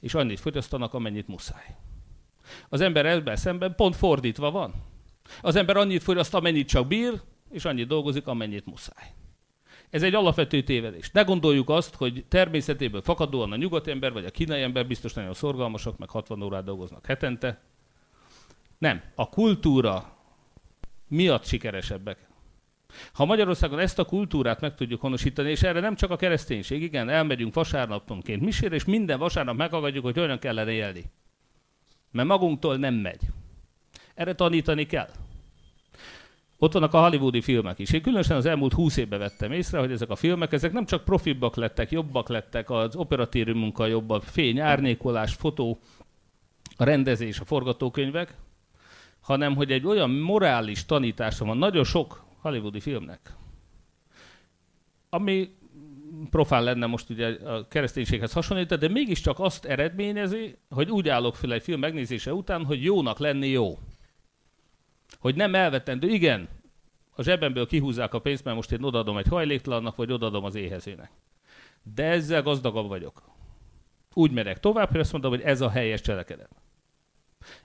[0.00, 1.76] és annyit fogyasztanak, amennyit muszáj.
[2.68, 4.74] Az ember ebben szemben pont fordítva van.
[5.40, 7.20] Az ember annyit fogyaszt, amennyit csak bír,
[7.50, 9.14] és annyit dolgozik, amennyit muszáj.
[9.90, 11.10] Ez egy alapvető tévedés.
[11.10, 15.34] Ne gondoljuk azt, hogy természetéből fakadóan a nyugati ember vagy a kínai ember biztos nagyon
[15.34, 17.60] szorgalmasak, meg 60 órát dolgoznak hetente.
[18.78, 19.02] Nem.
[19.14, 20.21] A kultúra
[21.12, 22.18] miatt sikeresebbek.
[23.12, 27.08] Ha Magyarországon ezt a kultúrát meg tudjuk honosítani, és erre nem csak a kereszténység, igen,
[27.08, 31.04] elmegyünk vasárnaponként misére, és minden vasárnap megagadjuk, hogy olyan kellene élni.
[32.10, 33.20] Mert magunktól nem megy.
[34.14, 35.08] Erre tanítani kell.
[36.58, 37.90] Ott vannak a hollywoodi filmek is.
[37.92, 41.04] Én különösen az elmúlt húsz évben vettem észre, hogy ezek a filmek, ezek nem csak
[41.04, 45.78] profibbak lettek, jobbak lettek, az operatív munka jobb, a fény, árnyékolás, fotó,
[46.76, 48.34] a rendezés, a forgatókönyvek,
[49.22, 53.34] hanem hogy egy olyan morális tanítása van nagyon sok hollywoodi filmnek,
[55.08, 55.50] ami
[56.30, 61.52] profán lenne most ugye a kereszténységhez hasonlítani, de mégiscsak azt eredményezi, hogy úgy állok fel
[61.52, 63.78] egy film megnézése után, hogy jónak lenni jó.
[65.18, 66.48] Hogy nem elvetendő, igen,
[67.14, 71.10] a zsebemből kihúzzák a pénzt, mert most én odaadom egy hajléktalannak, vagy odaadom az éhezőnek.
[71.94, 73.22] De ezzel gazdagabb vagyok.
[74.14, 76.61] Úgy merek tovább, hogy azt mondom, hogy ez a helyes cselekedet.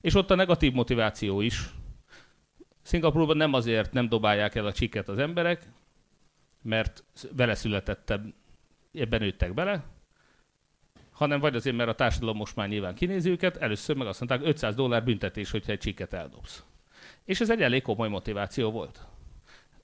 [0.01, 1.69] És ott a negatív motiváció is.
[2.81, 5.69] Szingapurban nem azért nem dobálják el a csiket az emberek,
[6.61, 8.33] mert vele születettem,
[8.93, 9.83] ebben nőttek bele,
[11.11, 14.49] hanem vagy azért, mert a társadalom most már nyilván kinézi őket, először meg azt mondták
[14.49, 16.63] 500 dollár büntetés, hogyha egy csikket eldobsz.
[17.25, 19.05] És ez egy elég komoly motiváció volt.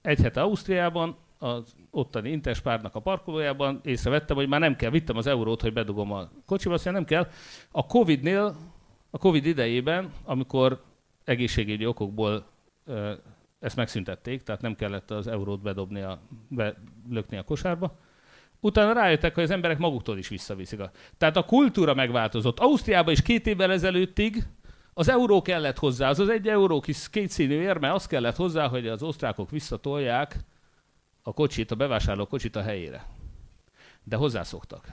[0.02, 5.28] Egy hete Ausztriában, az ottani Interspárnak a parkolójában észrevettem, hogy már nem kell, vittem az
[5.28, 7.28] eurót, hogy bedugom a kocsiba, azt nem kell.
[7.72, 8.56] A Covid-nél,
[9.14, 10.84] a Covid idejében, amikor
[11.24, 12.46] egészségügyi okokból
[13.60, 18.00] ezt megszüntették, tehát nem kellett az eurót bedobni, a, belökni a kosárba.
[18.60, 20.82] Utána rájöttek, hogy az emberek maguktól is visszaviszik.
[21.18, 22.60] Tehát a kultúra megváltozott.
[22.60, 24.44] Ausztriában is két évvel ezelőttig
[24.94, 28.88] az euró kellett hozzá, az az egy euró kis kétszínű érme, az kellett hozzá, hogy
[28.88, 30.38] az osztrákok visszatolják
[31.22, 33.06] a kocsit, a bevásárló kocsit a helyére.
[34.04, 34.88] De hozzászoktak.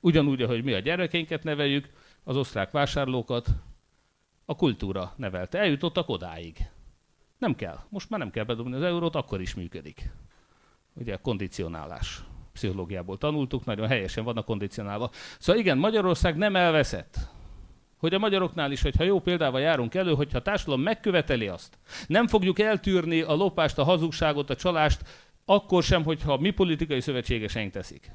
[0.00, 1.88] Ugyanúgy, ahogy mi a gyerekeinket neveljük,
[2.28, 3.48] az osztrák vásárlókat
[4.44, 5.58] a kultúra nevelte.
[5.58, 6.56] Eljutottak odáig.
[7.38, 7.78] Nem kell.
[7.88, 10.10] Most már nem kell bedobni az eurót, akkor is működik.
[10.94, 12.22] Ugye kondicionálás.
[12.52, 15.10] Pszichológiából tanultuk, nagyon helyesen vannak kondicionálva.
[15.38, 17.18] Szóval igen, Magyarország nem elveszett.
[17.96, 22.26] Hogy a magyaroknál is, hogyha jó példával járunk elő, hogyha a társadalom megköveteli azt, nem
[22.26, 25.02] fogjuk eltűrni a lopást, a hazugságot, a csalást,
[25.44, 28.10] akkor sem, hogyha mi politikai szövetségeseink teszik.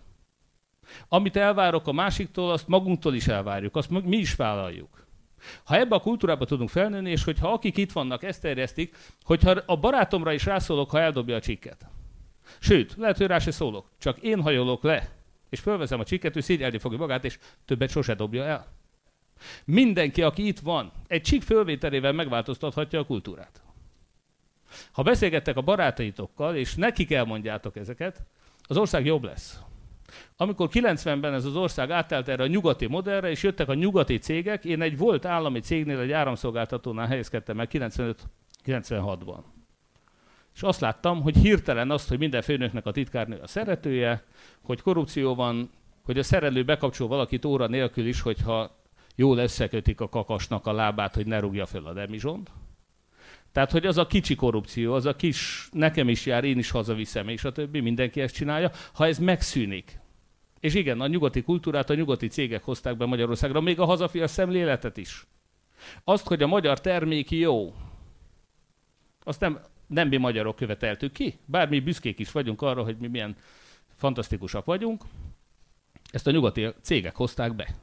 [1.08, 5.06] Amit elvárok a másiktól, azt magunktól is elvárjuk, azt mi is vállaljuk.
[5.64, 9.78] Ha ebbe a kultúrába tudunk felnőni, és hogyha akik itt vannak, ezt terjesztik, hogyha a
[9.78, 11.86] barátomra is rászólok, ha eldobja a csikket.
[12.60, 15.10] Sőt, lehet, hogy rá se szólok, csak én hajolok le,
[15.50, 18.68] és fölvezem a csikket, ő szígyelni fogja magát, és többet sose dobja el.
[19.66, 23.62] Mindenki, aki itt van, egy csík fölvételével megváltoztathatja a kultúrát.
[24.92, 28.22] Ha beszélgettek a barátaitokkal, és nekik elmondjátok ezeket,
[28.62, 29.60] az ország jobb lesz.
[30.38, 34.65] Amikor 90-ben ez az ország átállt erre a nyugati modellre, és jöttek a nyugati cégek,
[34.65, 39.40] én egy volt állami cégnél, egy áramszolgáltatónál helyezkedtem meg 95-96-ban.
[40.56, 44.23] És azt láttam, hogy hirtelen azt, hogy minden főnöknek a titkárnő a szeretője,
[44.61, 45.69] hogy korrupció van,
[46.03, 48.81] hogy a szerelő bekapcsol valakit óra nélkül is, hogyha
[49.15, 52.52] jól összekötik a kakasnak a lábát, hogy ne rúgja fel a demizsont.
[53.52, 57.27] Tehát, hogy az a kicsi korrupció, az a kis, nekem is jár, én is hazaviszem,
[57.27, 58.72] és a többi, mindenki ezt csinálja.
[58.94, 59.99] Ha ez megszűnik,
[60.64, 64.98] és igen, a nyugati kultúrát a nyugati cégek hozták be Magyarországra, még a hazafias szemléletet
[64.98, 65.27] is.
[66.03, 67.73] Azt, hogy a magyar termék jó,
[69.23, 73.07] azt nem, nem mi magyarok követeltük ki, bár mi büszkék is vagyunk arra, hogy mi
[73.07, 73.35] milyen
[73.95, 75.03] fantasztikusak vagyunk,
[76.11, 77.76] ezt a nyugati cégek hozták be.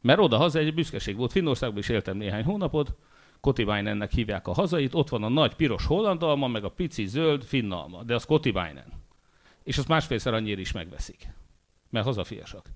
[0.00, 1.32] Mert oda-haza egy büszkeség volt.
[1.32, 2.96] Finnországban is éltem néhány hónapot,
[3.40, 8.02] Kotivainennek hívják a hazait, ott van a nagy piros hollandalma, meg a pici zöld finnalma,
[8.02, 8.92] de az Kotivainen.
[9.62, 11.28] És azt másfélszer annyira is megveszik,
[11.90, 12.70] mert hazafiasak.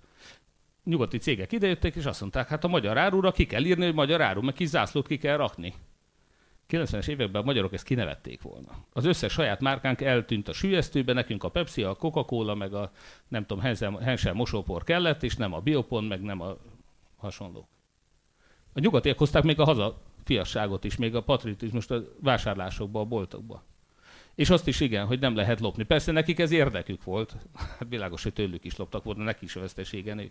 [0.85, 4.20] Nyugati cégek idejöttek, és azt mondták, hát a magyar árura ki kell írni, hogy magyar
[4.20, 5.74] áru, meg kis zászlót ki kell rakni.
[6.69, 8.85] 90-es években a magyarok ezt kinevették volna.
[8.93, 12.91] Az összes saját márkánk eltűnt a sülyeztőbe, nekünk a Pepsi, a Coca-Cola, meg a
[13.28, 13.62] nem tudom,
[14.01, 16.57] Hensel mosópor kellett, és nem a Biopon, meg nem a
[17.16, 17.69] hasonló.
[18.73, 23.62] A nyugatiak hozták még a haza fiasságot is, még a patriotizmust a vásárlásokba, a boltokba.
[24.35, 25.82] És azt is igen, hogy nem lehet lopni.
[25.85, 27.36] Persze nekik ez érdekük volt.
[27.55, 30.31] Hát világos, hogy tőlük is loptak volna, neki is veszteségen.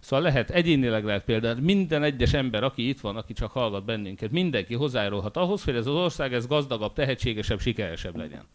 [0.00, 4.30] Szóval lehet, egyénileg lehet például, minden egyes ember, aki itt van, aki csak hallgat bennünket,
[4.30, 8.46] mindenki hozzájárulhat ahhoz, hogy ez az ország ez gazdagabb, tehetségesebb, sikeresebb legyen.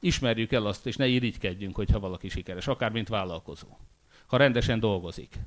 [0.00, 3.66] Ismerjük el azt, és ne irigykedjünk, hogyha valaki sikeres, akár mint vállalkozó.
[4.26, 5.38] Ha rendesen dolgozik.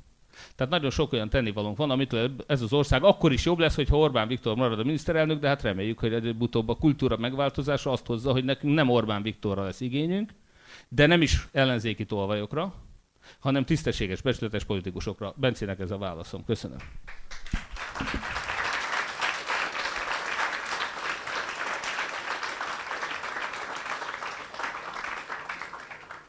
[0.56, 3.98] Tehát nagyon sok olyan tennivalónk van, amit ez az ország akkor is jobb lesz, hogyha
[3.98, 8.32] Orbán Viktor marad a miniszterelnök, de hát reméljük, hogy előbb-utóbb a kultúra megváltozása azt hozza,
[8.32, 10.30] hogy nekünk nem Orbán Viktorra lesz igényünk,
[10.88, 12.74] de nem is ellenzéki tolvajokra,
[13.38, 15.34] hanem tisztességes, becsületes politikusokra.
[15.36, 16.44] Bencének ez a válaszom.
[16.44, 16.78] Köszönöm.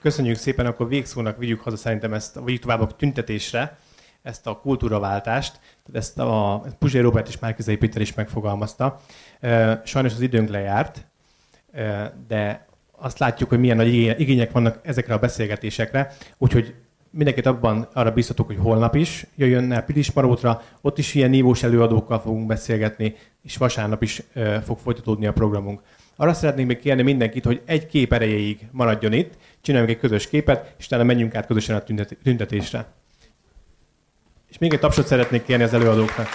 [0.01, 3.79] Köszönjük szépen, akkor végszónak vigyük haza szerintem ezt, vigyük tovább a tüntetésre
[4.23, 8.99] ezt a kultúraváltást, tehát ezt a Puzsé Robert és Márkizai Péter is megfogalmazta.
[9.83, 11.05] Sajnos az időnk lejárt,
[12.27, 16.75] de azt látjuk, hogy milyen nagy igények vannak ezekre a beszélgetésekre, úgyhogy
[17.09, 22.19] mindenkit abban arra biztatok, hogy holnap is jöjjön el Pilismarótra, ott is ilyen nívós előadókkal
[22.19, 24.23] fogunk beszélgetni, és vasárnap is
[24.63, 25.81] fog folytatódni a programunk.
[26.15, 30.75] Arra szeretnénk még kérni mindenkit, hogy egy kép erejéig maradjon itt, csináljunk egy közös képet,
[30.77, 31.83] és utána menjünk át közösen a
[32.23, 32.85] tüntetésre.
[34.53, 36.27] És még egy tapsot szeretnék kérni az előadóknak.